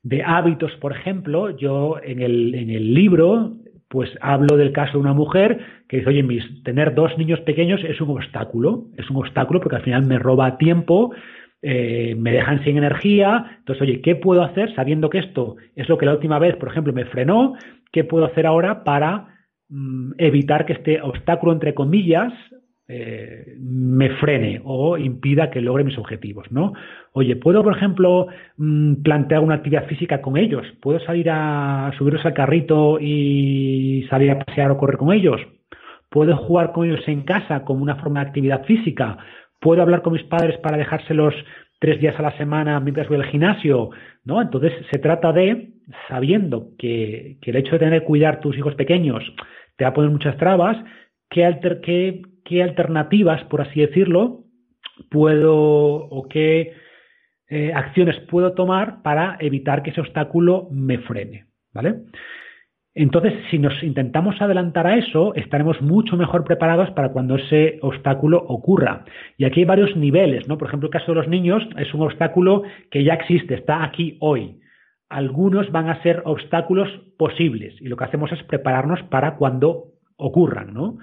de, 0.03 0.23
hábitos, 0.23 0.71
por 0.73 0.93
ejemplo, 0.93 1.57
yo 1.57 1.97
en 2.03 2.21
el, 2.21 2.53
en 2.55 2.69
el 2.69 2.93
libro 2.93 3.57
pues 3.87 4.09
hablo 4.21 4.57
del 4.57 4.71
caso 4.71 4.93
de 4.93 4.99
una 4.99 5.13
mujer 5.13 5.59
que 5.87 5.97
dice, 5.97 6.09
oye, 6.09 6.23
mis, 6.23 6.63
tener 6.63 6.95
dos 6.95 7.17
niños 7.17 7.39
pequeños 7.41 7.81
es 7.83 7.99
un 8.01 8.09
obstáculo, 8.09 8.85
es 8.97 9.09
un 9.09 9.17
obstáculo 9.17 9.59
porque 9.59 9.77
al 9.77 9.83
final 9.83 10.05
me 10.05 10.19
roba 10.19 10.57
tiempo, 10.57 11.11
eh, 11.61 12.15
me 12.17 12.31
dejan 12.31 12.63
sin 12.63 12.77
energía, 12.77 13.57
entonces, 13.59 13.81
oye, 13.81 14.01
¿qué 14.01 14.15
puedo 14.15 14.43
hacer 14.43 14.73
sabiendo 14.75 15.09
que 15.09 15.19
esto 15.19 15.55
es 15.75 15.89
lo 15.89 15.97
que 15.97 16.05
la 16.05 16.13
última 16.13 16.39
vez, 16.39 16.55
por 16.57 16.69
ejemplo, 16.69 16.93
me 16.93 17.05
frenó? 17.05 17.55
¿Qué 17.91 18.03
puedo 18.03 18.25
hacer 18.25 18.45
ahora 18.45 18.83
para 18.83 19.35
mm, 19.69 20.13
evitar 20.17 20.65
que 20.65 20.73
este 20.73 21.01
obstáculo, 21.01 21.53
entre 21.53 21.73
comillas, 21.73 22.33
eh, 22.87 23.55
me 23.59 24.11
frene 24.17 24.61
o 24.63 24.95
impida 24.95 25.49
que 25.49 25.59
logre 25.59 25.83
mis 25.83 25.97
objetivos, 25.97 26.51
¿no? 26.51 26.73
Oye, 27.13 27.35
¿puedo, 27.35 27.63
por 27.63 27.75
ejemplo, 27.75 28.27
mm, 28.57 29.01
plantear 29.01 29.41
una 29.41 29.55
actividad 29.55 29.87
física 29.87 30.21
con 30.21 30.37
ellos? 30.37 30.67
¿Puedo 30.81 30.99
salir 30.99 31.31
a 31.31 31.91
subirlos 31.97 32.23
al 32.27 32.35
carrito 32.35 32.99
y 32.99 34.05
salir 34.07 34.29
a 34.29 34.39
pasear 34.39 34.69
o 34.69 34.77
correr 34.77 34.97
con 34.97 35.13
ellos? 35.13 35.41
¿Puedo 36.15 36.37
jugar 36.37 36.71
con 36.71 36.87
ellos 36.87 37.05
en 37.07 37.23
casa 37.23 37.65
como 37.65 37.83
una 37.83 37.97
forma 37.97 38.21
de 38.21 38.27
actividad 38.27 38.63
física? 38.63 39.17
¿Puedo 39.59 39.81
hablar 39.81 40.01
con 40.01 40.13
mis 40.13 40.23
padres 40.23 40.57
para 40.59 40.77
dejárselos 40.77 41.33
tres 41.77 41.99
días 41.99 42.17
a 42.17 42.21
la 42.21 42.37
semana 42.37 42.79
mientras 42.79 43.09
voy 43.09 43.17
al 43.17 43.25
gimnasio? 43.25 43.89
¿No? 44.23 44.41
Entonces 44.41 44.71
se 44.89 44.99
trata 44.99 45.33
de, 45.33 45.73
sabiendo 46.07 46.69
que, 46.79 47.35
el 47.41 47.55
hecho 47.57 47.73
de 47.73 47.79
tener 47.79 47.99
que 47.99 48.05
cuidar 48.05 48.39
tus 48.39 48.57
hijos 48.57 48.75
pequeños 48.75 49.25
te 49.75 49.83
va 49.83 49.89
a 49.89 49.93
poner 49.93 50.09
muchas 50.09 50.37
trabas, 50.37 50.77
¿qué, 51.29 51.43
alter, 51.43 51.81
qué 51.81 52.63
alternativas, 52.63 53.43
por 53.49 53.59
así 53.59 53.81
decirlo, 53.81 54.45
puedo 55.09 55.53
o 55.53 56.29
qué 56.29 56.75
eh, 57.49 57.73
acciones 57.75 58.21
puedo 58.29 58.53
tomar 58.53 59.01
para 59.01 59.35
evitar 59.41 59.83
que 59.83 59.89
ese 59.89 59.99
obstáculo 59.99 60.69
me 60.71 60.99
frene, 60.99 61.47
¿vale? 61.73 62.03
Entonces, 62.97 63.33
si 63.51 63.59
nos 63.59 63.83
intentamos 63.83 64.41
adelantar 64.41 64.87
a 64.87 64.95
eso, 64.95 65.35
estaremos 65.35 65.81
mucho 65.81 66.15
mejor 66.15 66.45
preparados 66.45 66.89
para 66.91 67.09
cuando 67.09 67.35
ese 67.35 67.77
obstáculo 67.81 68.37
ocurra. 68.47 69.03
Y 69.37 69.43
aquí 69.43 69.59
hay 69.59 69.65
varios 69.65 69.97
niveles, 69.97 70.47
¿no? 70.47 70.57
Por 70.57 70.69
ejemplo, 70.69 70.87
el 70.87 70.93
caso 70.93 71.11
de 71.11 71.15
los 71.15 71.27
niños 71.27 71.61
es 71.77 71.93
un 71.93 72.03
obstáculo 72.03 72.63
que 72.89 73.03
ya 73.03 73.13
existe, 73.13 73.55
está 73.55 73.83
aquí 73.83 74.17
hoy. 74.21 74.61
Algunos 75.09 75.71
van 75.73 75.89
a 75.89 76.01
ser 76.03 76.21
obstáculos 76.23 76.87
posibles 77.17 77.75
y 77.81 77.89
lo 77.89 77.97
que 77.97 78.05
hacemos 78.05 78.31
es 78.31 78.41
prepararnos 78.43 79.03
para 79.03 79.35
cuando 79.35 79.91
ocurran, 80.15 80.73
¿no? 80.73 80.97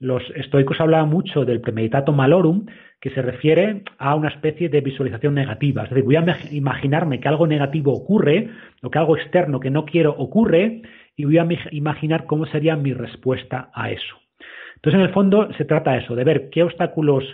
Los 0.00 0.22
estoicos 0.34 0.80
hablaban 0.80 1.10
mucho 1.10 1.44
del 1.44 1.60
premeditato 1.60 2.12
malorum, 2.12 2.64
que 3.00 3.10
se 3.10 3.20
refiere 3.20 3.82
a 3.98 4.14
una 4.14 4.30
especie 4.30 4.70
de 4.70 4.80
visualización 4.80 5.34
negativa. 5.34 5.84
Es 5.84 5.90
decir, 5.90 6.04
voy 6.04 6.16
a 6.16 6.24
imaginarme 6.50 7.20
que 7.20 7.28
algo 7.28 7.46
negativo 7.46 7.92
ocurre, 7.92 8.48
o 8.82 8.90
que 8.90 8.98
algo 8.98 9.18
externo 9.18 9.60
que 9.60 9.70
no 9.70 9.84
quiero 9.84 10.12
ocurre, 10.12 10.80
y 11.16 11.26
voy 11.26 11.36
a 11.36 11.46
imaginar 11.70 12.24
cómo 12.24 12.46
sería 12.46 12.76
mi 12.76 12.94
respuesta 12.94 13.70
a 13.74 13.90
eso. 13.90 14.16
Entonces, 14.76 15.00
en 15.00 15.06
el 15.06 15.12
fondo, 15.12 15.52
se 15.58 15.66
trata 15.66 15.92
de 15.92 15.98
eso, 15.98 16.14
de 16.14 16.24
ver 16.24 16.48
qué 16.48 16.62
obstáculos 16.62 17.24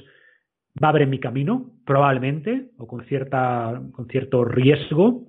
va 0.82 0.88
a 0.88 0.90
haber 0.90 1.02
en 1.02 1.10
mi 1.10 1.20
camino, 1.20 1.70
probablemente, 1.84 2.70
o 2.78 2.88
con, 2.88 3.04
cierta, 3.04 3.80
con 3.92 4.08
cierto 4.08 4.44
riesgo, 4.44 5.22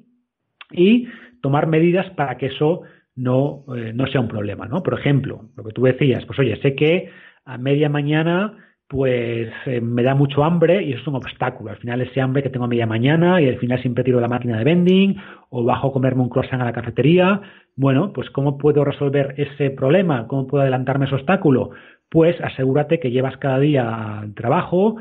y 0.71 1.07
tomar 1.41 1.67
medidas 1.67 2.09
para 2.15 2.35
que 2.37 2.47
eso 2.47 2.81
no, 3.15 3.63
eh, 3.75 3.93
no 3.93 4.07
sea 4.07 4.21
un 4.21 4.27
problema, 4.27 4.67
¿no? 4.67 4.81
Por 4.81 4.99
ejemplo, 4.99 5.49
lo 5.55 5.63
que 5.63 5.71
tú 5.71 5.83
decías, 5.83 6.25
pues 6.25 6.39
oye, 6.39 6.55
sé 6.61 6.75
que 6.75 7.09
a 7.47 7.57
media 7.57 7.89
mañana 7.89 8.53
pues 8.87 9.49
eh, 9.65 9.81
me 9.81 10.01
da 10.03 10.15
mucho 10.15 10.43
hambre 10.43 10.81
y 10.81 10.93
eso 10.93 11.01
es 11.01 11.07
un 11.07 11.15
obstáculo. 11.15 11.71
Al 11.71 11.77
final 11.77 12.01
ese 12.01 12.21
hambre 12.21 12.41
que 12.41 12.49
tengo 12.49 12.65
a 12.65 12.69
media 12.69 12.85
mañana 12.85 13.41
y 13.41 13.49
al 13.49 13.57
final 13.57 13.81
siempre 13.81 14.03
tiro 14.03 14.21
la 14.21 14.29
máquina 14.29 14.57
de 14.57 14.63
vending 14.63 15.17
o 15.49 15.63
bajo 15.63 15.89
a 15.89 15.93
comerme 15.93 16.21
un 16.21 16.29
croissant 16.29 16.61
a 16.61 16.65
la 16.65 16.73
cafetería. 16.73 17.41
Bueno, 17.75 18.13
pues 18.13 18.29
¿cómo 18.29 18.57
puedo 18.57 18.85
resolver 18.85 19.35
ese 19.37 19.71
problema? 19.71 20.27
¿Cómo 20.27 20.47
puedo 20.47 20.61
adelantarme 20.61 21.05
ese 21.05 21.15
obstáculo? 21.15 21.71
Pues 22.09 22.39
asegúrate 22.41 22.99
que 22.99 23.11
llevas 23.11 23.35
cada 23.37 23.59
día 23.59 24.19
al 24.19 24.33
trabajo, 24.33 24.95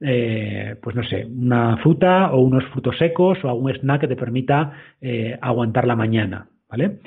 eh, 0.00 0.76
pues 0.80 0.94
no 0.94 1.02
sé, 1.02 1.26
una 1.26 1.76
fruta 1.78 2.32
o 2.32 2.40
unos 2.40 2.64
frutos 2.66 2.96
secos 2.98 3.38
o 3.44 3.48
algún 3.48 3.72
snack 3.72 4.02
que 4.02 4.08
te 4.08 4.16
permita 4.16 4.72
eh, 5.00 5.36
aguantar 5.40 5.86
la 5.88 5.96
mañana, 5.96 6.46
¿vale? 6.70 7.00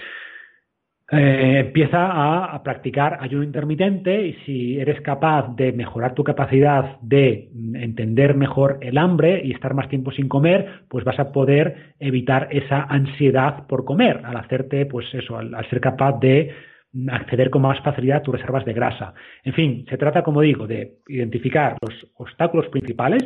Eh, 1.17 1.59
empieza 1.59 2.53
a, 2.53 2.63
practicar 2.63 3.19
ayuno 3.21 3.43
intermitente 3.43 4.27
y 4.27 4.33
si 4.45 4.79
eres 4.79 4.99
capaz 5.01 5.55
de 5.55 5.71
mejorar 5.71 6.13
tu 6.13 6.23
capacidad 6.23 6.99
de 7.01 7.49
entender 7.75 8.35
mejor 8.35 8.79
el 8.81 8.97
hambre 8.97 9.41
y 9.43 9.51
estar 9.51 9.73
más 9.73 9.87
tiempo 9.87 10.11
sin 10.11 10.27
comer, 10.27 10.83
pues 10.89 11.05
vas 11.05 11.19
a 11.19 11.31
poder 11.31 11.93
evitar 11.99 12.47
esa 12.51 12.83
ansiedad 12.83 13.67
por 13.67 13.85
comer 13.85 14.21
al 14.25 14.35
hacerte, 14.37 14.85
pues 14.85 15.05
eso, 15.13 15.37
al, 15.37 15.53
ser 15.69 15.79
capaz 15.79 16.19
de 16.19 16.51
acceder 17.09 17.49
con 17.49 17.61
más 17.61 17.79
facilidad 17.81 18.17
a 18.17 18.23
tus 18.23 18.35
reservas 18.35 18.65
de 18.65 18.73
grasa. 18.73 19.13
En 19.43 19.53
fin, 19.53 19.85
se 19.89 19.97
trata, 19.97 20.23
como 20.23 20.41
digo, 20.41 20.65
de 20.65 20.95
identificar 21.07 21.77
los 21.81 22.07
obstáculos 22.15 22.67
principales, 22.69 23.23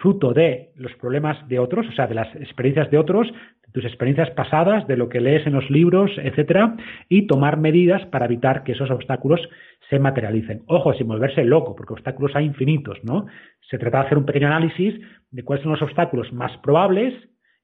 fruto 0.00 0.32
de 0.32 0.70
los 0.76 0.92
problemas 0.94 1.36
de 1.48 1.58
otros, 1.58 1.86
o 1.86 1.92
sea, 1.92 2.06
de 2.06 2.14
las 2.14 2.34
experiencias 2.36 2.90
de 2.90 2.98
otros, 2.98 3.28
tus 3.72 3.84
experiencias 3.84 4.30
pasadas, 4.30 4.86
de 4.86 4.96
lo 4.96 5.08
que 5.08 5.20
lees 5.20 5.46
en 5.46 5.52
los 5.52 5.68
libros, 5.70 6.10
etcétera, 6.18 6.76
y 7.08 7.26
tomar 7.26 7.56
medidas 7.56 8.04
para 8.06 8.26
evitar 8.26 8.64
que 8.64 8.72
esos 8.72 8.90
obstáculos 8.90 9.40
se 9.88 9.98
materialicen. 9.98 10.62
Ojo, 10.66 10.94
sin 10.94 11.08
volverse 11.08 11.44
loco, 11.44 11.74
porque 11.74 11.92
obstáculos 11.92 12.34
hay 12.34 12.44
infinitos, 12.44 12.98
¿no? 13.02 13.26
Se 13.68 13.78
trata 13.78 14.00
de 14.00 14.06
hacer 14.06 14.18
un 14.18 14.26
pequeño 14.26 14.46
análisis 14.46 14.94
de 15.30 15.42
cuáles 15.42 15.62
son 15.62 15.72
los 15.72 15.82
obstáculos 15.82 16.32
más 16.32 16.56
probables 16.58 17.14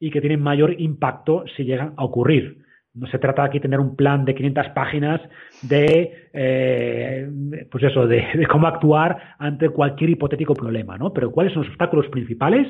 y 0.01 0.11
que 0.11 0.21
tienen 0.21 0.43
mayor 0.43 0.81
impacto 0.81 1.45
si 1.57 1.65
llegan 1.65 1.95
a 1.97 2.05
ocurrir. 2.05 2.65
No 2.95 3.07
se 3.09 3.19
trata 3.19 3.45
aquí 3.45 3.59
de 3.59 3.63
tener 3.63 3.79
un 3.79 3.95
plan 3.95 4.25
de 4.25 4.35
500 4.35 4.69
páginas 4.71 5.21
de, 5.63 6.29
eh, 6.33 7.29
pues 7.71 7.85
eso, 7.85 8.07
de, 8.07 8.25
de, 8.35 8.47
cómo 8.47 8.67
actuar 8.67 9.35
ante 9.39 9.69
cualquier 9.69 10.11
hipotético 10.11 10.55
problema, 10.55 10.97
¿no? 10.97 11.13
Pero 11.13 11.31
cuáles 11.31 11.53
son 11.53 11.63
los 11.63 11.71
obstáculos 11.71 12.09
principales 12.09 12.67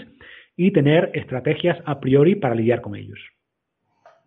y 0.57 0.72
tener 0.72 1.11
estrategias 1.14 1.78
a 1.84 2.00
priori 2.00 2.34
para 2.34 2.54
lidiar 2.54 2.80
con 2.80 2.96
ellos. 2.96 3.18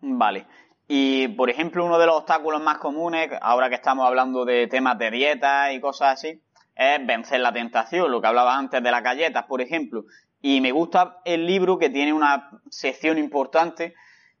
Vale. 0.00 0.46
Y, 0.86 1.28
por 1.28 1.50
ejemplo, 1.50 1.84
uno 1.84 1.98
de 1.98 2.06
los 2.06 2.16
obstáculos 2.16 2.62
más 2.62 2.78
comunes, 2.78 3.30
ahora 3.42 3.68
que 3.68 3.74
estamos 3.76 4.06
hablando 4.06 4.44
de 4.44 4.66
temas 4.66 4.98
de 4.98 5.10
dieta 5.10 5.72
y 5.72 5.80
cosas 5.80 6.14
así, 6.14 6.40
es 6.74 7.06
vencer 7.06 7.40
la 7.40 7.52
tentación, 7.52 8.10
lo 8.10 8.20
que 8.20 8.26
hablaba 8.26 8.56
antes 8.56 8.82
de 8.82 8.90
las 8.90 9.02
galletas, 9.02 9.44
por 9.44 9.60
ejemplo. 9.60 10.04
Y 10.40 10.60
me 10.60 10.72
gusta 10.72 11.18
el 11.24 11.46
libro 11.46 11.78
que 11.78 11.90
tiene 11.90 12.12
una 12.12 12.50
sección 12.70 13.18
importante 13.18 13.94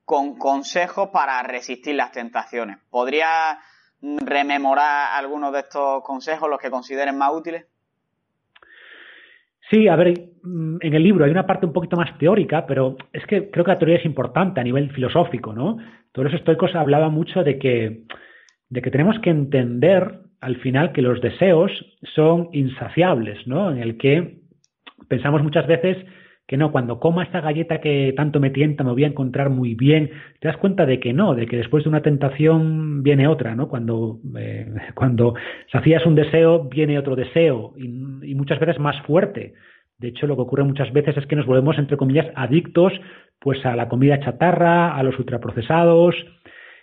con 0.04 0.36
consejos 0.38 1.10
para 1.10 1.42
resistir 1.42 1.94
las 1.94 2.10
tentaciones. 2.12 2.78
¿Podría 2.90 3.60
rememorar 4.02 5.12
algunos 5.12 5.52
de 5.52 5.60
estos 5.60 6.02
consejos, 6.02 6.48
los 6.48 6.58
que 6.58 6.70
consideren 6.70 7.18
más 7.18 7.32
útiles? 7.32 7.66
Sí, 9.70 9.86
a 9.86 9.96
ver, 9.96 10.14
mm, 10.42 10.78
en 10.80 10.94
el 10.94 11.02
libro 11.02 11.24
hay 11.24 11.30
una 11.30 11.46
parte 11.46 11.66
un 11.66 11.72
poquito 11.72 11.96
más 11.96 12.16
teórica, 12.18 12.66
pero 12.66 12.96
es 13.12 13.24
que 13.26 13.50
creo 13.50 13.64
que 13.64 13.70
la 13.70 13.78
teoría 13.78 13.98
es 13.98 14.04
importante 14.04 14.60
a 14.60 14.64
nivel 14.64 14.90
filosófico, 14.90 15.52
¿no? 15.52 15.78
Todos 16.12 16.30
los 16.32 16.40
estoicos 16.40 16.74
hablaban 16.74 17.12
mucho 17.12 17.44
de 17.44 17.58
que, 17.58 18.02
de 18.68 18.82
que 18.82 18.90
tenemos 18.90 19.18
que 19.20 19.30
entender 19.30 20.20
al 20.40 20.56
final 20.56 20.92
que 20.92 21.02
los 21.02 21.20
deseos 21.20 21.70
son 22.14 22.48
insaciables, 22.52 23.46
¿no? 23.46 23.70
En 23.70 23.78
el 23.78 23.96
que 23.96 24.38
pensamos 25.08 25.42
muchas 25.42 25.66
veces 25.66 25.98
que 26.50 26.56
no, 26.56 26.72
cuando 26.72 26.98
coma 26.98 27.22
esta 27.22 27.40
galleta 27.40 27.80
que 27.80 28.12
tanto 28.16 28.40
me 28.40 28.50
tienta 28.50 28.82
me 28.82 28.90
voy 28.90 29.04
a 29.04 29.06
encontrar 29.06 29.50
muy 29.50 29.76
bien, 29.76 30.10
te 30.40 30.48
das 30.48 30.56
cuenta 30.56 30.84
de 30.84 30.98
que 30.98 31.12
no, 31.12 31.36
de 31.36 31.46
que 31.46 31.56
después 31.56 31.84
de 31.84 31.90
una 31.90 32.02
tentación 32.02 33.04
viene 33.04 33.28
otra, 33.28 33.54
¿no? 33.54 33.68
Cuando, 33.68 34.18
eh, 34.36 34.66
cuando 34.96 35.34
sacías 35.70 36.04
un 36.06 36.16
deseo, 36.16 36.64
viene 36.64 36.98
otro 36.98 37.14
deseo 37.14 37.72
y, 37.76 37.86
muchas 38.34 38.58
veces 38.58 38.80
más 38.80 39.00
fuerte. 39.02 39.54
De 39.96 40.08
hecho, 40.08 40.26
lo 40.26 40.34
que 40.34 40.42
ocurre 40.42 40.64
muchas 40.64 40.92
veces 40.92 41.16
es 41.16 41.24
que 41.26 41.36
nos 41.36 41.46
volvemos, 41.46 41.78
entre 41.78 41.96
comillas, 41.96 42.26
adictos 42.34 42.94
pues 43.38 43.64
a 43.64 43.76
la 43.76 43.88
comida 43.88 44.18
chatarra, 44.18 44.96
a 44.96 45.04
los 45.04 45.16
ultraprocesados, 45.20 46.16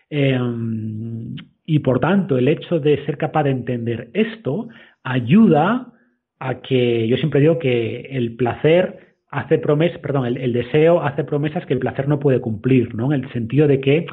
em, 0.10 1.36
y 1.66 1.80
por 1.80 2.00
tanto, 2.00 2.38
el 2.38 2.48
hecho 2.48 2.80
de 2.80 3.06
ser 3.06 3.18
capaz 3.18 3.44
de 3.44 3.52
entender 3.52 4.12
esto 4.14 4.70
ayuda 5.04 5.92
a 6.40 6.62
que, 6.62 7.06
yo 7.10 7.18
siempre 7.18 7.42
digo 7.42 7.60
que 7.60 8.08
el 8.12 8.38
placer 8.38 9.07
hace 9.30 9.58
promesas, 9.58 10.00
perdón, 10.00 10.26
el, 10.26 10.54
deseo 10.54 11.02
hace 11.02 11.24
promesas 11.24 11.66
que 11.66 11.74
el 11.74 11.80
placer 11.80 12.08
no 12.08 12.20
puede 12.20 12.40
cumplir, 12.40 12.96
¿no? 12.96 13.14
En 13.14 13.24
el 13.24 13.32
sentido 13.34 13.68
de 13.68 13.82
que 13.82 14.06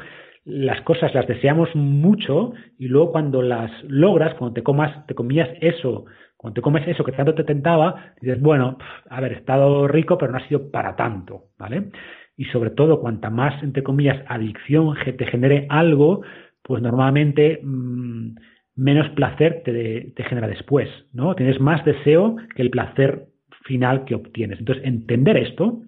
las 0.43 0.81
cosas 0.81 1.13
las 1.13 1.27
deseamos 1.27 1.69
mucho 1.75 2.53
y 2.77 2.87
luego 2.87 3.11
cuando 3.11 3.41
las 3.41 3.71
logras, 3.87 4.35
cuando 4.35 4.53
te 4.53 4.63
comas, 4.63 5.05
te 5.07 5.15
comías 5.15 5.49
eso, 5.61 6.05
cuando 6.37 6.55
te 6.55 6.61
comes 6.61 6.87
eso 6.87 7.03
que 7.03 7.13
tanto 7.13 7.33
te 7.33 7.43
tentaba, 7.43 8.13
dices, 8.21 8.39
bueno, 8.41 8.77
a 9.09 9.21
ver, 9.21 9.33
he 9.33 9.35
estado 9.37 9.87
rico, 9.87 10.17
pero 10.17 10.31
no 10.31 10.37
ha 10.37 10.47
sido 10.47 10.69
para 10.69 10.95
tanto, 10.95 11.45
¿vale? 11.57 11.89
Y 12.37 12.45
sobre 12.45 12.71
todo, 12.71 12.99
cuanta 12.99 13.29
más, 13.29 13.63
entre 13.63 13.81
comillas, 13.81 14.23
adicción 14.27 14.95
te 15.17 15.25
genere 15.25 15.65
algo, 15.69 16.21
pues 16.61 16.83
normalmente 16.83 17.59
mmm, 17.63 18.35
menos 18.75 19.09
placer 19.11 19.61
te, 19.63 20.11
te 20.15 20.23
genera 20.25 20.47
después, 20.47 20.89
¿no? 21.13 21.33
Tienes 21.35 21.59
más 21.61 21.83
deseo 21.85 22.35
que 22.55 22.61
el 22.61 22.69
placer 22.69 23.27
final 23.65 24.05
que 24.05 24.15
obtienes. 24.15 24.59
Entonces, 24.59 24.85
entender 24.85 25.37
esto 25.37 25.81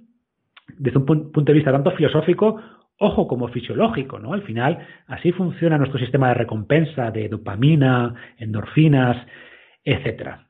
desde 0.77 0.99
un 0.99 1.05
punto 1.05 1.43
de 1.43 1.53
vista 1.53 1.71
tanto 1.71 1.91
filosófico, 1.91 2.59
ojo, 2.99 3.27
como 3.27 3.47
fisiológico, 3.47 4.19
¿no? 4.19 4.33
Al 4.33 4.41
final, 4.41 4.79
así 5.07 5.31
funciona 5.31 5.77
nuestro 5.77 5.99
sistema 5.99 6.29
de 6.29 6.33
recompensa 6.33 7.11
de 7.11 7.29
dopamina, 7.29 8.13
endorfinas, 8.37 9.17
etcétera. 9.83 10.47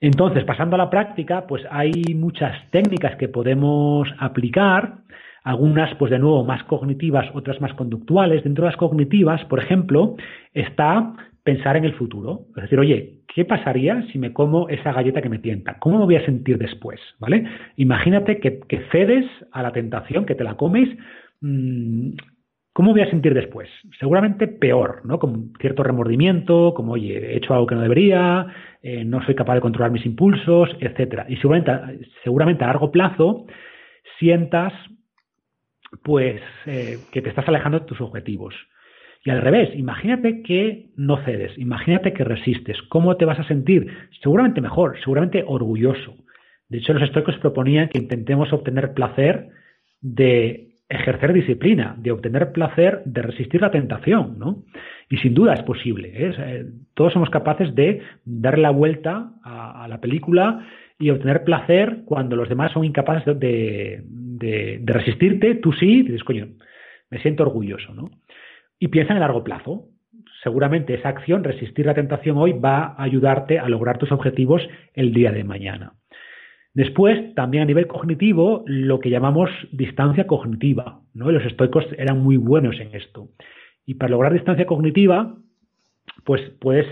Entonces, 0.00 0.44
pasando 0.44 0.76
a 0.76 0.78
la 0.78 0.90
práctica, 0.90 1.46
pues 1.46 1.62
hay 1.70 2.14
muchas 2.14 2.70
técnicas 2.70 3.16
que 3.16 3.28
podemos 3.28 4.08
aplicar, 4.18 4.98
algunas, 5.42 5.94
pues 5.94 6.10
de 6.10 6.18
nuevo, 6.18 6.44
más 6.44 6.64
cognitivas, 6.64 7.26
otras 7.34 7.60
más 7.60 7.72
conductuales. 7.74 8.44
Dentro 8.44 8.64
de 8.64 8.70
las 8.70 8.76
cognitivas, 8.76 9.44
por 9.46 9.60
ejemplo, 9.60 10.16
está 10.52 11.14
pensar 11.46 11.76
en 11.76 11.84
el 11.84 11.94
futuro. 11.94 12.46
Es 12.56 12.64
decir, 12.64 12.78
oye, 12.80 13.20
¿qué 13.32 13.44
pasaría 13.44 14.04
si 14.10 14.18
me 14.18 14.32
como 14.32 14.68
esa 14.68 14.92
galleta 14.92 15.22
que 15.22 15.28
me 15.28 15.38
tienta? 15.38 15.78
¿Cómo 15.78 16.00
me 16.00 16.04
voy 16.04 16.16
a 16.16 16.24
sentir 16.24 16.58
después? 16.58 16.98
¿Vale? 17.20 17.46
Imagínate 17.76 18.40
que, 18.40 18.60
cedes 18.90 19.24
a 19.52 19.62
la 19.62 19.70
tentación, 19.70 20.26
que 20.26 20.34
te 20.34 20.42
la 20.42 20.56
comes. 20.56 20.88
Mm, 21.40 22.14
¿Cómo 22.72 22.90
voy 22.90 23.02
a 23.02 23.10
sentir 23.10 23.32
después? 23.32 23.70
Seguramente 24.00 24.48
peor, 24.48 25.02
¿no? 25.04 25.20
Con 25.20 25.52
cierto 25.60 25.84
remordimiento, 25.84 26.74
como, 26.74 26.94
oye, 26.94 27.16
he 27.16 27.36
hecho 27.36 27.54
algo 27.54 27.68
que 27.68 27.76
no 27.76 27.82
debería, 27.82 28.48
eh, 28.82 29.04
no 29.04 29.24
soy 29.24 29.36
capaz 29.36 29.54
de 29.54 29.60
controlar 29.60 29.92
mis 29.92 30.04
impulsos, 30.04 30.70
etcétera. 30.80 31.26
Y 31.28 31.36
seguramente, 31.36 32.08
seguramente 32.24 32.64
a 32.64 32.66
largo 32.66 32.90
plazo 32.90 33.46
sientas, 34.18 34.72
pues, 36.02 36.42
eh, 36.66 36.98
que 37.12 37.22
te 37.22 37.28
estás 37.28 37.46
alejando 37.46 37.78
de 37.78 37.86
tus 37.86 38.00
objetivos. 38.00 38.52
Y 39.26 39.30
al 39.30 39.42
revés, 39.42 39.70
imagínate 39.74 40.40
que 40.42 40.86
no 40.96 41.16
cedes, 41.24 41.58
imagínate 41.58 42.12
que 42.12 42.22
resistes. 42.22 42.80
¿Cómo 42.82 43.16
te 43.16 43.24
vas 43.24 43.40
a 43.40 43.48
sentir? 43.48 43.88
Seguramente 44.22 44.60
mejor, 44.60 45.00
seguramente 45.00 45.42
orgulloso. 45.44 46.14
De 46.68 46.78
hecho, 46.78 46.92
los 46.92 47.02
estoicos 47.02 47.36
proponían 47.38 47.88
que 47.88 47.98
intentemos 47.98 48.52
obtener 48.52 48.94
placer 48.94 49.48
de 50.00 50.68
ejercer 50.88 51.32
disciplina, 51.32 51.96
de 51.98 52.12
obtener 52.12 52.52
placer 52.52 53.02
de 53.04 53.22
resistir 53.22 53.60
la 53.60 53.72
tentación, 53.72 54.38
¿no? 54.38 54.62
Y 55.10 55.16
sin 55.16 55.34
duda 55.34 55.54
es 55.54 55.62
posible. 55.62 56.12
¿eh? 56.14 56.64
todos 56.94 57.12
somos 57.12 57.28
capaces 57.28 57.74
de 57.74 58.02
darle 58.24 58.62
la 58.62 58.70
vuelta 58.70 59.32
a, 59.42 59.88
la 59.88 60.00
película 60.00 60.64
y 61.00 61.10
obtener 61.10 61.42
placer 61.42 62.02
cuando 62.04 62.36
los 62.36 62.48
demás 62.48 62.70
son 62.70 62.84
incapaces 62.84 63.36
de, 63.40 64.04
de 64.04 64.82
resistirte. 64.84 65.56
Tú 65.56 65.72
sí, 65.72 66.02
dices, 66.02 66.22
coño, 66.22 66.46
me 67.10 67.18
siento 67.18 67.42
orgulloso, 67.42 67.92
¿no? 67.92 68.08
Y 68.78 68.88
piensa 68.88 69.12
en 69.12 69.18
el 69.18 69.22
largo 69.22 69.44
plazo. 69.44 69.88
Seguramente 70.42 70.94
esa 70.94 71.08
acción, 71.08 71.44
resistir 71.44 71.86
la 71.86 71.94
tentación 71.94 72.36
hoy, 72.36 72.52
va 72.52 72.94
a 72.96 73.02
ayudarte 73.02 73.58
a 73.58 73.68
lograr 73.68 73.98
tus 73.98 74.12
objetivos 74.12 74.62
el 74.94 75.12
día 75.12 75.32
de 75.32 75.44
mañana. 75.44 75.94
Después, 76.76 77.34
también 77.34 77.62
a 77.62 77.66
nivel 77.66 77.86
cognitivo, 77.86 78.62
lo 78.66 79.00
que 79.00 79.08
llamamos 79.08 79.48
distancia 79.72 80.26
cognitiva. 80.26 81.00
¿no? 81.14 81.30
los 81.30 81.44
estoicos 81.46 81.86
eran 81.96 82.20
muy 82.20 82.36
buenos 82.36 82.78
en 82.78 82.94
esto. 82.94 83.30
Y 83.86 83.94
para 83.94 84.10
lograr 84.10 84.34
distancia 84.34 84.66
cognitiva, 84.66 85.36
pues 86.24 86.42
puedes, 86.60 86.86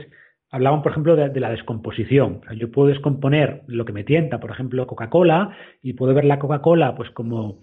hablaban, 0.50 0.80
por 0.80 0.92
ejemplo, 0.92 1.16
de, 1.16 1.38
la 1.38 1.50
descomposición. 1.50 2.40
yo 2.56 2.70
puedo 2.70 2.88
descomponer 2.88 3.62
lo 3.66 3.84
que 3.84 3.92
me 3.92 4.04
tienta, 4.04 4.40
por 4.40 4.52
ejemplo, 4.52 4.86
Coca-Cola, 4.86 5.54
y 5.82 5.92
puedo 5.92 6.14
ver 6.14 6.24
la 6.24 6.38
Coca-Cola 6.38 6.94
pues 6.94 7.10
como 7.10 7.60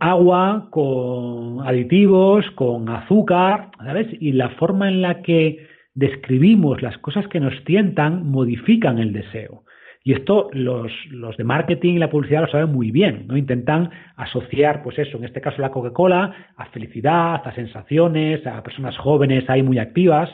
agua 0.00 0.68
con 0.70 1.66
aditivos, 1.66 2.44
con 2.54 2.88
azúcar, 2.88 3.70
¿sabes? 3.78 4.08
Y 4.20 4.32
la 4.32 4.50
forma 4.50 4.88
en 4.88 5.02
la 5.02 5.22
que 5.22 5.66
describimos 5.94 6.82
las 6.82 6.98
cosas 6.98 7.26
que 7.28 7.40
nos 7.40 7.64
tientan, 7.64 8.30
modifican 8.30 8.98
el 8.98 9.12
deseo. 9.12 9.64
Y 10.04 10.12
esto 10.12 10.48
los, 10.52 10.92
los, 11.10 11.36
de 11.36 11.44
marketing 11.44 11.94
y 11.94 11.98
la 11.98 12.08
publicidad 12.08 12.42
lo 12.42 12.48
saben 12.48 12.72
muy 12.72 12.90
bien, 12.90 13.26
¿no? 13.26 13.36
Intentan 13.36 13.90
asociar, 14.16 14.82
pues 14.82 14.98
eso, 14.98 15.18
en 15.18 15.24
este 15.24 15.40
caso 15.40 15.60
la 15.60 15.70
Coca-Cola, 15.70 16.52
a 16.56 16.66
felicidad, 16.66 17.42
a 17.44 17.54
sensaciones, 17.54 18.46
a 18.46 18.62
personas 18.62 18.96
jóvenes 18.96 19.44
ahí 19.50 19.62
muy 19.62 19.78
activas. 19.78 20.30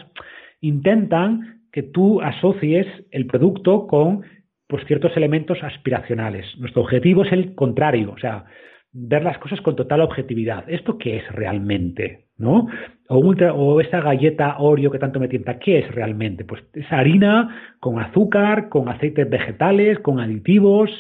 Intentan 0.61 1.63
que 1.73 1.83
tú 1.83 2.21
asocies 2.21 2.87
el 3.11 3.27
producto 3.27 3.87
con 3.87 4.23
pues, 4.69 4.85
ciertos 4.87 5.17
elementos 5.17 5.59
aspiracionales. 5.63 6.47
Nuestro 6.59 6.83
objetivo 6.83 7.25
es 7.25 7.33
el 7.33 7.55
contrario, 7.55 8.13
o 8.13 8.19
sea, 8.19 8.45
ver 8.95 9.25
las 9.25 9.39
cosas 9.39 9.61
con 9.61 9.75
total 9.75 10.01
objetividad. 10.01 10.65
¿Esto 10.69 10.97
qué 10.97 11.17
es 11.17 11.33
realmente? 11.33 12.27
¿No? 12.39 12.69
O, 13.09 13.81
esa 13.81 14.01
galleta 14.01 14.57
Oreo 14.59 14.91
que 14.91 14.99
tanto 14.99 15.21
me 15.21 15.29
tienta, 15.29 15.59
¿qué 15.59 15.81
es 15.81 15.95
realmente? 15.95 16.45
Pues 16.45 16.63
esa 16.73 16.99
harina 16.99 17.77
con 17.81 17.99
azúcar, 17.99 18.69
con 18.69 18.89
aceites 18.89 19.29
vegetales, 19.29 19.99
con 19.99 20.21
aditivos. 20.21 20.91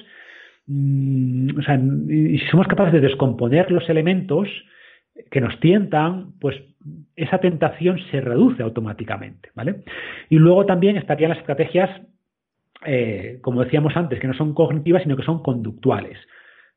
Mm, 0.66 1.58
o 1.58 1.62
sea, 1.62 1.76
y 1.76 2.38
si 2.38 2.46
somos 2.50 2.66
capaces 2.66 2.94
de 2.94 3.00
descomponer 3.00 3.70
los 3.70 3.88
elementos 3.88 4.48
que 5.30 5.40
nos 5.40 5.58
tientan, 5.60 6.32
pues 6.40 6.56
esa 7.14 7.38
tentación 7.38 7.98
se 8.10 8.20
reduce 8.20 8.62
automáticamente, 8.62 9.50
¿vale? 9.54 9.84
Y 10.28 10.36
luego 10.36 10.66
también 10.66 10.96
estarían 10.96 11.30
las 11.30 11.38
estrategias, 11.38 11.90
eh, 12.84 13.38
como 13.40 13.62
decíamos 13.62 13.96
antes, 13.96 14.18
que 14.18 14.26
no 14.26 14.34
son 14.34 14.52
cognitivas, 14.52 15.04
sino 15.04 15.16
que 15.16 15.22
son 15.22 15.42
conductuales. 15.42 16.18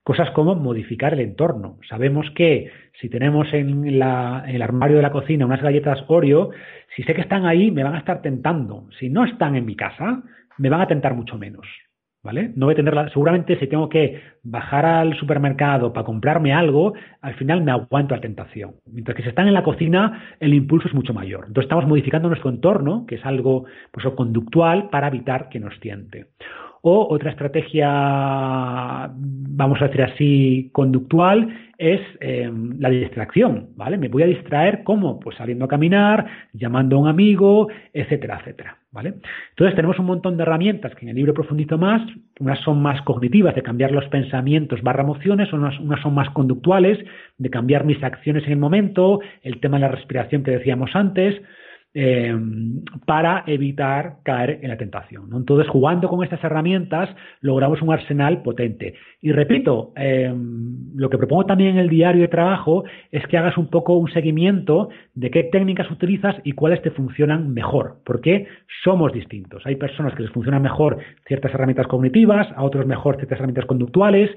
Cosas 0.07 0.31
como 0.31 0.55
modificar 0.55 1.11
el 1.15 1.19
entorno. 1.19 1.79
Sabemos 1.89 2.31
que 2.33 2.71
si 3.01 3.09
tenemos 3.09 3.53
en, 3.53 3.85
el 3.85 4.01
armario 4.01 4.95
de 4.95 5.01
la 5.01 5.11
cocina 5.11 5.45
unas 5.45 5.61
galletas 5.61 6.01
Oreo, 6.07 6.51
si 6.95 7.03
sé 7.03 7.13
que 7.13 7.19
están 7.19 7.45
ahí, 7.45 7.71
me 7.71 7.83
van 7.83 7.93
a 7.93 7.97
estar 7.97 8.21
tentando. 8.21 8.87
Si 8.97 9.09
no 9.09 9.25
están 9.25 9.57
en 9.57 9.65
mi 9.65 9.75
casa, 9.75 10.23
me 10.59 10.69
van 10.69 10.79
a 10.79 10.87
tentar 10.87 11.13
mucho 11.13 11.37
menos. 11.37 11.67
¿Vale? 12.23 12.53
No 12.55 12.67
voy 12.67 12.73
a 12.73 12.77
tenerla. 12.77 13.09
Seguramente 13.09 13.59
si 13.59 13.67
tengo 13.67 13.89
que 13.89 14.21
bajar 14.43 14.85
al 14.85 15.13
supermercado 15.17 15.91
para 15.91 16.05
comprarme 16.05 16.53
algo, 16.53 16.93
al 17.19 17.33
final 17.35 17.61
me 17.61 17.71
aguanto 17.71 18.15
la 18.15 18.21
tentación. 18.21 18.75
Mientras 18.85 19.13
que 19.13 19.23
si 19.23 19.29
están 19.29 19.49
en 19.49 19.53
la 19.53 19.63
cocina, 19.63 20.37
el 20.39 20.53
impulso 20.53 20.87
es 20.87 20.93
mucho 20.93 21.13
mayor. 21.13 21.47
Entonces 21.47 21.65
estamos 21.65 21.85
modificando 21.85 22.29
nuestro 22.29 22.49
entorno, 22.49 23.05
que 23.05 23.15
es 23.15 23.25
algo 23.25 23.65
pues, 23.91 24.05
conductual, 24.15 24.87
para 24.89 25.09
evitar 25.09 25.49
que 25.49 25.59
nos 25.59 25.77
tiente. 25.81 26.27
O 26.89 27.13
otra 27.13 27.31
estrategia, 27.31 27.89
vamos 29.13 29.81
a 29.81 29.87
decir 29.87 30.03
así, 30.03 30.69
conductual, 30.71 31.49
es 31.77 31.99
em, 32.21 32.79
la 32.79 32.89
distracción, 32.89 33.71
¿vale? 33.75 33.97
Me 33.97 34.07
voy 34.07 34.23
a 34.23 34.25
distraer 34.25 34.83
¿cómo? 34.85 35.19
Pues 35.19 35.35
saliendo 35.35 35.65
a 35.65 35.67
caminar, 35.67 36.25
llamando 36.53 36.95
a 36.95 36.99
un 36.99 37.09
amigo, 37.09 37.67
etcétera, 37.91 38.37
etcétera, 38.39 38.77
¿vale? 38.93 39.15
Entonces 39.49 39.75
tenemos 39.75 39.99
un 39.99 40.05
montón 40.05 40.37
de 40.37 40.43
herramientas 40.43 40.95
que 40.95 41.03
en 41.03 41.09
el 41.09 41.17
libro 41.17 41.33
profundizo 41.33 41.77
más, 41.77 42.01
unas 42.39 42.59
son 42.61 42.81
más 42.81 43.01
cognitivas, 43.01 43.53
de 43.53 43.63
cambiar 43.63 43.91
los 43.91 44.07
pensamientos 44.07 44.81
barra 44.81 45.03
emociones, 45.03 45.51
unas, 45.51 45.77
unas 45.81 46.01
son 46.01 46.13
más 46.13 46.29
conductuales, 46.29 46.99
de 47.37 47.49
cambiar 47.49 47.83
mis 47.83 48.01
acciones 48.01 48.45
en 48.45 48.53
el 48.53 48.59
momento, 48.59 49.19
el 49.41 49.59
tema 49.59 49.75
de 49.75 49.81
la 49.81 49.91
respiración 49.91 50.41
que 50.41 50.51
decíamos 50.51 50.91
antes, 50.93 51.35
Em, 51.99 52.83
para 53.07 53.43
evitar 53.47 54.17
caer 54.21 54.59
en 54.61 54.69
la 54.69 54.77
tentación. 54.77 55.31
Entonces, 55.33 55.67
jugando 55.67 56.07
con 56.07 56.23
estas 56.23 56.43
herramientas, 56.43 57.09
logramos 57.41 57.81
un 57.81 57.91
arsenal 57.91 58.43
potente. 58.43 58.93
Y 59.19 59.31
repito, 59.31 59.93
em, 59.95 60.95
lo 60.95 61.09
que 61.09 61.17
propongo 61.17 61.47
también 61.47 61.71
en 61.71 61.77
el 61.79 61.89
diario 61.89 62.21
de 62.21 62.27
trabajo 62.27 62.83
es 63.11 63.25
que 63.25 63.39
hagas 63.39 63.57
un 63.57 63.71
poco 63.71 63.93
un 63.93 64.11
seguimiento 64.11 64.89
de 65.15 65.31
qué 65.31 65.45
técnicas 65.45 65.89
utilizas 65.89 66.35
y 66.43 66.51
cuáles 66.51 66.83
te 66.83 66.91
funcionan 66.91 67.51
mejor, 67.51 67.95
porque 68.05 68.45
somos 68.83 69.11
distintos. 69.11 69.65
Hay 69.65 69.77
personas 69.77 70.13
que 70.13 70.21
les 70.21 70.31
funcionan 70.31 70.61
mejor 70.61 70.99
ciertas 71.25 71.51
herramientas 71.51 71.87
cognitivas, 71.87 72.47
a 72.55 72.63
otros 72.63 72.85
mejor 72.85 73.15
ciertas 73.15 73.39
herramientas 73.39 73.65
conductuales, 73.65 74.29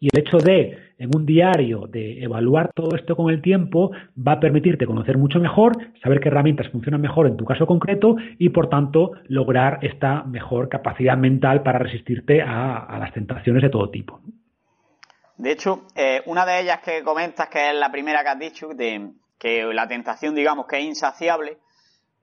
y 0.00 0.08
el 0.12 0.20
hecho 0.20 0.38
de, 0.38 0.94
en 0.98 1.10
un 1.14 1.26
diario, 1.26 1.86
de 1.88 2.22
evaluar 2.22 2.70
todo 2.72 2.94
esto 2.94 3.16
con 3.16 3.30
el 3.30 3.42
tiempo, 3.42 3.90
va 4.16 4.32
a 4.32 4.40
permitirte 4.40 4.86
conocer 4.86 5.18
mucho 5.18 5.40
mejor, 5.40 5.72
saber 6.02 6.20
qué 6.20 6.28
herramientas 6.28 6.68
funcionan 6.70 7.00
mejor 7.00 7.26
en 7.26 7.36
tu 7.36 7.44
caso 7.44 7.66
concreto 7.66 8.16
y, 8.38 8.50
por 8.50 8.68
tanto, 8.68 9.12
lograr 9.26 9.80
esta 9.82 10.22
mejor 10.22 10.68
capacidad 10.68 11.16
mental 11.16 11.62
para 11.62 11.80
resistirte 11.80 12.42
a, 12.42 12.96
las 12.98 13.12
tentaciones 13.12 13.62
de 13.62 13.70
todo 13.70 13.90
tipo. 13.90 14.20
De 15.36 15.52
hecho, 15.52 15.86
eh, 15.96 16.22
una 16.26 16.46
de 16.46 16.60
ellas 16.60 16.80
que 16.80 17.02
comentas, 17.02 17.48
que 17.48 17.70
es 17.70 17.74
la 17.74 17.90
primera 17.90 18.22
que 18.22 18.28
has 18.28 18.38
dicho, 18.38 18.68
de 18.68 19.10
que 19.38 19.64
la 19.72 19.86
tentación, 19.88 20.34
digamos, 20.34 20.66
que 20.66 20.78
es 20.78 20.84
insaciable, 20.84 21.58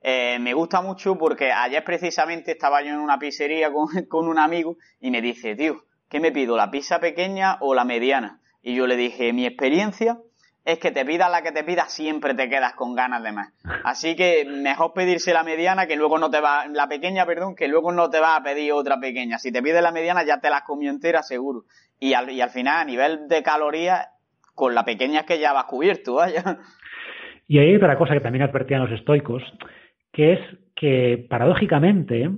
eh, 0.02 0.38
me 0.38 0.54
gusta 0.54 0.80
mucho 0.82 1.16
porque 1.16 1.50
ayer 1.50 1.82
precisamente 1.82 2.52
estaba 2.52 2.82
yo 2.82 2.90
en 2.90 3.00
una 3.00 3.18
pizzería 3.18 3.70
con, 3.72 3.86
con 4.08 4.28
un 4.28 4.38
amigo 4.38 4.76
y 5.00 5.10
me 5.10 5.20
dice, 5.20 5.56
tío, 5.56 5.82
¿qué 6.08 6.20
me 6.20 6.32
pido? 6.32 6.56
¿La 6.56 6.70
pizza 6.70 6.98
pequeña 7.00 7.58
o 7.60 7.74
la 7.74 7.84
mediana? 7.84 8.40
Y 8.62 8.74
yo 8.74 8.86
le 8.86 8.96
dije, 8.96 9.32
mi 9.32 9.46
experiencia 9.46 10.18
es 10.64 10.80
que 10.80 10.90
te 10.90 11.04
pidas 11.04 11.30
la 11.30 11.42
que 11.42 11.52
te 11.52 11.62
pidas, 11.62 11.92
siempre 11.92 12.34
te 12.34 12.48
quedas 12.48 12.74
con 12.74 12.96
ganas 12.96 13.22
de 13.22 13.30
más. 13.30 13.52
Así 13.84 14.16
que 14.16 14.44
mejor 14.44 14.92
pedirse 14.92 15.32
la 15.32 15.44
mediana 15.44 15.86
que 15.86 15.94
luego 15.94 16.18
no 16.18 16.28
te 16.28 16.40
va, 16.40 16.66
la 16.66 16.88
pequeña, 16.88 17.24
perdón, 17.24 17.54
que 17.54 17.68
luego 17.68 17.92
no 17.92 18.10
te 18.10 18.18
va 18.18 18.34
a 18.34 18.42
pedir 18.42 18.72
otra 18.72 18.98
pequeña. 18.98 19.38
Si 19.38 19.52
te 19.52 19.62
pides 19.62 19.80
la 19.80 19.92
mediana 19.92 20.24
ya 20.24 20.40
te 20.40 20.50
la 20.50 20.62
comió 20.62 20.90
entera 20.90 21.22
seguro. 21.22 21.62
Y 22.00 22.14
al, 22.14 22.50
final, 22.50 22.80
a 22.80 22.84
nivel 22.84 23.28
de 23.28 23.44
calorías, 23.44 24.08
con 24.54 24.74
la 24.74 24.84
pequeña 24.84 25.20
es 25.20 25.26
que 25.26 25.38
ya 25.38 25.52
vas 25.52 25.66
cubierto, 25.66 26.14
vaya. 26.14 26.58
Y 27.46 27.60
hay 27.60 27.76
otra 27.76 27.96
cosa 27.96 28.14
que 28.14 28.20
también 28.20 28.42
advertían 28.42 28.80
los 28.80 28.90
estoicos, 28.90 29.40
que 30.12 30.32
es 30.32 30.40
que 30.74 31.26
paradójicamente 31.30 32.28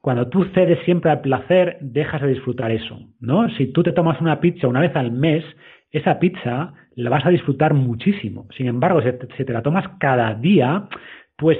cuando 0.00 0.28
tú 0.28 0.44
cedes 0.54 0.78
siempre 0.84 1.10
al 1.10 1.20
placer, 1.20 1.76
dejas 1.80 2.22
de 2.22 2.28
disfrutar 2.28 2.70
eso, 2.70 2.98
¿no? 3.20 3.48
Si 3.50 3.66
tú 3.66 3.82
te 3.82 3.92
tomas 3.92 4.20
una 4.20 4.40
pizza 4.40 4.66
una 4.66 4.80
vez 4.80 4.96
al 4.96 5.12
mes, 5.12 5.44
esa 5.90 6.18
pizza 6.18 6.72
la 6.94 7.10
vas 7.10 7.26
a 7.26 7.30
disfrutar 7.30 7.74
muchísimo. 7.74 8.46
Sin 8.56 8.66
embargo, 8.66 9.02
si 9.36 9.44
te, 9.44 9.52
la 9.52 9.62
tomas 9.62 9.86
cada 9.98 10.34
día, 10.34 10.88
pues 11.36 11.58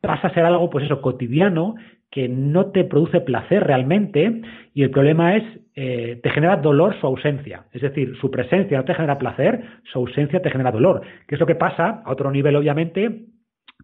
pasa 0.00 0.28
a 0.28 0.34
ser 0.34 0.44
algo, 0.44 0.70
pues 0.70 0.84
eso, 0.84 1.00
cotidiano, 1.00 1.74
que 2.10 2.28
no 2.28 2.66
te 2.66 2.84
produce 2.84 3.20
placer 3.20 3.64
realmente 3.64 4.42
y 4.72 4.82
el 4.82 4.90
problema 4.90 5.36
es, 5.36 5.42
eh, 5.74 6.20
te 6.22 6.30
genera 6.30 6.56
dolor 6.56 6.98
su 7.00 7.06
ausencia. 7.06 7.64
Es 7.72 7.82
decir, 7.82 8.16
su 8.20 8.30
presencia 8.30 8.78
no 8.78 8.84
te 8.84 8.94
genera 8.94 9.18
placer, 9.18 9.62
su 9.92 9.98
ausencia 9.98 10.40
te 10.40 10.50
genera 10.50 10.70
dolor. 10.70 11.02
¿Qué 11.26 11.34
es 11.34 11.40
lo 11.40 11.46
que 11.46 11.56
pasa? 11.56 12.02
A 12.04 12.12
otro 12.12 12.30
nivel, 12.30 12.56
obviamente, 12.56 13.26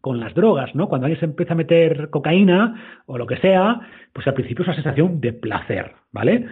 con 0.03 0.18
las 0.20 0.34
drogas, 0.34 0.74
¿no? 0.74 0.88
Cuando 0.88 1.07
alguien 1.07 1.20
se 1.20 1.26
empieza 1.26 1.55
a 1.55 1.57
meter 1.57 2.11
cocaína 2.11 3.03
o 3.07 3.16
lo 3.16 3.26
que 3.26 3.36
sea, 3.36 3.80
pues 4.12 4.26
al 4.26 4.34
principio 4.34 4.62
es 4.62 4.68
una 4.68 4.74
sensación 4.74 5.20
de 5.20 5.32
placer, 5.32 5.92
¿vale? 6.11 6.46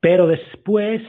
Pero 0.00 0.26
después 0.26 1.02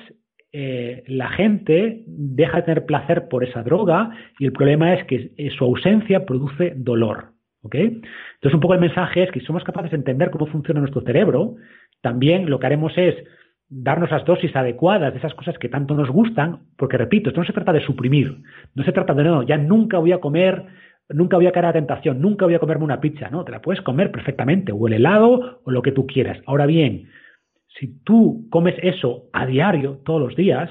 eh, 0.52 1.04
la 1.08 1.30
gente 1.30 2.04
deja 2.06 2.58
de 2.58 2.64
tener 2.64 2.86
placer 2.86 3.30
por 3.30 3.46
esa 3.46 3.64
droga 3.64 4.12
y 4.40 4.46
el 4.46 4.52
problema 4.52 4.94
es 4.94 5.06
que 5.06 5.32
su 5.58 5.64
ausencia 5.64 6.26
produce 6.26 6.74
dolor, 6.76 7.30
¿ok? 7.64 7.76
Entonces 7.76 8.54
un 8.54 8.60
poco 8.60 8.74
el 8.74 8.82
mensaje 8.82 9.24
es 9.24 9.32
que 9.32 9.40
si 9.40 9.46
somos 9.46 9.64
capaces 9.64 9.92
de 9.92 9.98
entender 9.98 10.32
cómo 10.32 10.48
funciona 10.48 10.82
nuestro 10.82 11.02
cerebro, 11.02 11.56
también 12.02 12.50
lo 12.50 12.60
que 12.60 12.66
haremos 12.66 12.92
es 12.98 13.16
darnos 13.70 14.12
las 14.12 14.26
dosis 14.26 14.54
adecuadas 14.54 15.14
de 15.14 15.20
esas 15.20 15.34
cosas 15.34 15.58
que 15.58 15.70
tanto 15.70 15.94
nos 15.94 16.10
gustan, 16.10 16.64
porque 16.76 16.98
repito, 16.98 17.30
esto 17.30 17.40
no 17.40 17.48
se 17.48 17.54
trata 17.54 17.72
de 17.72 17.86
suprimir, 17.86 18.42
no 18.76 18.84
se 18.84 18.92
trata 18.92 19.14
de 19.14 19.24
no, 19.24 19.44
ya 19.44 19.58
nunca 19.58 20.00
voy 20.00 20.12
a 20.12 20.20
comer 20.20 20.66
nunca 21.10 21.38
voy 21.38 21.48
a 21.48 21.52
caer 21.52 21.66
a 21.66 21.70
la 21.70 21.74
tentación, 21.74 22.22
nunca 22.22 22.46
voy 22.46 22.56
a 22.56 22.60
comerme 22.60 22.86
una 22.86 23.02
pizza, 23.02 23.30
¿no? 23.30 23.44
Te 23.44 23.52
la 23.52 23.62
puedes 23.62 23.82
comer 23.82 24.12
perfectamente, 24.12 24.72
o 24.72 24.88
el 24.88 24.94
helado, 24.94 25.62
o 25.64 25.72
lo 25.72 25.82
que 25.82 25.92
tú 25.92 26.06
quieras. 26.06 26.40
Ahora 26.46 26.66
bien, 26.66 27.10
si 27.80 27.88
tú 28.04 28.48
comes 28.50 28.76
eso 28.82 29.26
a 29.34 29.46
diario, 29.46 30.00
todos 30.06 30.22
los 30.22 30.36
días, 30.36 30.70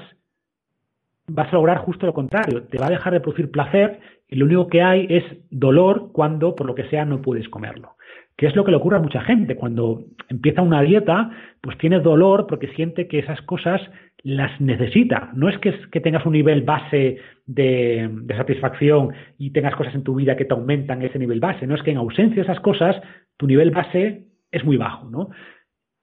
vas 1.27 1.51
a 1.51 1.55
lograr 1.55 1.77
justo 1.79 2.05
lo 2.05 2.13
contrario. 2.13 2.63
Te 2.63 2.77
va 2.77 2.87
a 2.87 2.91
dejar 2.91 3.13
de 3.13 3.19
producir 3.19 3.51
placer 3.51 3.99
y 4.27 4.35
lo 4.35 4.45
único 4.45 4.67
que 4.67 4.81
hay 4.81 5.07
es 5.09 5.23
dolor 5.49 6.11
cuando, 6.11 6.55
por 6.55 6.67
lo 6.67 6.75
que 6.75 6.89
sea, 6.89 7.05
no 7.05 7.21
puedes 7.21 7.49
comerlo. 7.49 7.95
Que 8.39 8.47
es 8.47 8.55
lo 8.55 8.63
que 8.63 8.71
le 8.71 8.77
ocurre 8.77 8.95
a 8.95 9.01
mucha 9.01 9.19
gente. 9.19 9.57
Cuando 9.57 10.05
empieza 10.29 10.61
una 10.61 10.81
dieta, 10.81 11.29
pues 11.59 11.77
tiene 11.77 11.99
dolor 11.99 12.47
porque 12.47 12.69
siente 12.69 13.09
que 13.09 13.19
esas 13.19 13.41
cosas 13.41 13.81
las 14.23 14.61
necesita. 14.61 15.31
No 15.33 15.49
es 15.49 15.57
que, 15.57 15.99
tengas 15.99 16.25
un 16.25 16.31
nivel 16.31 16.61
base 16.61 17.17
de, 17.45 18.09
satisfacción 18.37 19.11
y 19.37 19.51
tengas 19.51 19.75
cosas 19.75 19.93
en 19.93 20.05
tu 20.05 20.15
vida 20.15 20.37
que 20.37 20.45
te 20.45 20.53
aumentan 20.53 21.01
ese 21.01 21.19
nivel 21.19 21.41
base. 21.41 21.67
No 21.67 21.75
es 21.75 21.83
que 21.83 21.91
en 21.91 21.97
ausencia 21.97 22.37
de 22.37 22.41
esas 22.43 22.61
cosas, 22.61 22.95
tu 23.35 23.45
nivel 23.45 23.71
base 23.71 24.27
es 24.53 24.63
muy 24.63 24.77
bajo, 24.77 25.09
¿no? 25.09 25.31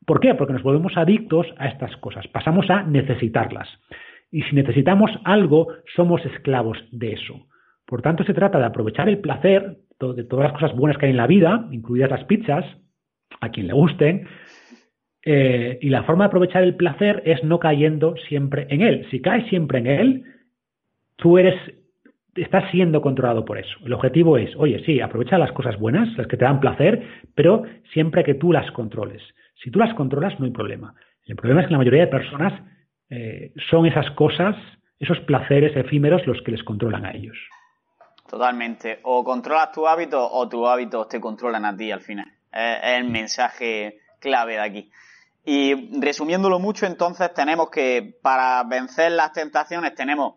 ¿Por 0.05 0.20
qué? 0.20 0.34
Porque 0.34 0.53
nos 0.53 0.62
volvemos 0.62 0.95
adictos 0.99 1.47
a 1.57 1.68
estas 1.68 1.97
cosas. 1.97 2.28
Pasamos 2.28 2.68
a 2.68 2.82
necesitarlas. 2.82 3.66
Y 4.30 4.43
si 4.43 4.55
necesitamos 4.55 5.11
algo, 5.24 5.68
somos 5.97 6.22
esclavos 6.26 6.76
de 6.93 7.14
eso. 7.14 7.47
Por 7.87 8.03
tanto, 8.03 8.24
se 8.24 8.34
trata 8.34 8.59
de 8.59 8.66
aprovechar 8.66 9.09
el 9.09 9.20
placer 9.20 9.78
de 9.99 10.24
todas 10.24 10.44
las 10.44 10.53
cosas 10.53 10.76
buenas 10.76 10.99
que 10.99 11.07
hay 11.07 11.12
en 11.12 11.16
la 11.16 11.26
vida, 11.26 11.68
incluidas 11.70 12.11
las 12.11 12.24
pizzas, 12.24 12.64
a 13.40 13.51
quien 13.51 13.66
le 13.66 13.72
gusten, 13.72 14.28
eh, 15.24 15.78
y 15.80 15.88
la 15.88 16.05
forma 16.05 16.24
de 16.24 16.28
aprovechar 16.28 16.62
el 16.62 16.76
placer 16.76 17.22
es 17.24 17.42
no 17.42 17.59
cayendo 17.59 18.14
siempre 18.28 18.66
en 18.70 18.82
él. 18.82 19.07
Si 19.11 19.20
caes 19.20 19.49
siempre 19.49 19.78
en 19.78 19.86
él, 19.86 20.24
tú 21.16 21.38
eres 21.38 21.55
estás 22.36 22.70
siendo 22.70 23.01
controlado 23.01 23.44
por 23.44 23.59
eso. 23.59 23.78
El 23.84 23.94
objetivo 23.94 24.36
es, 24.36 24.55
oye, 24.57 24.82
sí, 24.84 25.01
aprovecha 25.01 25.38
las 25.38 25.53
cosas 25.53 25.78
buenas, 25.78 26.16
las 26.16 26.26
que 26.26 26.36
te 26.36 26.44
dan 26.44 26.61
placer, 26.61 27.03
pero 27.34 27.62
siempre 27.92 28.24
que 28.24 28.34
tú 28.34 28.53
las 28.53 28.70
controles. 28.72 29.22
Si 29.62 29.70
tú 29.70 29.78
las 29.78 29.94
controlas, 29.94 30.38
no 30.38 30.44
hay 30.44 30.53
problema. 30.53 30.94
El 31.24 31.36
problema 31.36 31.62
es 31.62 31.66
que 31.66 31.72
la 31.72 31.78
mayoría 31.78 32.03
de 32.03 32.09
personas 32.09 32.53
eh, 33.09 33.53
son 33.70 33.86
esas 33.86 34.11
cosas, 34.12 34.55
esos 34.99 35.18
placeres 35.20 35.76
efímeros 35.76 36.26
los 36.26 36.40
que 36.42 36.53
les 36.53 36.62
controlan 36.62 37.07
a 37.07 37.12
ellos. 37.12 37.36
Totalmente. 38.28 39.00
O 39.04 39.22
controlas 39.22 39.72
tu 39.72 39.86
hábito 39.86 40.28
o 40.30 40.48
tus 40.48 40.68
hábitos 40.68 41.08
te 41.08 41.20
controlan 41.20 41.64
a 41.64 41.76
ti 41.76 41.90
al 41.90 42.00
final. 42.00 42.32
Es, 42.52 42.78
el 42.82 43.04
mensaje 43.04 44.00
clave 44.18 44.54
de 44.54 44.60
aquí. 44.60 44.90
Y 45.44 46.00
resumiéndolo 46.00 46.58
mucho, 46.58 46.86
entonces 46.86 47.32
tenemos 47.32 47.70
que 47.70 48.16
para 48.20 48.64
vencer 48.64 49.12
las 49.12 49.32
tentaciones 49.32 49.94
tenemos 49.94 50.34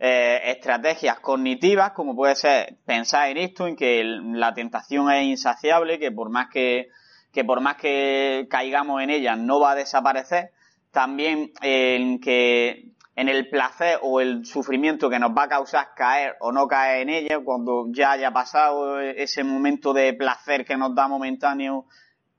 eh, 0.00 0.40
estrategias 0.46 1.20
cognitivas, 1.20 1.92
como 1.92 2.16
puede 2.16 2.34
ser 2.34 2.78
pensar 2.84 3.28
en 3.28 3.36
esto, 3.36 3.68
en 3.68 3.76
que 3.76 4.02
la 4.02 4.52
tentación 4.52 5.10
es 5.12 5.24
insaciable, 5.24 6.00
que 6.00 6.10
por 6.10 6.30
más 6.30 6.48
que, 6.48 6.88
que 7.32 7.44
por 7.44 7.60
más 7.60 7.76
que 7.76 8.48
caigamos 8.50 9.02
en 9.02 9.10
ella 9.10 9.36
no 9.36 9.60
va 9.60 9.72
a 9.72 9.76
desaparecer. 9.76 10.50
También 10.90 11.52
en 11.62 12.18
que 12.18 12.90
en 13.20 13.28
el 13.28 13.50
placer 13.50 13.98
o 14.00 14.22
el 14.22 14.46
sufrimiento 14.46 15.10
que 15.10 15.18
nos 15.18 15.32
va 15.32 15.42
a 15.42 15.48
causar 15.48 15.88
caer 15.94 16.36
o 16.40 16.52
no 16.52 16.66
caer 16.66 17.02
en 17.02 17.10
ella 17.10 17.38
cuando 17.44 17.84
ya 17.90 18.12
haya 18.12 18.30
pasado 18.30 18.98
ese 18.98 19.44
momento 19.44 19.92
de 19.92 20.14
placer 20.14 20.64
que 20.64 20.78
nos 20.78 20.94
da 20.94 21.06
momentáneo 21.06 21.84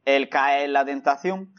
el 0.05 0.27
caer 0.27 0.65
en 0.65 0.73
la 0.73 0.84
tentación. 0.84 1.53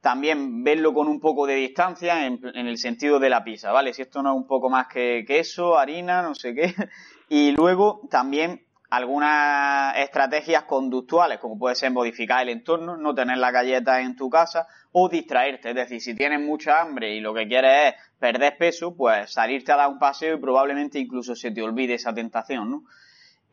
También 0.00 0.64
verlo 0.64 0.92
con 0.92 1.06
un 1.06 1.20
poco 1.20 1.46
de 1.46 1.54
distancia 1.54 2.26
en, 2.26 2.40
el 2.44 2.76
sentido 2.76 3.20
de 3.20 3.30
la 3.30 3.44
pizza, 3.44 3.70
¿vale? 3.70 3.94
Si 3.94 4.02
esto 4.02 4.24
no 4.24 4.32
es 4.32 4.36
un 4.38 4.48
poco 4.48 4.68
más 4.68 4.88
que 4.88 5.24
queso, 5.24 5.78
harina, 5.78 6.22
no 6.22 6.34
sé 6.34 6.52
qué. 6.52 6.74
Y 7.28 7.52
luego 7.52 8.00
también 8.10 8.66
algunas 8.90 9.96
estrategias 9.96 10.64
conductuales, 10.64 11.38
como 11.38 11.58
puede 11.58 11.74
ser 11.74 11.90
modificar 11.90 12.42
el 12.42 12.50
entorno, 12.50 12.96
no 12.96 13.14
tener 13.14 13.38
la 13.38 13.50
galleta 13.50 14.00
en 14.00 14.14
tu 14.14 14.30
casa 14.30 14.66
o 14.92 15.08
distraerte. 15.08 15.70
Es 15.70 15.74
decir, 15.74 16.00
si 16.00 16.14
tienes 16.14 16.40
mucha 16.40 16.80
hambre 16.80 17.14
y 17.14 17.20
lo 17.20 17.34
que 17.34 17.48
quieres 17.48 17.94
es 17.94 17.94
perder 18.18 18.56
peso, 18.56 18.96
pues 18.96 19.32
salirte 19.32 19.72
a 19.72 19.76
dar 19.76 19.88
un 19.88 19.98
paseo 19.98 20.36
y 20.36 20.40
probablemente 20.40 20.98
incluso 20.98 21.34
se 21.34 21.50
te 21.50 21.62
olvide 21.62 21.94
esa 21.94 22.14
tentación, 22.14 22.70
¿no? 22.70 22.84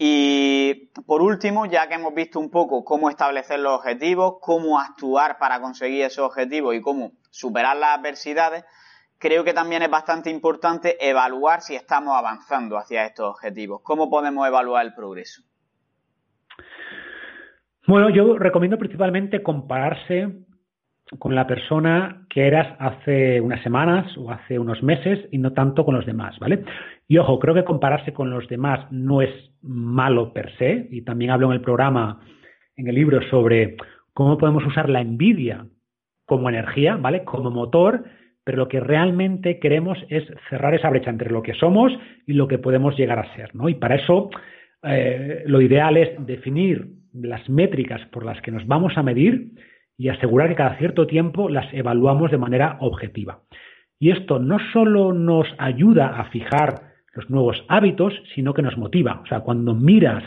Y 0.03 0.89
por 1.05 1.21
último, 1.21 1.67
ya 1.67 1.87
que 1.87 1.93
hemos 1.93 2.15
visto 2.15 2.39
un 2.39 2.49
poco 2.49 2.83
cómo 2.83 3.09
establecer 3.09 3.59
los 3.59 3.73
objetivos, 3.73 4.37
cómo 4.41 4.79
actuar 4.79 5.37
para 5.37 5.61
conseguir 5.61 6.05
esos 6.05 6.25
objetivos 6.25 6.73
y 6.73 6.81
cómo 6.81 7.11
superar 7.29 7.77
las 7.77 7.99
adversidades, 7.99 8.63
creo 9.21 9.43
que 9.43 9.53
también 9.53 9.83
es 9.83 9.89
bastante 9.89 10.31
importante 10.31 10.97
evaluar 10.99 11.61
si 11.61 11.75
estamos 11.75 12.17
avanzando 12.17 12.77
hacia 12.77 13.05
estos 13.05 13.29
objetivos. 13.29 13.81
¿Cómo 13.83 14.09
podemos 14.09 14.45
evaluar 14.47 14.85
el 14.85 14.93
progreso? 14.93 15.43
Bueno, 17.87 18.09
yo 18.09 18.37
recomiendo 18.37 18.77
principalmente 18.77 19.43
compararse 19.43 20.45
con 21.19 21.35
la 21.35 21.45
persona 21.45 22.25
que 22.29 22.47
eras 22.47 22.75
hace 22.79 23.41
unas 23.41 23.61
semanas 23.63 24.17
o 24.17 24.31
hace 24.31 24.57
unos 24.57 24.81
meses 24.81 25.19
y 25.31 25.37
no 25.37 25.53
tanto 25.53 25.85
con 25.85 25.95
los 25.95 26.05
demás, 26.05 26.37
¿vale? 26.39 26.63
Y 27.07 27.17
ojo, 27.17 27.37
creo 27.39 27.53
que 27.53 27.65
compararse 27.65 28.13
con 28.13 28.29
los 28.29 28.47
demás 28.47 28.87
no 28.91 29.21
es 29.21 29.29
malo 29.61 30.33
per 30.33 30.57
se, 30.57 30.87
y 30.89 31.03
también 31.03 31.31
hablo 31.31 31.47
en 31.47 31.53
el 31.53 31.61
programa, 31.61 32.21
en 32.75 32.87
el 32.87 32.95
libro, 32.95 33.19
sobre 33.29 33.75
cómo 34.13 34.37
podemos 34.37 34.65
usar 34.65 34.89
la 34.89 35.01
envidia 35.01 35.65
como 36.25 36.49
energía, 36.49 36.95
¿vale? 36.95 37.25
Como 37.25 37.51
motor, 37.51 38.05
pero 38.43 38.57
lo 38.57 38.67
que 38.67 38.79
realmente 38.79 39.59
queremos 39.59 39.97
es 40.09 40.23
cerrar 40.49 40.73
esa 40.73 40.89
brecha 40.89 41.09
entre 41.09 41.31
lo 41.31 41.41
que 41.41 41.53
somos 41.53 41.91
y 42.25 42.33
lo 42.33 42.47
que 42.47 42.57
podemos 42.57 42.97
llegar 42.97 43.19
a 43.19 43.35
ser, 43.35 43.53
¿no? 43.55 43.69
Y 43.69 43.75
para 43.75 43.95
eso 43.95 44.29
eh, 44.83 45.43
lo 45.45 45.61
ideal 45.61 45.97
es 45.97 46.09
definir 46.25 46.87
las 47.13 47.47
métricas 47.49 48.01
por 48.07 48.25
las 48.25 48.41
que 48.41 48.51
nos 48.51 48.65
vamos 48.65 48.97
a 48.97 49.03
medir 49.03 49.51
y 49.97 50.09
asegurar 50.09 50.49
que 50.49 50.55
cada 50.55 50.77
cierto 50.77 51.05
tiempo 51.05 51.49
las 51.49 51.71
evaluamos 51.73 52.31
de 52.31 52.37
manera 52.37 52.77
objetiva. 52.79 53.41
Y 53.99 54.09
esto 54.09 54.39
no 54.39 54.57
solo 54.73 55.13
nos 55.13 55.47
ayuda 55.59 56.19
a 56.19 56.25
fijar 56.31 56.91
los 57.13 57.29
nuevos 57.29 57.63
hábitos, 57.67 58.13
sino 58.33 58.53
que 58.53 58.63
nos 58.63 58.77
motiva. 58.77 59.21
O 59.23 59.27
sea, 59.27 59.41
cuando 59.41 59.75
miras 59.75 60.23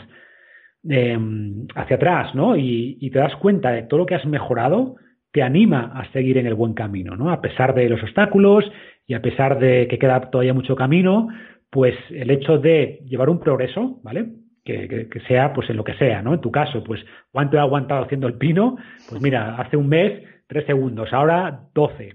em, 0.87 1.67
hacia 1.75 1.97
atrás 1.97 2.33
¿no? 2.35 2.55
Y, 2.55 3.09
te 3.11 3.19
das 3.19 3.35
cuenta 3.35 3.71
de 3.71 3.83
todo 3.83 3.99
lo 3.99 4.05
que 4.05 4.15
has 4.15 4.25
mejorado, 4.25 4.95
te 5.35 5.43
anima 5.43 5.91
a 5.93 6.09
seguir 6.13 6.37
en 6.37 6.47
el 6.47 6.53
buen 6.53 6.73
camino, 6.73 7.17
¿no? 7.17 7.29
A 7.29 7.41
pesar 7.41 7.75
de 7.75 7.89
los 7.89 8.01
obstáculos 8.01 8.63
y 9.05 9.15
a 9.15 9.21
pesar 9.21 9.59
de 9.59 9.85
que 9.89 9.99
queda 9.99 10.31
todavía 10.31 10.53
mucho 10.53 10.77
camino, 10.77 11.27
pues 11.69 11.93
el 12.09 12.31
hecho 12.31 12.57
de 12.57 13.01
llevar 13.05 13.29
un 13.29 13.41
progreso, 13.41 13.99
¿vale? 14.01 14.27
que, 14.63 15.09
sea 15.27 15.51
pues 15.53 15.69
en 15.69 15.75
lo 15.75 15.83
que 15.83 15.95
sea, 15.95 16.21
¿no? 16.21 16.33
En 16.33 16.39
tu 16.39 16.51
caso, 16.51 16.81
pues 16.85 17.01
cuánto 17.33 17.57
he 17.57 17.59
aguantado 17.59 18.05
haciendo 18.05 18.27
el 18.27 18.35
pino, 18.35 18.77
pues 19.09 19.21
mira, 19.21 19.57
hace 19.57 19.75
un 19.75 19.89
mes, 19.89 20.23
tres 20.47 20.65
segundos, 20.67 21.11
ahora 21.11 21.63
12. 21.73 22.13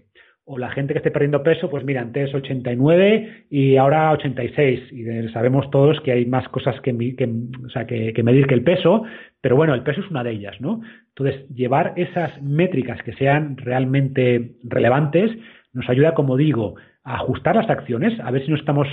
O 0.53 0.59
la 0.59 0.71
gente 0.71 0.93
que 0.93 0.99
esté 0.99 1.13
perdiendo 1.13 1.45
peso, 1.45 1.71
pues 1.71 1.85
mira, 1.85 2.01
antes 2.01 2.35
89 2.35 3.45
y 3.51 3.77
ahora 3.77 4.11
86. 4.11 4.93
Y 4.93 5.29
sabemos 5.29 5.71
todos 5.71 6.01
que 6.01 6.11
hay 6.11 6.27
más 6.27 6.49
cosas 6.49 6.81
que, 6.81 6.91
o 6.91 7.87
que, 7.87 8.23
medir 8.25 8.49
que 8.49 8.55
el 8.55 8.65
peso, 8.65 9.05
pero 9.41 9.55
bueno, 9.55 9.75
el 9.75 9.85
peso 9.85 10.01
es 10.01 10.11
una 10.11 10.25
de 10.25 10.33
ellas, 10.33 10.61
¿no? 10.61 10.81
Entonces, 11.11 11.49
llevar 11.55 11.93
esas 11.95 12.43
métricas 12.43 13.01
que 13.05 13.13
sean 13.13 13.59
realmente 13.59 14.57
relevantes 14.65 15.31
nos 15.73 15.89
ayuda, 15.89 16.15
como 16.15 16.37
digo, 16.37 16.75
a 17.05 17.15
ajustar 17.15 17.55
las 17.55 17.71
acciones, 17.71 18.19
a 18.19 18.33
ver 18.33 18.45
si 18.45 18.51
no 18.51 18.57
estamos 18.57 18.89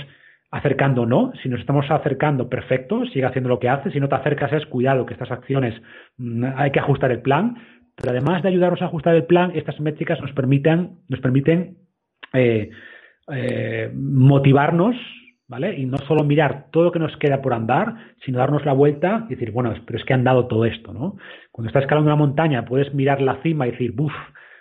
acercando 0.50 1.04
no, 1.06 1.32
si 1.42 1.48
nos 1.48 1.60
estamos 1.60 1.90
acercando, 1.90 2.48
perfecto, 2.48 3.04
sigue 3.06 3.26
haciendo 3.26 3.48
lo 3.48 3.58
que 3.58 3.68
hace, 3.68 3.90
si 3.90 4.00
no 4.00 4.08
te 4.08 4.14
acercas 4.14 4.52
es 4.52 4.64
cuidado 4.66 5.04
que 5.04 5.12
estas 5.12 5.30
acciones 5.30 5.74
mm, 6.16 6.44
hay 6.56 6.70
que 6.70 6.80
ajustar 6.80 7.10
el 7.10 7.20
plan, 7.20 7.56
pero 8.00 8.12
además 8.12 8.42
de 8.42 8.48
ayudarnos 8.48 8.80
a 8.80 8.86
ajustar 8.86 9.14
el 9.16 9.24
plan, 9.24 9.52
estas 9.54 9.80
métricas 9.80 10.20
nos 10.20 10.32
permiten, 10.32 11.00
nos 11.08 11.20
permiten 11.20 11.78
eh, 12.32 12.70
eh, 13.32 13.90
motivarnos, 13.92 14.94
¿vale? 15.48 15.76
Y 15.76 15.86
no 15.86 15.98
solo 16.06 16.22
mirar 16.22 16.66
todo 16.70 16.84
lo 16.84 16.92
que 16.92 17.00
nos 17.00 17.16
queda 17.16 17.42
por 17.42 17.54
andar, 17.54 17.94
sino 18.24 18.38
darnos 18.38 18.64
la 18.64 18.72
vuelta 18.72 19.26
y 19.28 19.34
decir, 19.34 19.50
bueno, 19.50 19.74
pero 19.84 19.98
es 19.98 20.04
que 20.04 20.14
han 20.14 20.22
dado 20.22 20.46
todo 20.46 20.64
esto, 20.64 20.92
¿no? 20.92 21.16
Cuando 21.50 21.68
estás 21.68 21.82
escalando 21.82 22.08
una 22.08 22.16
montaña 22.16 22.64
puedes 22.64 22.94
mirar 22.94 23.20
la 23.20 23.42
cima 23.42 23.66
y 23.66 23.72
decir, 23.72 23.92
buf, 23.92 24.12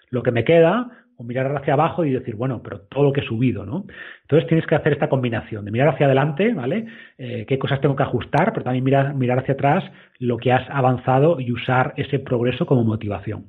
lo 0.09 0.23
que 0.23 0.31
me 0.31 0.43
queda, 0.43 0.89
o 1.17 1.23
mirar 1.23 1.55
hacia 1.55 1.73
abajo 1.73 2.05
y 2.05 2.11
decir, 2.11 2.35
bueno, 2.35 2.61
pero 2.63 2.81
todo 2.81 3.03
lo 3.03 3.13
que 3.13 3.21
he 3.21 3.25
subido, 3.25 3.65
¿no? 3.65 3.85
Entonces 4.21 4.47
tienes 4.47 4.67
que 4.67 4.75
hacer 4.75 4.93
esta 4.93 5.09
combinación 5.09 5.65
de 5.65 5.71
mirar 5.71 5.89
hacia 5.89 6.05
adelante, 6.05 6.53
¿vale? 6.53 6.85
Eh, 7.17 7.45
qué 7.47 7.57
cosas 7.57 7.81
tengo 7.81 7.95
que 7.95 8.03
ajustar, 8.03 8.53
pero 8.53 8.63
también 8.63 8.83
mirar, 8.83 9.15
mirar 9.15 9.39
hacia 9.39 9.55
atrás 9.55 9.83
lo 10.19 10.37
que 10.37 10.51
has 10.51 10.69
avanzado 10.69 11.39
y 11.39 11.51
usar 11.51 11.93
ese 11.97 12.19
progreso 12.19 12.65
como 12.65 12.83
motivación. 12.83 13.45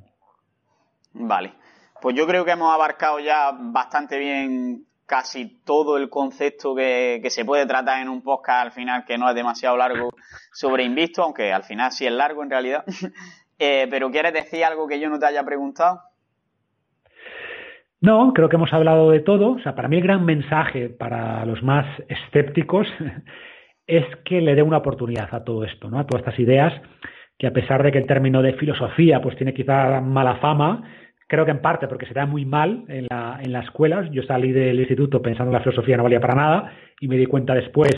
Vale. 1.13 1.53
Pues 2.01 2.17
yo 2.17 2.27
creo 2.27 2.45
que 2.45 2.53
hemos 2.53 2.73
abarcado 2.73 3.19
ya 3.19 3.51
bastante 3.53 4.19
bien 4.19 4.85
casi 5.05 5.63
todo 5.65 5.97
el 5.97 6.11
concepto 6.11 6.75
que, 6.75 7.27
se 7.31 7.45
puede 7.45 7.67
tratar 7.67 8.01
en 8.03 8.09
un 8.09 8.23
podcast 8.23 8.67
al 8.67 8.73
final, 8.73 9.05
que 9.07 9.19
no 9.19 9.29
es 9.29 9.35
demasiado 9.35 9.77
largo, 9.77 10.11
sobre 10.53 10.85
Invisto, 10.85 11.23
aunque 11.23 11.53
al 11.53 11.65
final 11.65 11.91
sí 11.93 12.07
es 12.07 12.13
largo 12.13 12.43
en 12.43 12.51
realidad. 12.51 12.85
Eh, 13.61 13.89
pero 13.91 14.09
¿quieres 14.13 14.33
decir 14.33 14.65
algo 14.65 14.87
que 14.87 15.01
yo 15.01 15.11
no 15.11 15.19
te 15.19 15.27
haya 15.27 15.43
preguntado? 15.43 16.01
No, 18.01 18.33
creo 18.33 18.49
que 18.49 18.57
hemos 18.57 18.73
hablado 18.73 19.11
de 19.11 19.21
todo. 19.21 19.53
O 19.53 19.59
sea, 19.61 19.75
para 19.75 19.89
mí 19.89 19.97
el 19.97 20.03
gran 20.03 20.25
mensaje 20.25 20.89
para 20.89 21.45
los 21.45 21.63
más 21.63 21.87
escépticos 22.09 22.87
es 23.87 24.05
que 24.25 24.41
le 24.41 24.55
dé 24.55 24.63
una 24.63 24.79
oportunidad 24.79 25.29
a 25.35 25.45
todo 25.45 25.65
esto, 25.65 25.91
¿no? 25.91 25.99
A 25.99 26.07
todas 26.07 26.23
estas 26.23 26.39
ideas 26.39 26.73
que 27.39 27.47
a 27.47 27.53
pesar 27.53 27.83
de 27.83 27.93
que 27.93 27.99
el 27.99 28.07
término 28.07 28.43
de 28.43 28.55
filosofía 28.55 29.21
pues 29.21 29.37
tiene 29.37 29.55
quizá 29.55 30.01
mala 30.01 30.37
fama, 30.37 30.83
creo 31.29 31.45
que 31.45 31.53
en 31.53 31.61
parte 31.63 31.87
porque 31.87 32.07
se 32.07 32.15
da 32.15 32.27
muy 32.27 32.45
mal 32.45 32.85
en 32.89 33.07
la, 33.09 33.39
en 33.43 33.53
la 33.53 33.61
escuela. 33.61 34.09
Yo 34.11 34.23
salí 34.25 34.53
del 34.53 34.81
instituto 34.81 35.23
pensando 35.23 35.53
que 35.53 35.59
la 35.59 35.65
filosofía 35.65 35.97
no 35.97 36.03
valía 36.03 36.21
para 36.21 36.35
nada 36.35 36.73
y 37.01 37.09
me 37.09 37.17
di 37.17 37.27
cuenta 37.27 37.55
después 37.55 37.93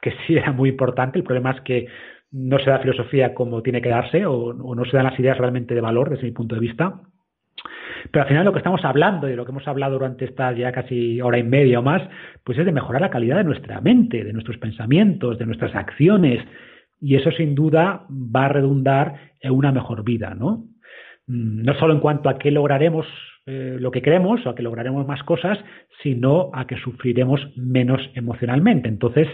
que 0.00 0.12
sí 0.26 0.36
era 0.36 0.52
muy 0.52 0.70
importante. 0.70 1.18
El 1.18 1.24
problema 1.24 1.50
es 1.52 1.60
que 1.62 1.86
no 2.30 2.58
se 2.58 2.70
da 2.70 2.78
filosofía 2.78 3.34
como 3.34 3.62
tiene 3.62 3.82
que 3.82 3.88
darse 3.88 4.24
o, 4.26 4.32
o 4.34 4.74
no 4.74 4.84
se 4.84 4.96
dan 4.96 5.06
las 5.06 5.18
ideas 5.18 5.38
realmente 5.38 5.74
de 5.74 5.80
valor 5.80 6.10
desde 6.10 6.24
mi 6.24 6.32
punto 6.32 6.54
de 6.54 6.60
vista. 6.60 7.00
Pero 8.10 8.22
al 8.22 8.28
final 8.28 8.44
lo 8.44 8.52
que 8.52 8.58
estamos 8.58 8.84
hablando 8.84 9.28
y 9.28 9.36
lo 9.36 9.44
que 9.44 9.52
hemos 9.52 9.66
hablado 9.68 9.94
durante 9.94 10.24
esta 10.24 10.52
ya 10.52 10.72
casi 10.72 11.20
hora 11.20 11.38
y 11.38 11.42
media 11.42 11.80
o 11.80 11.82
más, 11.82 12.02
pues 12.44 12.58
es 12.58 12.64
de 12.64 12.72
mejorar 12.72 13.02
la 13.02 13.10
calidad 13.10 13.36
de 13.36 13.44
nuestra 13.44 13.80
mente, 13.80 14.24
de 14.24 14.32
nuestros 14.32 14.58
pensamientos, 14.58 15.38
de 15.38 15.46
nuestras 15.46 15.74
acciones. 15.74 16.44
Y 17.00 17.16
eso 17.16 17.30
sin 17.30 17.54
duda 17.54 18.06
va 18.10 18.46
a 18.46 18.48
redundar 18.48 19.32
en 19.40 19.52
una 19.52 19.72
mejor 19.72 20.04
vida, 20.04 20.34
¿no? 20.34 20.64
Mm, 21.26 21.62
no 21.62 21.74
solo 21.74 21.94
en 21.94 22.00
cuanto 22.00 22.28
a 22.28 22.38
que 22.38 22.50
lograremos 22.50 23.06
eh, 23.46 23.76
lo 23.78 23.90
que 23.90 24.02
queremos 24.02 24.44
o 24.44 24.50
a 24.50 24.54
que 24.54 24.62
lograremos 24.62 25.06
más 25.06 25.22
cosas, 25.22 25.58
sino 26.02 26.50
a 26.52 26.66
que 26.66 26.76
sufriremos 26.76 27.40
menos 27.56 28.00
emocionalmente. 28.14 28.88
Entonces, 28.88 29.28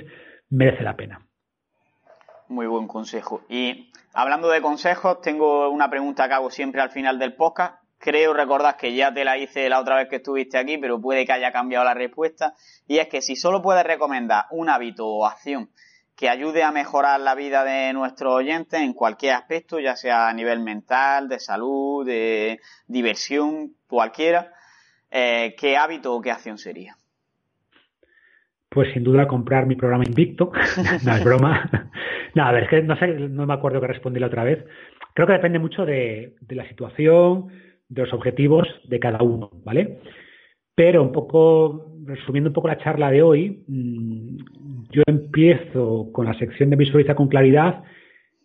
merece 0.51 0.85
la 0.85 0.97
pena. 0.97 1.27
Muy 2.49 2.67
buen 2.67 2.87
consejo. 2.87 3.43
Y 3.49 3.91
hablando 4.13 4.49
de 4.51 4.61
consejos, 4.61 5.21
tengo 5.23 5.71
una 5.71 5.89
pregunta 5.89 6.29
que 6.29 6.35
hago 6.35 6.51
siempre 6.51 6.81
al 6.81 6.91
final 6.91 7.19
del 7.19 7.35
podcast 7.35 7.84
creo 8.05 8.35
recordar 8.35 8.77
que 8.77 8.95
ya 8.95 9.15
te 9.15 9.25
la 9.25 9.39
hice 9.39 9.67
la 9.71 9.81
otra 9.81 9.97
vez 9.97 10.09
que 10.11 10.17
estuviste 10.17 10.59
aquí, 10.59 10.77
pero 10.77 11.01
puede 11.01 11.25
que 11.25 11.33
haya 11.33 11.51
cambiado 11.51 11.87
la 11.87 11.95
respuesta. 11.95 12.53
Y 12.87 12.99
es 12.99 13.09
que 13.09 13.23
si 13.23 13.35
solo 13.35 13.63
puedes 13.63 13.83
recomendar 13.83 14.45
un 14.51 14.69
hábito 14.69 15.07
o 15.07 15.25
acción 15.25 15.71
que 16.15 16.29
ayude 16.29 16.63
a 16.63 16.71
mejorar 16.71 17.19
la 17.21 17.35
vida 17.35 17.65
de 17.65 17.95
nuestros 17.95 18.35
oyentes 18.35 18.79
en 18.79 18.93
cualquier 18.93 19.33
aspecto, 19.33 19.81
ya 19.81 19.97
sea 19.97 20.29
a 20.29 20.35
nivel 20.35 20.61
mental, 20.61 21.31
de 21.31 21.41
salud, 21.41 22.07
de 22.07 22.61
diversión, 22.87 23.73
cualquiera, 23.89 24.53
eh, 25.11 25.55
¿qué 25.59 25.79
hábito 25.79 26.15
o 26.15 26.21
qué 26.21 26.31
acción 26.31 26.59
sería? 26.59 26.97
Pues 28.69 28.93
sin 28.93 29.03
duda 29.03 29.27
comprar 29.27 29.65
mi 29.65 29.77
programa 29.77 30.05
Invicto. 30.07 30.53
no 31.05 31.15
es 31.15 31.25
broma. 31.25 31.91
no, 32.35 32.45
a 32.45 32.53
ver, 32.53 32.65
es 32.65 32.69
que 32.69 32.83
no 32.83 32.97
sé, 32.97 33.07
no 33.07 33.47
me 33.47 33.55
acuerdo 33.55 33.81
que 33.81 33.87
respondí 33.87 34.21
la 34.21 34.27
otra 34.27 34.45
vez. 34.45 34.63
Creo 35.15 35.27
que 35.27 35.33
depende 35.33 35.59
mucho 35.59 35.87
de, 35.87 36.35
de 36.43 36.55
la 36.55 36.69
situación, 36.69 37.49
de 37.95 38.03
los 38.03 38.13
objetivos 38.13 38.69
de 38.89 38.99
cada 38.99 39.23
uno, 39.23 39.51
¿vale? 39.65 39.99
Pero 40.75 41.03
un 41.03 41.13
poco, 41.13 41.93
resumiendo 42.05 42.51
un 42.51 42.55
poco 42.55 42.69
la 42.69 42.79
charla 42.79 43.11
de 43.11 43.23
hoy, 43.23 43.65
mm, 43.69 44.37
yo 44.91 45.03
empiezo 45.07 46.11
con 46.13 46.27
la 46.27 46.35
sección 46.35 46.71
de 46.71 46.77
visualiza 46.77 47.15
con 47.15 47.29
claridad 47.29 47.85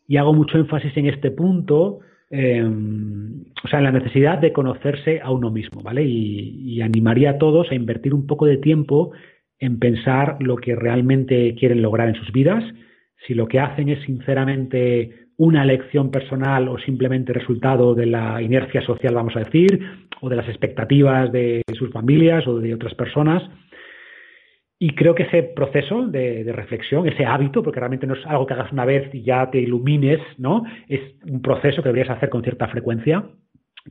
y 0.07 0.17
hago 0.17 0.33
mucho 0.33 0.57
énfasis 0.57 0.95
en 0.97 1.07
este 1.07 1.31
punto, 1.31 1.99
em, 2.29 3.45
o 3.63 3.67
sea, 3.67 3.79
en 3.79 3.85
la 3.85 3.91
necesidad 3.91 4.37
de 4.37 4.53
conocerse 4.53 5.19
a 5.21 5.31
uno 5.31 5.49
mismo, 5.49 5.81
¿vale? 5.81 6.03
Y, 6.03 6.75
y, 6.75 6.81
animaría 6.81 7.31
a 7.31 7.37
todos 7.39 7.71
a 7.71 7.75
invertir 7.75 8.13
un 8.13 8.27
poco 8.27 8.45
de 8.45 8.57
tiempo 8.57 9.11
en 9.59 9.79
pensar 9.79 10.37
lo 10.39 10.57
que 10.57 10.75
realmente 10.75 11.55
quieren 11.55 11.81
lograr 11.81 12.07
en 12.07 12.15
sus 12.15 12.31
vidas, 12.31 12.63
si 13.25 13.33
lo 13.33 13.47
que 13.47 13.59
hacen 13.59 13.89
es 13.89 14.03
sinceramente 14.05 15.28
una 15.39 15.63
elección 15.63 16.11
personal 16.11 16.67
o 16.67 16.77
simplemente 16.77 17.31
resultado 17.31 17.95
de 17.95 18.05
la 18.05 18.41
inercia 18.41 18.81
social, 18.81 19.15
vamos 19.15 19.37
a 19.37 19.39
decir, 19.39 19.79
o 20.19 20.27
de 20.27 20.35
las 20.35 20.49
expectativas 20.49 21.31
de 21.31 21.61
sus 21.77 21.91
familias 21.91 22.45
o 22.45 22.59
de 22.59 22.73
otras 22.73 22.93
personas. 22.93 23.41
Y 24.77 24.89
creo 24.95 25.15
que 25.15 25.23
ese 25.23 25.43
proceso 25.43 26.07
de, 26.07 26.43
reflexión, 26.53 27.07
ese 27.07 27.25
hábito, 27.25 27.63
porque 27.63 27.79
realmente 27.79 28.05
no 28.05 28.15
es 28.15 28.25
algo 28.25 28.45
que 28.45 28.53
hagas 28.53 28.73
una 28.73 28.83
vez 28.83 29.13
y 29.15 29.23
ya 29.23 29.49
te 29.49 29.59
ilumines, 29.59 30.19
¿no? 30.37 30.65
Es 30.89 30.99
un 31.25 31.41
proceso 31.41 31.81
que 31.81 31.87
deberías 31.87 32.15
hacer 32.15 32.29
con 32.29 32.43
cierta 32.43 32.67
frecuencia, 32.67 33.23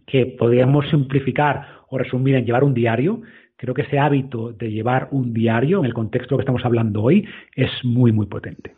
que 0.06 0.26
podríamos 0.26 0.86
simplificar 0.90 1.66
o 1.88 1.96
resumir 1.96 2.34
en 2.34 2.44
llevar 2.44 2.62
un 2.62 2.74
diario. 2.74 3.22
Creo 3.56 3.72
que 3.72 3.82
ese 3.82 3.98
hábito 3.98 4.52
de 4.52 4.70
llevar 4.70 5.08
un 5.12 5.32
diario, 5.32 5.78
en 5.78 5.86
el 5.86 5.94
contexto 5.94 6.36
que 6.36 6.42
estamos 6.42 6.64
hablando 6.66 7.02
hoy, 7.02 7.26
es 7.56 7.70
muy, 7.84 8.12
muy 8.12 8.26
potente. 8.26 8.77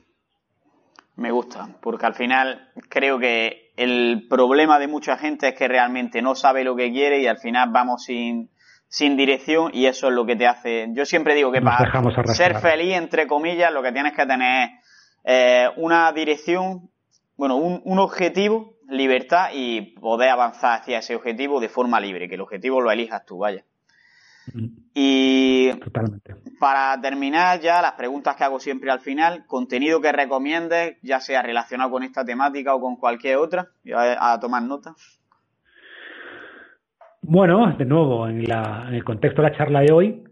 Me 1.21 1.31
gusta, 1.31 1.69
porque 1.83 2.07
al 2.07 2.15
final 2.15 2.71
creo 2.89 3.19
que 3.19 3.75
el 3.77 4.27
problema 4.27 4.79
de 4.79 4.89
mucha 4.89 5.19
gente 5.19 5.49
es 5.49 5.55
que 5.55 5.69
realmente 5.69 6.23
no 6.23 6.35
sabe 6.35 6.65
lo 6.65 6.75
que 6.75 6.91
quiere 6.91 7.21
y 7.21 7.27
al 7.27 7.37
final 7.37 7.69
vamos 7.71 8.05
sin, 8.05 8.49
sin 8.89 9.19
dirección 9.19 9.71
y 9.75 9.85
eso 9.85 10.09
es 10.09 10.15
lo 10.15 10.25
que 10.25 10.35
te 10.35 10.47
hace. 10.47 10.89
Yo 10.95 11.05
siempre 11.05 11.35
digo 11.35 11.53
que 11.53 11.61
para 11.61 11.93
ser 12.33 12.57
feliz, 12.61 12.97
entre 12.97 13.27
comillas, 13.27 13.71
lo 13.71 13.83
que 13.83 13.93
tienes 13.93 14.15
que 14.15 14.25
tener 14.25 14.71
es 15.23 15.67
eh, 15.67 15.69
una 15.77 16.11
dirección, 16.13 16.89
bueno, 17.37 17.57
un, 17.57 17.83
un 17.85 17.99
objetivo, 17.99 18.77
libertad 18.89 19.51
y 19.53 19.93
poder 20.01 20.31
avanzar 20.31 20.81
hacia 20.81 21.01
ese 21.01 21.17
objetivo 21.17 21.61
de 21.61 21.69
forma 21.69 22.01
libre, 22.01 22.31
que 22.31 22.37
el 22.37 22.41
objetivo 22.41 22.81
lo 22.81 22.91
elijas 22.91 23.27
tú, 23.27 23.37
vaya. 23.37 23.63
Y 24.95 25.71
para 26.59 27.01
terminar 27.01 27.61
ya, 27.61 27.81
las 27.81 27.93
preguntas 27.93 28.37
que 28.37 28.45
hago 28.45 28.61
siempre 28.61 28.91
al 28.91 29.01
final, 29.01 29.45
contenido 29.47 30.01
que 30.01 30.13
recomiendes, 30.13 30.97
ya 31.03 31.21
sea 31.21 31.43
relacionado 31.43 31.91
con 31.91 32.03
esta 32.03 32.25
temática 32.25 32.75
o 32.75 32.81
con 32.81 32.97
cualquier 32.97 33.37
otra, 33.37 33.69
a, 33.95 34.33
a 34.33 34.41
tomar 34.41 34.63
nota. 34.63 34.95
Bueno, 37.23 37.75
de 37.77 37.85
nuevo, 37.85 38.27
en, 38.27 38.41
el 38.41 39.05
contexto 39.05 39.43
de 39.43 39.51
la 39.51 39.57
charla 39.57 39.81
de 39.81 39.93
hoy, 39.93 40.25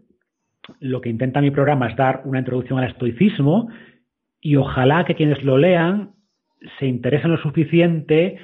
lo 0.79 1.01
que 1.01 1.09
intenta 1.09 1.41
mi 1.41 1.51
programa 1.51 1.87
es 1.87 1.95
dar 1.95 2.23
una 2.25 2.39
introducción 2.39 2.79
al 2.79 2.89
estoicismo 2.89 3.69
y 4.41 4.55
ojalá 4.55 5.05
que 5.05 5.15
quienes 5.15 5.43
lo 5.43 5.57
lean 5.57 6.11
se 6.77 6.87
interesen 6.87 7.31
lo 7.31 7.37
suficiente 7.37 8.39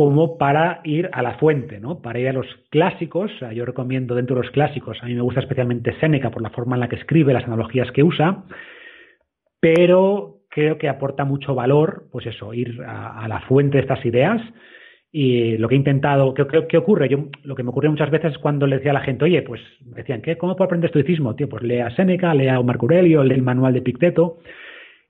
como 0.00 0.38
para 0.38 0.80
ir 0.84 1.10
a 1.12 1.20
la 1.20 1.34
fuente, 1.34 1.78
¿no? 1.78 2.00
Para 2.00 2.18
ir 2.18 2.28
a 2.30 2.32
los 2.32 2.46
clásicos. 2.70 3.30
yo 3.52 3.66
recomiendo 3.66 4.14
dentro 4.14 4.34
de 4.34 4.44
los 4.44 4.50
clásicos, 4.50 4.96
a 5.02 5.04
mí 5.04 5.14
me 5.14 5.20
gusta 5.20 5.40
especialmente 5.40 5.94
Séneca 6.00 6.30
por 6.30 6.40
la 6.40 6.48
forma 6.48 6.74
en 6.74 6.80
la 6.80 6.88
que 6.88 6.96
escribe, 6.96 7.34
las 7.34 7.44
analogías 7.44 7.92
que 7.92 8.02
usa, 8.02 8.44
pero 9.60 10.38
creo 10.48 10.78
que 10.78 10.88
aporta 10.88 11.26
mucho 11.26 11.54
valor, 11.54 12.04
pues 12.10 12.24
eso, 12.24 12.54
ir 12.54 12.80
a, 12.82 13.28
la 13.28 13.40
fuente 13.40 13.76
de 13.76 13.82
estas 13.82 14.02
ideas. 14.06 14.40
Y 15.12 15.58
lo 15.58 15.68
que 15.68 15.74
he 15.74 15.78
intentado, 15.78 16.32
¿qué, 16.32 16.78
ocurre? 16.78 17.10
Lo 17.42 17.54
que 17.54 17.62
me 17.62 17.68
ocurre 17.68 17.90
muchas 17.90 18.10
veces 18.10 18.32
es 18.32 18.38
cuando 18.38 18.66
le 18.66 18.76
decía 18.76 18.92
a 18.92 18.94
la 18.94 19.00
gente, 19.00 19.26
oye, 19.26 19.42
pues 19.42 19.60
decían, 19.80 20.22
¿qué, 20.22 20.38
¿cómo 20.38 20.56
puedo 20.56 20.64
aprender 20.64 20.88
estoicismo? 20.88 21.36
Tío, 21.36 21.46
pues 21.46 21.62
lea 21.62 21.94
Séneca, 21.94 22.32
lea 22.32 22.58
Marco 22.62 22.86
Aurelio, 22.86 23.22
lea 23.22 23.36
el 23.36 23.42
manual 23.42 23.74
de 23.74 23.82
Picteto. 23.82 24.38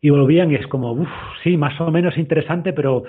Y 0.01 0.11
volvían 0.11 0.51
y 0.51 0.57
es 0.57 0.67
como, 0.67 0.91
uff, 0.91 1.09
sí, 1.45 1.57
más 1.57 1.81
o 1.81 1.93
menos 1.93 2.19
interesante, 2.19 2.73
pero 2.73 3.05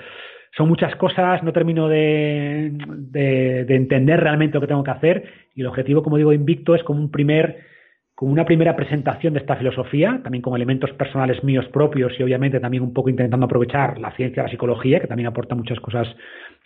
son 0.56 0.68
muchas 0.68 0.94
cosas, 0.96 1.42
no 1.42 1.52
termino 1.52 1.88
de, 1.88 2.72
de, 2.74 3.74
entender 3.74 4.20
realmente 4.20 4.54
lo 4.54 4.60
que 4.60 4.66
tengo 4.66 4.84
que 4.84 4.90
hacer 4.90 5.24
y 5.54 5.62
el 5.62 5.66
objetivo, 5.66 6.02
como 6.02 6.18
digo, 6.18 6.32
Invicto 6.32 6.74
es 6.74 6.82
como 6.82 7.00
un 7.00 7.10
primer 7.10 7.72
como 8.14 8.30
una 8.30 8.44
primera 8.44 8.76
presentación 8.76 9.32
de 9.32 9.40
esta 9.40 9.56
filosofía, 9.56 10.20
también 10.22 10.42
con 10.42 10.54
elementos 10.54 10.92
personales 10.92 11.42
míos 11.42 11.66
propios 11.72 12.12
y 12.18 12.22
obviamente 12.22 12.60
también 12.60 12.82
un 12.82 12.92
poco 12.92 13.08
intentando 13.08 13.46
aprovechar 13.46 13.98
la 13.98 14.12
ciencia, 14.12 14.44
la 14.44 14.48
psicología, 14.48 15.00
que 15.00 15.08
también 15.08 15.26
aporta 15.26 15.54
muchas 15.54 15.80
cosas 15.80 16.06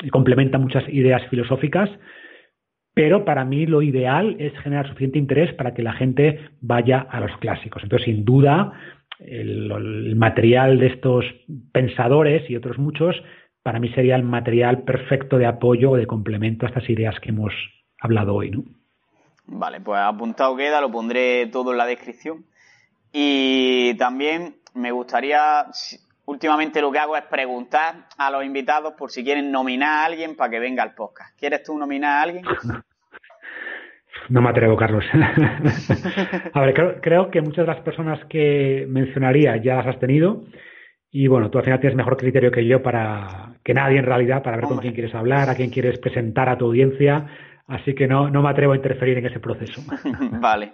y 0.02 0.10
complementa 0.10 0.58
muchas 0.58 0.86
ideas 0.88 1.22
filosóficas, 1.30 1.88
pero 2.92 3.24
para 3.24 3.44
mí 3.44 3.64
lo 3.64 3.80
ideal 3.80 4.36
es 4.38 4.52
generar 4.58 4.86
suficiente 4.88 5.18
interés 5.18 5.54
para 5.54 5.72
que 5.72 5.82
la 5.82 5.92
gente 5.92 6.40
vaya 6.60 6.98
a 6.98 7.20
los 7.20 7.34
clásicos. 7.38 7.82
Entonces, 7.82 8.06
sin 8.06 8.24
duda, 8.24 8.72
el 9.20 10.14
material 10.16 10.78
de 10.78 10.88
estos 10.88 11.24
pensadores 11.72 12.50
y 12.50 12.56
otros 12.56 12.76
muchos 12.76 13.16
para 13.66 13.80
mí 13.80 13.88
sería 13.88 14.14
el 14.14 14.22
material 14.22 14.84
perfecto 14.84 15.38
de 15.38 15.46
apoyo 15.46 15.90
o 15.90 15.96
de 15.96 16.06
complemento 16.06 16.64
a 16.64 16.68
estas 16.68 16.88
ideas 16.88 17.18
que 17.18 17.30
hemos 17.30 17.52
hablado 18.00 18.36
hoy. 18.36 18.52
¿no? 18.52 18.62
Vale, 19.46 19.80
pues 19.80 19.98
apuntado 19.98 20.54
queda, 20.54 20.80
lo 20.80 20.88
pondré 20.88 21.48
todo 21.48 21.72
en 21.72 21.78
la 21.78 21.86
descripción. 21.86 22.44
Y 23.12 23.94
también 23.94 24.58
me 24.74 24.92
gustaría, 24.92 25.66
últimamente 26.26 26.80
lo 26.80 26.92
que 26.92 27.00
hago 27.00 27.16
es 27.16 27.24
preguntar 27.24 28.06
a 28.16 28.30
los 28.30 28.44
invitados 28.44 28.94
por 28.96 29.10
si 29.10 29.24
quieren 29.24 29.50
nominar 29.50 29.88
a 29.88 30.04
alguien 30.04 30.36
para 30.36 30.48
que 30.48 30.60
venga 30.60 30.84
al 30.84 30.94
podcast. 30.94 31.36
¿Quieres 31.36 31.64
tú 31.64 31.76
nominar 31.76 32.18
a 32.18 32.22
alguien? 32.22 32.44
No 34.28 34.42
me 34.42 34.50
atrevo, 34.50 34.76
Carlos. 34.76 35.04
a 36.52 36.60
ver, 36.60 36.74
creo, 36.74 37.00
creo, 37.00 37.30
que 37.30 37.40
muchas 37.42 37.64
de 37.64 37.72
las 37.72 37.82
personas 37.82 38.18
que 38.28 38.84
mencionaría 38.88 39.56
ya 39.58 39.76
las 39.76 39.86
has 39.86 40.00
tenido. 40.00 40.42
Y 41.10 41.28
bueno, 41.28 41.50
tú 41.50 41.58
al 41.58 41.64
final 41.64 41.80
tienes 41.80 41.96
mejor 41.96 42.16
criterio 42.16 42.50
que 42.50 42.66
yo 42.66 42.82
para 42.82 43.54
que 43.64 43.74
nadie 43.74 43.98
en 43.98 44.04
realidad, 44.04 44.42
para 44.42 44.56
ver 44.56 44.66
con 44.66 44.78
quién 44.78 44.92
quieres 44.92 45.14
hablar, 45.14 45.48
a 45.48 45.54
quién 45.54 45.70
quieres 45.70 45.98
presentar 45.98 46.48
a 46.48 46.58
tu 46.58 46.66
audiencia. 46.66 47.26
Así 47.66 47.94
que 47.94 48.06
no, 48.06 48.30
no 48.30 48.42
me 48.42 48.50
atrevo 48.50 48.72
a 48.72 48.76
interferir 48.76 49.18
en 49.18 49.26
ese 49.26 49.40
proceso. 49.40 49.82
vale. 50.40 50.72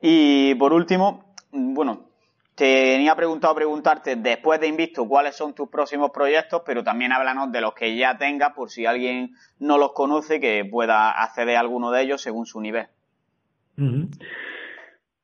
Y 0.00 0.54
por 0.56 0.72
último, 0.72 1.34
bueno, 1.52 2.08
tenía 2.54 3.14
preguntado 3.14 3.54
preguntarte 3.54 4.16
después 4.16 4.60
de 4.60 4.68
Invicto 4.68 5.06
cuáles 5.08 5.36
son 5.36 5.54
tus 5.54 5.68
próximos 5.68 6.10
proyectos, 6.10 6.62
pero 6.64 6.82
también 6.82 7.12
háblanos 7.12 7.50
de 7.52 7.60
los 7.60 7.74
que 7.74 7.96
ya 7.96 8.16
tengas 8.16 8.52
por 8.52 8.70
si 8.70 8.86
alguien 8.86 9.34
no 9.58 9.78
los 9.78 9.92
conoce 9.92 10.40
que 10.40 10.64
pueda 10.64 11.10
acceder 11.10 11.56
a 11.56 11.60
alguno 11.60 11.90
de 11.90 12.02
ellos 12.02 12.22
según 12.22 12.46
su 12.46 12.60
nivel. 12.60 12.86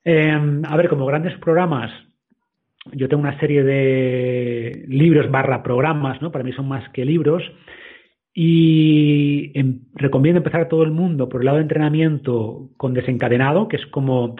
Em, 0.04 0.62
a 0.64 0.76
ver, 0.76 0.88
como 0.88 1.06
grandes 1.06 1.38
programas, 1.38 1.90
yo 2.92 3.08
tengo 3.08 3.22
una 3.22 3.38
serie 3.38 3.62
de 3.62 4.84
libros 4.88 5.30
barra 5.30 5.62
programas, 5.62 6.20
¿no? 6.22 6.32
Para 6.32 6.44
mí 6.44 6.52
son 6.52 6.68
más 6.68 6.88
que 6.90 7.04
libros. 7.04 7.42
Y 8.32 9.52
em, 9.58 9.80
recomiendo 9.94 10.38
empezar 10.38 10.62
a 10.62 10.68
todo 10.68 10.84
el 10.84 10.92
mundo 10.92 11.28
por 11.28 11.40
el 11.40 11.46
lado 11.46 11.58
de 11.58 11.64
entrenamiento 11.64 12.70
con 12.76 12.94
desencadenado, 12.94 13.68
que 13.68 13.76
es 13.76 13.86
como 13.86 14.36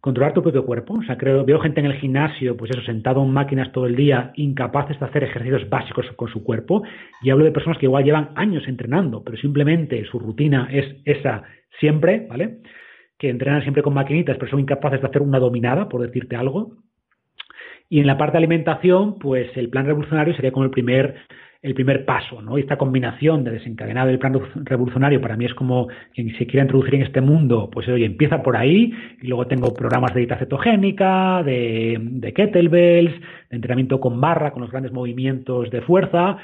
controlar 0.00 0.32
tu 0.32 0.42
propio 0.42 0.64
cuerpo. 0.64 0.94
O 0.94 1.02
sea, 1.02 1.18
creo, 1.18 1.44
veo 1.44 1.60
gente 1.60 1.80
en 1.80 1.86
el 1.86 1.98
gimnasio, 1.98 2.56
pues 2.56 2.70
eso, 2.70 2.82
sentado 2.82 3.22
en 3.22 3.30
máquinas 3.30 3.72
todo 3.72 3.86
el 3.86 3.96
día, 3.96 4.32
incapaces 4.36 4.98
de 4.98 5.06
hacer 5.06 5.24
ejercicios 5.24 5.68
básicos 5.68 6.06
con 6.16 6.28
su 6.28 6.42
cuerpo. 6.42 6.82
Y 7.22 7.30
hablo 7.30 7.44
de 7.44 7.52
personas 7.52 7.78
que 7.78 7.86
igual 7.86 8.04
llevan 8.04 8.30
años 8.36 8.64
entrenando, 8.66 9.22
pero 9.22 9.36
simplemente 9.38 10.04
su 10.06 10.18
rutina 10.18 10.68
es 10.70 10.86
esa 11.04 11.42
siempre, 11.78 12.26
¿vale? 12.28 12.58
Que 13.18 13.28
entrenan 13.28 13.62
siempre 13.62 13.82
con 13.82 13.94
maquinitas, 13.94 14.36
pero 14.38 14.50
son 14.50 14.60
incapaces 14.60 15.00
de 15.00 15.08
hacer 15.08 15.22
una 15.22 15.38
dominada, 15.38 15.88
por 15.88 16.02
decirte 16.02 16.36
algo. 16.36 16.76
Y 17.92 18.00
en 18.00 18.06
la 18.06 18.16
parte 18.16 18.32
de 18.32 18.38
alimentación, 18.38 19.18
pues 19.18 19.54
el 19.54 19.68
plan 19.68 19.84
revolucionario 19.84 20.34
sería 20.34 20.50
como 20.50 20.64
el 20.64 20.70
primer, 20.70 21.14
el 21.60 21.74
primer 21.74 22.06
paso, 22.06 22.40
¿no? 22.40 22.56
Y 22.56 22.62
esta 22.62 22.78
combinación 22.78 23.44
de 23.44 23.50
desencadenado 23.50 24.08
del 24.08 24.18
plan 24.18 24.32
revolucionario 24.64 25.20
para 25.20 25.36
mí 25.36 25.44
es 25.44 25.52
como 25.52 25.88
quien 26.14 26.34
se 26.38 26.46
quiera 26.46 26.62
introducir 26.62 26.94
en 26.94 27.02
este 27.02 27.20
mundo, 27.20 27.68
pues 27.70 27.86
oye, 27.88 28.06
empieza 28.06 28.42
por 28.42 28.56
ahí, 28.56 28.94
y 29.20 29.26
luego 29.26 29.46
tengo 29.46 29.74
programas 29.74 30.14
de 30.14 30.20
dieta 30.20 30.38
cetogénica, 30.38 31.42
de, 31.42 31.98
de 32.00 32.32
kettlebells, 32.32 33.12
de 33.50 33.56
entrenamiento 33.56 34.00
con 34.00 34.18
barra, 34.18 34.52
con 34.52 34.62
los 34.62 34.70
grandes 34.70 34.94
movimientos 34.94 35.70
de 35.70 35.82
fuerza, 35.82 36.38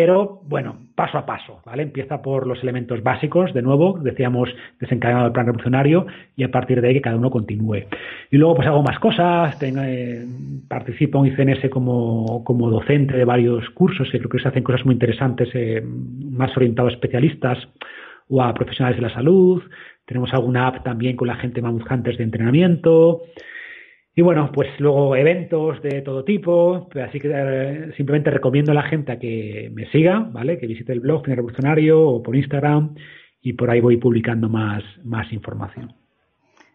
pero 0.00 0.42
bueno, 0.44 0.76
paso 0.94 1.18
a 1.18 1.26
paso, 1.26 1.60
¿vale? 1.66 1.82
Empieza 1.82 2.22
por 2.22 2.46
los 2.46 2.62
elementos 2.62 3.02
básicos, 3.02 3.52
de 3.52 3.62
nuevo, 3.62 3.98
decíamos 4.00 4.48
desencadenado 4.78 5.26
el 5.26 5.32
plan 5.32 5.46
revolucionario 5.46 6.06
y 6.36 6.44
a 6.44 6.52
partir 6.52 6.80
de 6.80 6.86
ahí 6.86 6.94
que 6.94 7.00
cada 7.00 7.16
uno 7.16 7.32
continúe. 7.32 7.78
Y 8.30 8.36
luego 8.36 8.54
pues 8.54 8.68
hago 8.68 8.80
más 8.84 9.00
cosas, 9.00 9.58
tengo, 9.58 9.80
eh, 9.82 10.24
participo 10.68 11.18
en 11.18 11.32
ICNS 11.32 11.68
como, 11.68 12.44
como 12.44 12.70
docente 12.70 13.16
de 13.16 13.24
varios 13.24 13.68
cursos 13.70 14.06
y 14.14 14.18
creo 14.18 14.30
que 14.30 14.38
se 14.38 14.46
hacen 14.46 14.62
cosas 14.62 14.86
muy 14.86 14.92
interesantes, 14.92 15.48
eh, 15.54 15.82
más 15.84 16.56
orientados 16.56 16.92
a 16.92 16.94
especialistas 16.94 17.58
o 18.28 18.40
a 18.40 18.54
profesionales 18.54 18.98
de 18.98 19.02
la 19.02 19.12
salud. 19.12 19.64
Tenemos 20.06 20.32
alguna 20.32 20.68
app 20.68 20.84
también 20.84 21.16
con 21.16 21.26
la 21.26 21.34
gente 21.34 21.60
Mammoth 21.60 21.90
Hunters 21.90 22.18
de 22.18 22.22
entrenamiento. 22.22 23.22
Y 24.18 24.20
bueno, 24.20 24.50
pues 24.52 24.68
luego 24.80 25.14
eventos 25.14 25.80
de 25.80 26.02
todo 26.02 26.24
tipo, 26.24 26.88
así 27.06 27.20
que 27.20 27.30
eh, 27.32 27.92
simplemente 27.96 28.32
recomiendo 28.32 28.72
a 28.72 28.74
la 28.74 28.82
gente 28.82 29.12
a 29.12 29.18
que 29.20 29.70
me 29.72 29.88
siga, 29.92 30.26
¿vale? 30.32 30.58
Que 30.58 30.66
visite 30.66 30.92
el 30.92 30.98
blog 30.98 31.24
Revolucionario 31.24 32.02
o 32.02 32.20
por 32.20 32.34
Instagram 32.34 32.96
y 33.40 33.52
por 33.52 33.70
ahí 33.70 33.80
voy 33.80 33.96
publicando 33.96 34.48
más, 34.48 34.82
más 35.04 35.32
información. 35.32 35.94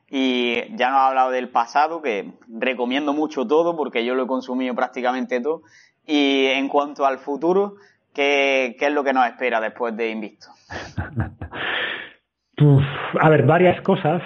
Y 0.10 0.74
ya 0.78 0.90
nos 0.90 1.00
ha 1.00 1.08
hablado 1.10 1.32
del 1.32 1.50
pasado, 1.50 2.02
que 2.02 2.32
recomiendo 2.48 3.12
mucho 3.12 3.46
todo 3.46 3.76
porque 3.76 4.06
yo 4.06 4.16
lo 4.16 4.24
he 4.24 4.28
consumido 4.28 4.74
prácticamente 4.74 5.42
todo. 5.42 5.64
Y 6.08 6.46
en 6.46 6.70
cuanto 6.70 7.06
al 7.06 7.18
futuro, 7.18 7.76
¿qué, 8.14 8.78
qué 8.80 8.86
es 8.86 8.94
lo 8.94 9.04
que 9.04 9.12
nos 9.12 9.28
espera 9.28 9.60
después 9.60 9.98
de 9.98 10.12
Invicto? 10.12 10.48
a 13.20 13.30
ver, 13.30 13.46
varias 13.46 13.82
cosas 13.82 14.22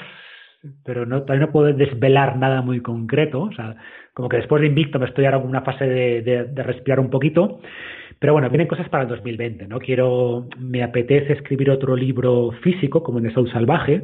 pero 0.84 1.06
no, 1.06 1.22
todavía 1.22 1.46
no 1.48 1.52
puedo 1.52 1.74
desvelar 1.74 2.38
nada 2.38 2.62
muy 2.62 2.82
concreto. 2.82 3.42
O 3.42 3.52
sea, 3.54 3.76
como 4.14 4.30
que 4.30 4.38
después 4.38 4.62
de 4.62 4.68
Invicto 4.68 5.00
me 5.00 5.06
estoy 5.06 5.26
ahora 5.26 5.38
en 5.38 5.48
una 5.48 5.62
fase 5.62 5.86
de, 5.86 6.46
respirar 6.56 7.00
un 7.00 7.10
poquito. 7.10 7.60
Pero 8.20 8.34
bueno, 8.34 8.50
vienen 8.50 8.68
cosas 8.68 8.90
para 8.90 9.04
el 9.04 9.10
2020, 9.10 9.68
¿no? 9.68 9.80
Quiero, 9.80 10.48
me 10.58 10.84
apetece 10.84 11.34
escribir 11.34 11.70
otro 11.70 11.96
libro 11.96 12.52
físico, 12.64 13.04
como 13.04 13.20
en 13.20 13.28
el 13.28 13.34
Sol 13.34 13.52
Salvaje, 13.52 14.04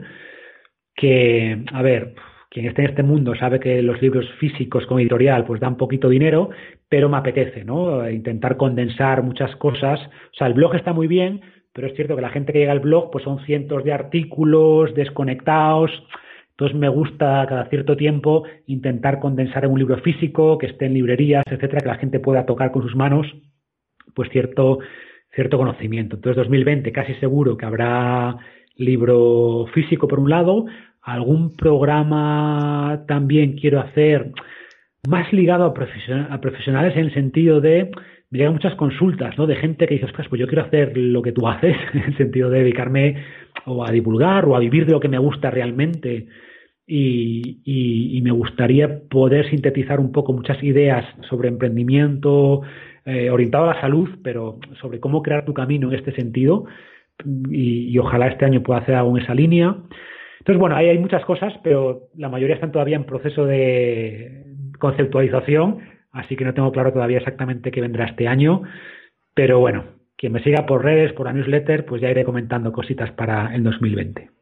que, 0.95 1.63
a 1.73 1.81
ver, 1.81 2.13
quien 2.49 2.67
esté 2.67 2.83
en 2.83 2.89
este 2.89 3.01
mundo 3.01 3.33
sabe 3.33 3.59
que 3.59 3.81
los 3.81 3.99
libros 4.03 4.29
físicos 4.39 4.85
como 4.85 4.99
editorial 4.99 5.45
pues 5.45 5.59
dan 5.59 5.77
poquito 5.77 6.09
dinero, 6.09 6.51
pero 6.87 7.09
me 7.09 7.17
apetece, 7.17 7.63
¿no? 7.65 8.07
Intentar 8.07 8.57
condensar 8.57 9.23
muchas 9.23 9.55
cosas. 9.55 9.99
O 9.99 10.35
sea, 10.37 10.45
el 10.45 10.53
blog 10.53 10.75
está 10.75 10.93
muy 10.93 11.07
bien, 11.07 11.41
pero 11.73 11.87
es 11.87 11.95
cierto 11.95 12.15
que 12.15 12.21
la 12.21 12.29
gente 12.29 12.53
que 12.53 12.59
llega 12.59 12.71
al 12.71 12.81
blog 12.81 13.09
pues 13.09 13.23
son 13.23 13.43
cientos 13.45 13.83
de 13.83 13.93
artículos 13.93 14.93
desconectados, 14.93 15.89
entonces 16.63 16.79
me 16.79 16.87
gusta 16.87 17.45
cada 17.49 17.65
cierto 17.65 17.97
tiempo 17.97 18.45
intentar 18.67 19.19
condensar 19.19 19.65
en 19.65 19.71
un 19.71 19.79
libro 19.79 19.97
físico, 19.97 20.57
que 20.57 20.67
esté 20.67 20.85
en 20.85 20.93
librerías, 20.93 21.43
etcétera, 21.45 21.81
que 21.81 21.89
la 21.89 21.97
gente 21.97 22.21
pueda 22.21 22.45
tocar 22.45 22.71
con 22.71 22.83
sus 22.83 22.95
manos, 22.95 23.27
pues 24.15 24.29
cierto, 24.29 24.79
cierto 25.35 25.57
conocimiento. 25.57 26.15
Entonces 26.15 26.37
2020 26.37 26.93
casi 26.93 27.15
seguro 27.15 27.57
que 27.57 27.65
habrá 27.65 28.37
libro 28.77 29.65
físico 29.73 30.07
por 30.07 30.21
un 30.21 30.29
lado, 30.29 30.65
algún 31.01 31.53
programa 31.53 33.03
también 33.09 33.57
quiero 33.57 33.81
hacer 33.81 34.31
más 35.05 35.33
ligado 35.33 35.65
a, 35.65 35.73
profesionales 35.73 36.95
en 36.95 37.05
el 37.07 37.13
sentido 37.13 37.59
de 37.59 37.91
me 38.29 38.39
llegan 38.39 38.53
muchas 38.53 38.75
consultas, 38.75 39.37
¿no? 39.37 39.47
De 39.47 39.57
gente 39.57 39.85
que 39.85 39.95
dice, 39.95 40.07
pues 40.29 40.39
yo 40.39 40.47
quiero 40.47 40.63
hacer 40.63 40.97
lo 40.97 41.21
que 41.21 41.33
tú 41.33 41.45
haces, 41.45 41.75
en 41.93 42.03
el 42.03 42.15
sentido 42.15 42.49
de 42.49 42.59
dedicarme 42.59 43.17
o 43.65 43.85
a 43.85 43.91
divulgar 43.91 44.45
o 44.45 44.55
a 44.55 44.59
vivir 44.59 44.85
de 44.85 44.93
lo 44.93 45.01
que 45.01 45.09
me 45.09 45.17
gusta 45.17 45.51
realmente. 45.51 46.27
Y, 46.85 48.21
me 48.23 48.31
gustaría 48.31 49.01
poder 49.09 49.49
sintetizar 49.49 49.99
un 49.99 50.11
poco 50.11 50.33
muchas 50.33 50.61
ideas 50.63 51.05
sobre 51.29 51.49
emprendimiento 51.49 52.61
eh, 53.05 53.29
orientado 53.29 53.65
a 53.65 53.75
la 53.75 53.81
salud, 53.81 54.09
pero 54.23 54.59
sobre 54.81 54.99
cómo 54.99 55.21
crear 55.21 55.43
tu 55.43 55.53
camino 55.53 55.89
en 55.89 55.99
este 55.99 56.13
sentido. 56.13 56.65
Y, 57.49 57.97
ojalá 57.97 58.27
este 58.27 58.45
año 58.45 58.63
pueda 58.63 58.79
hacer 58.79 58.95
algo 58.95 59.17
en 59.17 59.23
esa 59.23 59.33
línea. 59.33 59.75
Entonces, 60.39 60.59
bueno, 60.59 60.75
ahí 60.75 60.87
hay 60.89 60.97
muchas 60.99 61.23
cosas, 61.25 61.53
pero 61.63 62.09
la 62.15 62.29
mayoría 62.29 62.55
están 62.55 62.71
todavía 62.71 62.97
en 62.97 63.05
proceso 63.05 63.45
de 63.45 64.43
conceptualización, 64.79 65.79
así 66.11 66.35
que 66.35 66.43
no 66.43 66.53
tengo 66.53 66.71
claro 66.71 66.91
todavía 66.91 67.19
exactamente 67.19 67.71
qué 67.71 67.79
vendrá 67.81 68.05
este 68.05 68.27
año. 68.27 68.63
Pero 69.33 69.59
bueno, 69.59 69.85
quien 70.17 70.33
me 70.33 70.43
siga 70.43 70.65
por 70.65 70.83
redes, 70.83 71.13
por 71.13 71.27
la 71.27 71.33
newsletter, 71.33 71.85
pues 71.85 72.01
ya 72.01 72.11
iré 72.11 72.23
comentando 72.25 72.71
cositas 72.71 73.11
para 73.11 73.55
el 73.55 73.63
2020. 73.63 74.32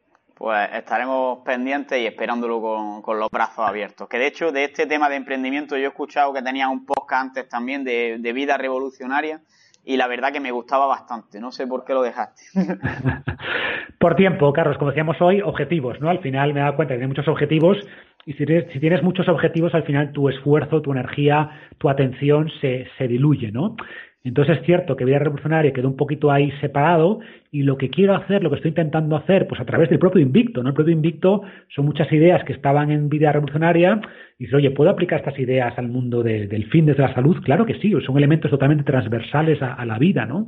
Pues 0.42 0.70
estaremos 0.74 1.38
pendientes 1.44 1.96
y 2.00 2.04
esperándolo 2.04 2.60
con, 3.00 3.20
los 3.20 3.30
brazos 3.30 3.64
abiertos. 3.64 4.08
Que 4.08 4.18
de 4.18 4.26
hecho, 4.26 4.50
de 4.50 4.64
este 4.64 4.88
tema 4.88 5.08
de 5.08 5.14
emprendimiento, 5.14 5.76
yo 5.76 5.84
he 5.84 5.86
escuchado 5.86 6.32
que 6.32 6.42
tenía 6.42 6.68
un 6.68 6.84
podcast 6.84 7.26
antes 7.26 7.48
también 7.48 7.84
de, 7.84 8.32
vida 8.34 8.58
revolucionaria 8.58 9.40
y 9.84 9.96
la 9.96 10.08
verdad 10.08 10.32
que 10.32 10.40
me 10.40 10.50
gustaba 10.50 10.86
bastante. 10.86 11.38
No 11.38 11.52
sé 11.52 11.68
por 11.68 11.84
qué 11.84 11.94
lo 11.94 12.02
dejaste. 12.02 12.42
por 14.00 14.16
tiempo, 14.16 14.52
Carlos, 14.52 14.78
como 14.78 14.90
decíamos 14.90 15.16
hoy, 15.20 15.40
objetivos, 15.42 16.00
¿no? 16.00 16.10
Al 16.10 16.18
final 16.18 16.52
me 16.52 16.58
he 16.58 16.62
dado 16.64 16.74
cuenta 16.74 16.96
que 16.96 17.02
hay 17.02 17.06
muchos 17.06 17.28
objetivos 17.28 17.78
y 18.26 18.32
si 18.32 18.44
tienes, 18.44 18.72
si 18.72 18.80
tienes 18.80 19.00
muchos 19.04 19.28
objetivos, 19.28 19.72
al 19.76 19.84
final 19.84 20.10
tu 20.10 20.28
esfuerzo, 20.28 20.82
tu 20.82 20.90
energía, 20.90 21.50
tu 21.78 21.88
atención 21.88 22.50
se, 22.60 22.88
se 22.98 23.06
diluye, 23.06 23.52
¿no? 23.52 23.76
Entonces 24.24 24.58
es 24.58 24.66
cierto 24.66 24.96
que 24.96 25.04
Vida 25.04 25.20
Revolucionaria 25.20 25.72
quedó 25.72 25.88
un 25.88 25.96
poquito 25.96 26.32
ahí 26.32 26.50
separado 26.60 27.20
y 27.54 27.64
lo 27.64 27.76
que 27.76 27.90
quiero 27.90 28.14
hacer, 28.14 28.42
lo 28.42 28.48
que 28.48 28.56
estoy 28.56 28.70
intentando 28.70 29.14
hacer, 29.14 29.46
pues 29.46 29.60
a 29.60 29.66
través 29.66 29.90
del 29.90 29.98
propio 29.98 30.22
Invicto, 30.22 30.62
¿no? 30.62 30.70
El 30.70 30.74
propio 30.74 30.94
Invicto 30.94 31.42
son 31.68 31.84
muchas 31.84 32.10
ideas 32.10 32.42
que 32.44 32.54
estaban 32.54 32.90
en 32.90 33.10
Vida 33.10 33.30
Revolucionaria 33.30 34.00
y 34.38 34.44
dices, 34.44 34.54
oye, 34.54 34.70
¿puedo 34.70 34.88
aplicar 34.88 35.18
estas 35.18 35.38
ideas 35.38 35.78
al 35.78 35.88
mundo 35.88 36.22
del 36.22 36.64
fin 36.70 36.86
desde 36.86 37.02
la 37.02 37.12
salud? 37.12 37.36
Claro 37.44 37.66
que 37.66 37.74
sí, 37.74 37.92
son 38.06 38.16
elementos 38.16 38.50
totalmente 38.50 38.84
transversales 38.84 39.60
a, 39.60 39.84
la 39.84 39.98
vida, 39.98 40.24
¿no? 40.24 40.46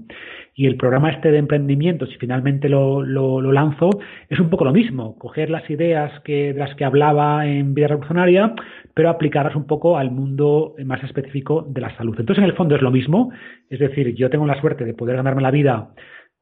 Y 0.54 0.64
el 0.64 0.76
programa 0.76 1.10
este 1.10 1.30
de 1.30 1.36
emprendimiento, 1.36 2.06
si 2.06 2.16
finalmente 2.16 2.70
lo, 2.70 3.02
lo, 3.02 3.52
lanzo, 3.52 3.90
es 4.30 4.40
un 4.40 4.48
poco 4.48 4.64
lo 4.64 4.72
mismo, 4.72 5.18
coger 5.18 5.50
las 5.50 5.68
ideas 5.68 6.10
que, 6.20 6.54
de 6.54 6.58
las 6.58 6.74
que 6.74 6.86
hablaba 6.86 7.46
en 7.46 7.74
Vida 7.74 7.88
Revolucionaria, 7.88 8.54
pero 8.94 9.10
aplicarlas 9.10 9.56
un 9.56 9.66
poco 9.66 9.98
al 9.98 10.10
mundo 10.10 10.74
más 10.82 11.04
específico 11.04 11.66
de 11.68 11.82
la 11.82 11.94
salud. 11.98 12.16
Entonces, 12.18 12.42
en 12.42 12.48
el 12.48 12.56
fondo 12.56 12.76
es 12.76 12.82
lo 12.82 12.90
mismo, 12.90 13.30
es 13.68 13.78
decir, 13.78 14.14
yo 14.14 14.30
tengo 14.30 14.46
la 14.46 14.58
suerte 14.58 14.86
de 14.86 14.94
poder 14.94 15.16
ganarme 15.16 15.42
la 15.42 15.50
vida 15.50 15.90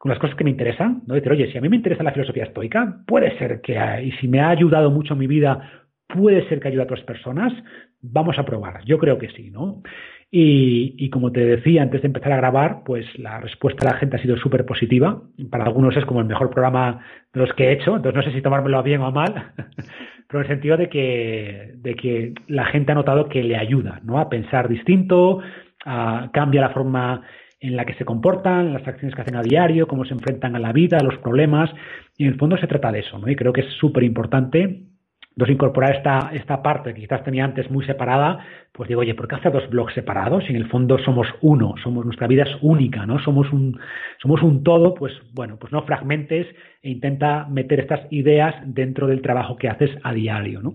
con 0.03 0.11
las 0.11 0.19
cosas 0.19 0.35
que 0.35 0.43
me 0.43 0.51
interesan, 0.51 1.03
¿no? 1.07 1.15
Decir, 1.15 1.31
oye, 1.31 1.53
si 1.53 1.57
a 1.57 1.61
mí 1.61 1.69
me 1.69 1.77
interesa 1.77 2.03
la 2.03 2.11
filosofía 2.11 2.43
estoica, 2.43 2.97
puede 3.07 3.39
ser 3.39 3.61
que, 3.61 3.79
y 4.03 4.11
si 4.19 4.27
me 4.27 4.41
ha 4.41 4.49
ayudado 4.49 4.91
mucho 4.91 5.13
en 5.13 5.21
mi 5.21 5.29
vida, 5.29 5.85
puede 6.09 6.45
ser 6.49 6.59
que 6.59 6.67
ayude 6.67 6.81
a 6.81 6.87
otras 6.87 7.03
personas, 7.03 7.53
vamos 8.01 8.37
a 8.37 8.45
probar. 8.45 8.85
Yo 8.85 8.99
creo 8.99 9.17
que 9.17 9.29
sí, 9.29 9.53
¿no? 9.53 9.81
Y, 10.29 11.09
como 11.11 11.31
te 11.31 11.47
decía 11.47 11.83
antes 11.83 12.03
de 12.03 12.09
empezar 12.09 12.33
a 12.33 12.39
grabar, 12.39 12.83
pues 12.85 13.07
la 13.17 13.39
respuesta 13.39 13.87
de 13.87 13.93
la 13.93 13.99
gente 14.01 14.17
ha 14.17 14.23
sido 14.23 14.37
súper 14.39 14.67
positiva. 14.67 15.23
Para 15.49 15.67
algunos 15.67 15.97
es 15.97 16.05
como 16.05 16.19
el 16.19 16.27
mejor 16.27 16.51
programa 16.51 17.07
de 17.33 17.41
los 17.41 17.53
que 17.53 17.69
he 17.69 17.73
hecho, 17.73 17.95
entonces 17.95 18.17
no 18.17 18.23
sé 18.25 18.33
si 18.33 18.43
tomármelo 18.43 18.79
a 18.79 18.83
bien 18.83 19.03
o 19.03 19.07
a 19.07 19.13
mal, 19.13 19.53
pero 20.27 20.41
en 20.41 20.47
el 20.47 20.49
sentido 20.49 20.79
de 20.79 20.89
que, 20.89 21.75
de 21.77 21.95
que 21.95 22.35
la 22.49 22.65
gente 22.65 22.91
ha 22.91 22.97
notado 22.97 23.29
que 23.29 23.45
le 23.45 23.57
ayuda 23.57 24.01
¿no? 24.03 24.19
a 24.19 24.29
pensar 24.29 24.69
distinto, 24.69 25.39
a, 25.85 26.29
cambia 26.33 26.61
la 26.61 26.71
forma 26.71 27.23
en 27.63 27.77
la 27.77 27.85
que 27.85 27.95
se 27.95 28.05
comportan, 28.05 28.73
las 28.73 28.87
acciones 28.87 29.15
que 29.15 29.23
hacen 29.23 29.37
a 29.37 29.43
diario, 29.43 29.87
cómo 29.87 30.05
se 30.05 30.15
enfrentan 30.15 30.57
a 30.57 30.59
la 30.59 30.73
vida, 30.73 30.99
a 30.99 31.03
los 31.03 31.17
problemas, 31.19 31.71
y 32.19 32.25
en 32.25 32.33
el 32.33 32.39
fondo 32.39 32.57
se 32.59 32.67
trata 32.67 32.93
de 32.93 33.01
eso, 33.01 33.19
¿no? 33.19 33.29
Y 33.29 33.37
creo 33.37 33.53
que 33.53 33.63
es 33.63 33.73
súper 33.79 34.03
importante 34.03 34.83
dos 35.35 35.49
incorporar 35.49 35.97
esta, 35.97 36.31
esta 36.35 36.63
parte 36.63 36.93
que 36.93 37.01
quizás 37.01 37.25
tenía 37.25 37.45
antes 37.45 37.71
muy 37.71 37.85
separada, 37.87 38.45
pues 38.73 38.89
digo, 38.89 39.01
oye, 39.01 39.15
¿por 39.15 39.29
qué 39.29 39.37
hacer 39.37 39.53
dos 39.53 39.69
blogs 39.71 39.95
separados? 39.95 40.45
Si 40.45 40.51
en 40.51 40.57
el 40.57 40.69
fondo 40.69 40.99
somos 40.99 41.27
uno, 41.41 41.75
somos, 41.83 42.05
nuestra 42.05 42.27
vida 42.27 42.43
es 42.43 42.57
única, 42.61 43.07
¿no? 43.07 43.19
Somos 43.21 43.51
un, 43.53 43.79
somos 44.21 44.43
un 44.43 44.63
todo, 44.63 44.95
pues 44.95 45.13
bueno, 45.33 45.57
pues 45.59 45.73
no 45.73 45.83
fragmentes 45.85 46.47
e 46.83 46.91
intenta 46.91 47.47
meter 47.49 47.81
estas 47.81 48.01
ideas 48.11 48.55
dentro 48.67 49.07
del 49.07 49.23
trabajo 49.23 49.57
que 49.57 49.69
haces 49.69 49.91
a 50.03 50.13
diario, 50.13 50.61
¿no? 50.61 50.75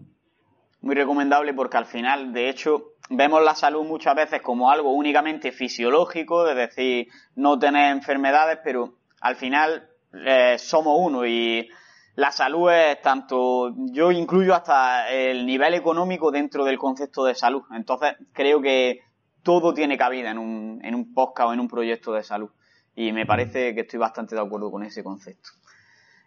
Muy 0.81 0.95
recomendable 0.95 1.53
porque 1.53 1.77
al 1.77 1.85
final, 1.85 2.33
de 2.33 2.49
hecho, 2.49 2.93
vemos 3.09 3.43
la 3.43 3.55
salud 3.55 3.83
muchas 3.85 4.15
veces 4.15 4.41
como 4.41 4.71
algo 4.71 4.91
únicamente 4.93 5.51
fisiológico, 5.51 6.47
es 6.47 6.55
decir, 6.55 7.07
no 7.35 7.57
tener 7.57 7.91
enfermedades, 7.91 8.59
pero 8.63 8.95
al 9.21 9.35
final 9.35 9.89
eh, 10.13 10.57
somos 10.57 10.97
uno 10.99 11.25
y 11.25 11.69
la 12.15 12.31
salud 12.31 12.71
es 12.71 12.99
tanto, 13.01 13.73
yo 13.91 14.11
incluyo 14.11 14.55
hasta 14.55 15.11
el 15.11 15.45
nivel 15.45 15.75
económico 15.75 16.31
dentro 16.31 16.65
del 16.65 16.77
concepto 16.77 17.23
de 17.23 17.35
salud. 17.35 17.63
Entonces 17.71 18.15
creo 18.33 18.61
que 18.61 19.01
todo 19.43 19.73
tiene 19.73 19.97
cabida 19.97 20.31
en 20.31 20.39
un, 20.39 20.79
en 20.83 20.95
un 20.95 21.13
podcast 21.13 21.49
o 21.49 21.53
en 21.53 21.59
un 21.59 21.67
proyecto 21.67 22.13
de 22.13 22.23
salud. 22.23 22.49
Y 22.95 23.11
me 23.11 23.27
parece 23.27 23.75
que 23.75 23.81
estoy 23.81 23.99
bastante 23.99 24.33
de 24.33 24.41
acuerdo 24.41 24.71
con 24.71 24.83
ese 24.83 25.03
concepto. 25.03 25.49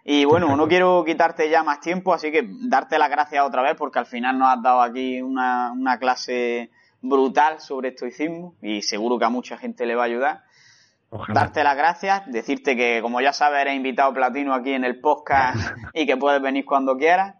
Y 0.04 0.24
bueno, 0.24 0.56
no 0.56 0.66
quiero 0.66 1.04
quitarte 1.04 1.50
ya 1.50 1.62
más 1.62 1.80
tiempo, 1.80 2.14
así 2.14 2.32
que 2.32 2.48
darte 2.68 2.98
las 2.98 3.10
gracias 3.10 3.44
otra 3.44 3.62
vez 3.62 3.74
porque 3.76 3.98
al 3.98 4.06
final 4.06 4.38
nos 4.38 4.48
has 4.48 4.62
dado 4.62 4.82
aquí 4.82 5.20
una, 5.20 5.72
una 5.72 5.98
clase 5.98 6.70
brutal 7.02 7.60
sobre 7.60 7.90
estoicismo 7.90 8.54
y 8.62 8.82
seguro 8.82 9.18
que 9.18 9.24
a 9.24 9.30
mucha 9.30 9.56
gente 9.56 9.86
le 9.86 9.94
va 9.94 10.02
a 10.02 10.06
ayudar 10.06 10.42
darte 11.28 11.64
las 11.64 11.76
gracias, 11.76 12.22
decirte 12.26 12.76
que 12.76 13.00
como 13.02 13.20
ya 13.20 13.32
sabes 13.32 13.62
eres 13.62 13.74
invitado 13.74 14.14
platino 14.14 14.54
aquí 14.54 14.72
en 14.72 14.84
el 14.84 15.00
podcast 15.00 15.58
y 15.94 16.06
que 16.06 16.16
puedes 16.16 16.40
venir 16.40 16.64
cuando 16.64 16.96
quieras. 16.96 17.34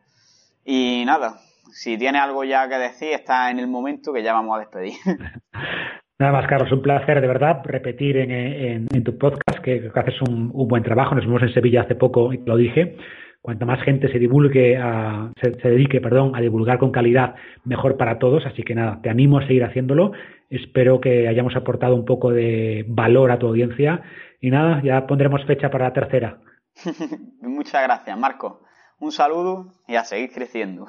Y 0.65 1.05
nada, 1.07 1.41
si 1.73 1.97
tienes 1.97 2.23
algo 2.23 2.45
ya 2.45 2.69
que 2.69 2.77
decir, 2.77 3.13
está 3.13 3.51
en 3.51 3.59
el 3.59 3.69
momento 3.69 4.13
que 4.13 4.23
ya 4.23 4.33
vamos 4.33 4.57
a 4.57 4.61
despedir. 4.61 4.95
Nada 6.21 6.33
más, 6.33 6.47
Carlos, 6.47 6.71
un 6.71 6.83
placer 6.83 7.19
de 7.23 7.27
verdad 7.27 7.63
repetir 7.65 8.19
en, 8.19 8.87
tu 9.03 9.17
podcast 9.17 9.59
que, 9.65 9.91
haces 9.95 10.21
un, 10.21 10.51
buen 10.53 10.83
trabajo. 10.83 11.15
Nos 11.15 11.25
vimos 11.25 11.41
en 11.41 11.55
Sevilla 11.55 11.81
hace 11.81 11.95
poco 11.95 12.35
y 12.35 12.37
lo 12.45 12.59
dije. 12.59 12.99
Cuanta 13.41 13.65
más 13.65 13.83
gente 13.83 14.13
se 14.13 14.19
divulgue, 14.19 14.77
a, 14.77 15.33
se, 15.41 15.71
dedique, 15.71 15.99
perdón, 15.99 16.37
a 16.37 16.43
divulgar 16.43 16.77
con 16.79 16.93
calidad, 16.93 17.37
mejor 17.65 17.97
para 17.97 18.19
todos. 18.19 18.45
Así 18.45 18.63
que 18.63 18.75
nada, 18.75 19.01
te 19.03 19.09
animo 19.09 19.39
a 19.39 19.47
seguir 19.47 19.65
haciéndolo. 19.65 20.13
Espero 20.51 21.01
que 21.01 21.27
hayamos 21.27 21.57
aportado 21.57 21.95
un 21.95 22.05
poco 22.05 22.31
de 22.33 22.85
valor 22.87 23.31
a 23.31 23.39
tu 23.39 23.47
audiencia. 23.47 24.03
Y 24.43 24.51
nada, 24.51 24.83
ya 24.85 25.07
pondremos 25.07 25.43
fecha 25.47 25.71
para 25.71 25.87
la 25.87 25.95
tercera. 25.95 26.37
Muchas 27.41 27.83
gracias, 27.83 28.19
Marco. 28.19 28.61
Un 28.99 29.11
saludo 29.11 29.73
y 29.89 29.95
a 29.95 30.05
seguir 30.05 30.33
creciendo. 30.35 30.89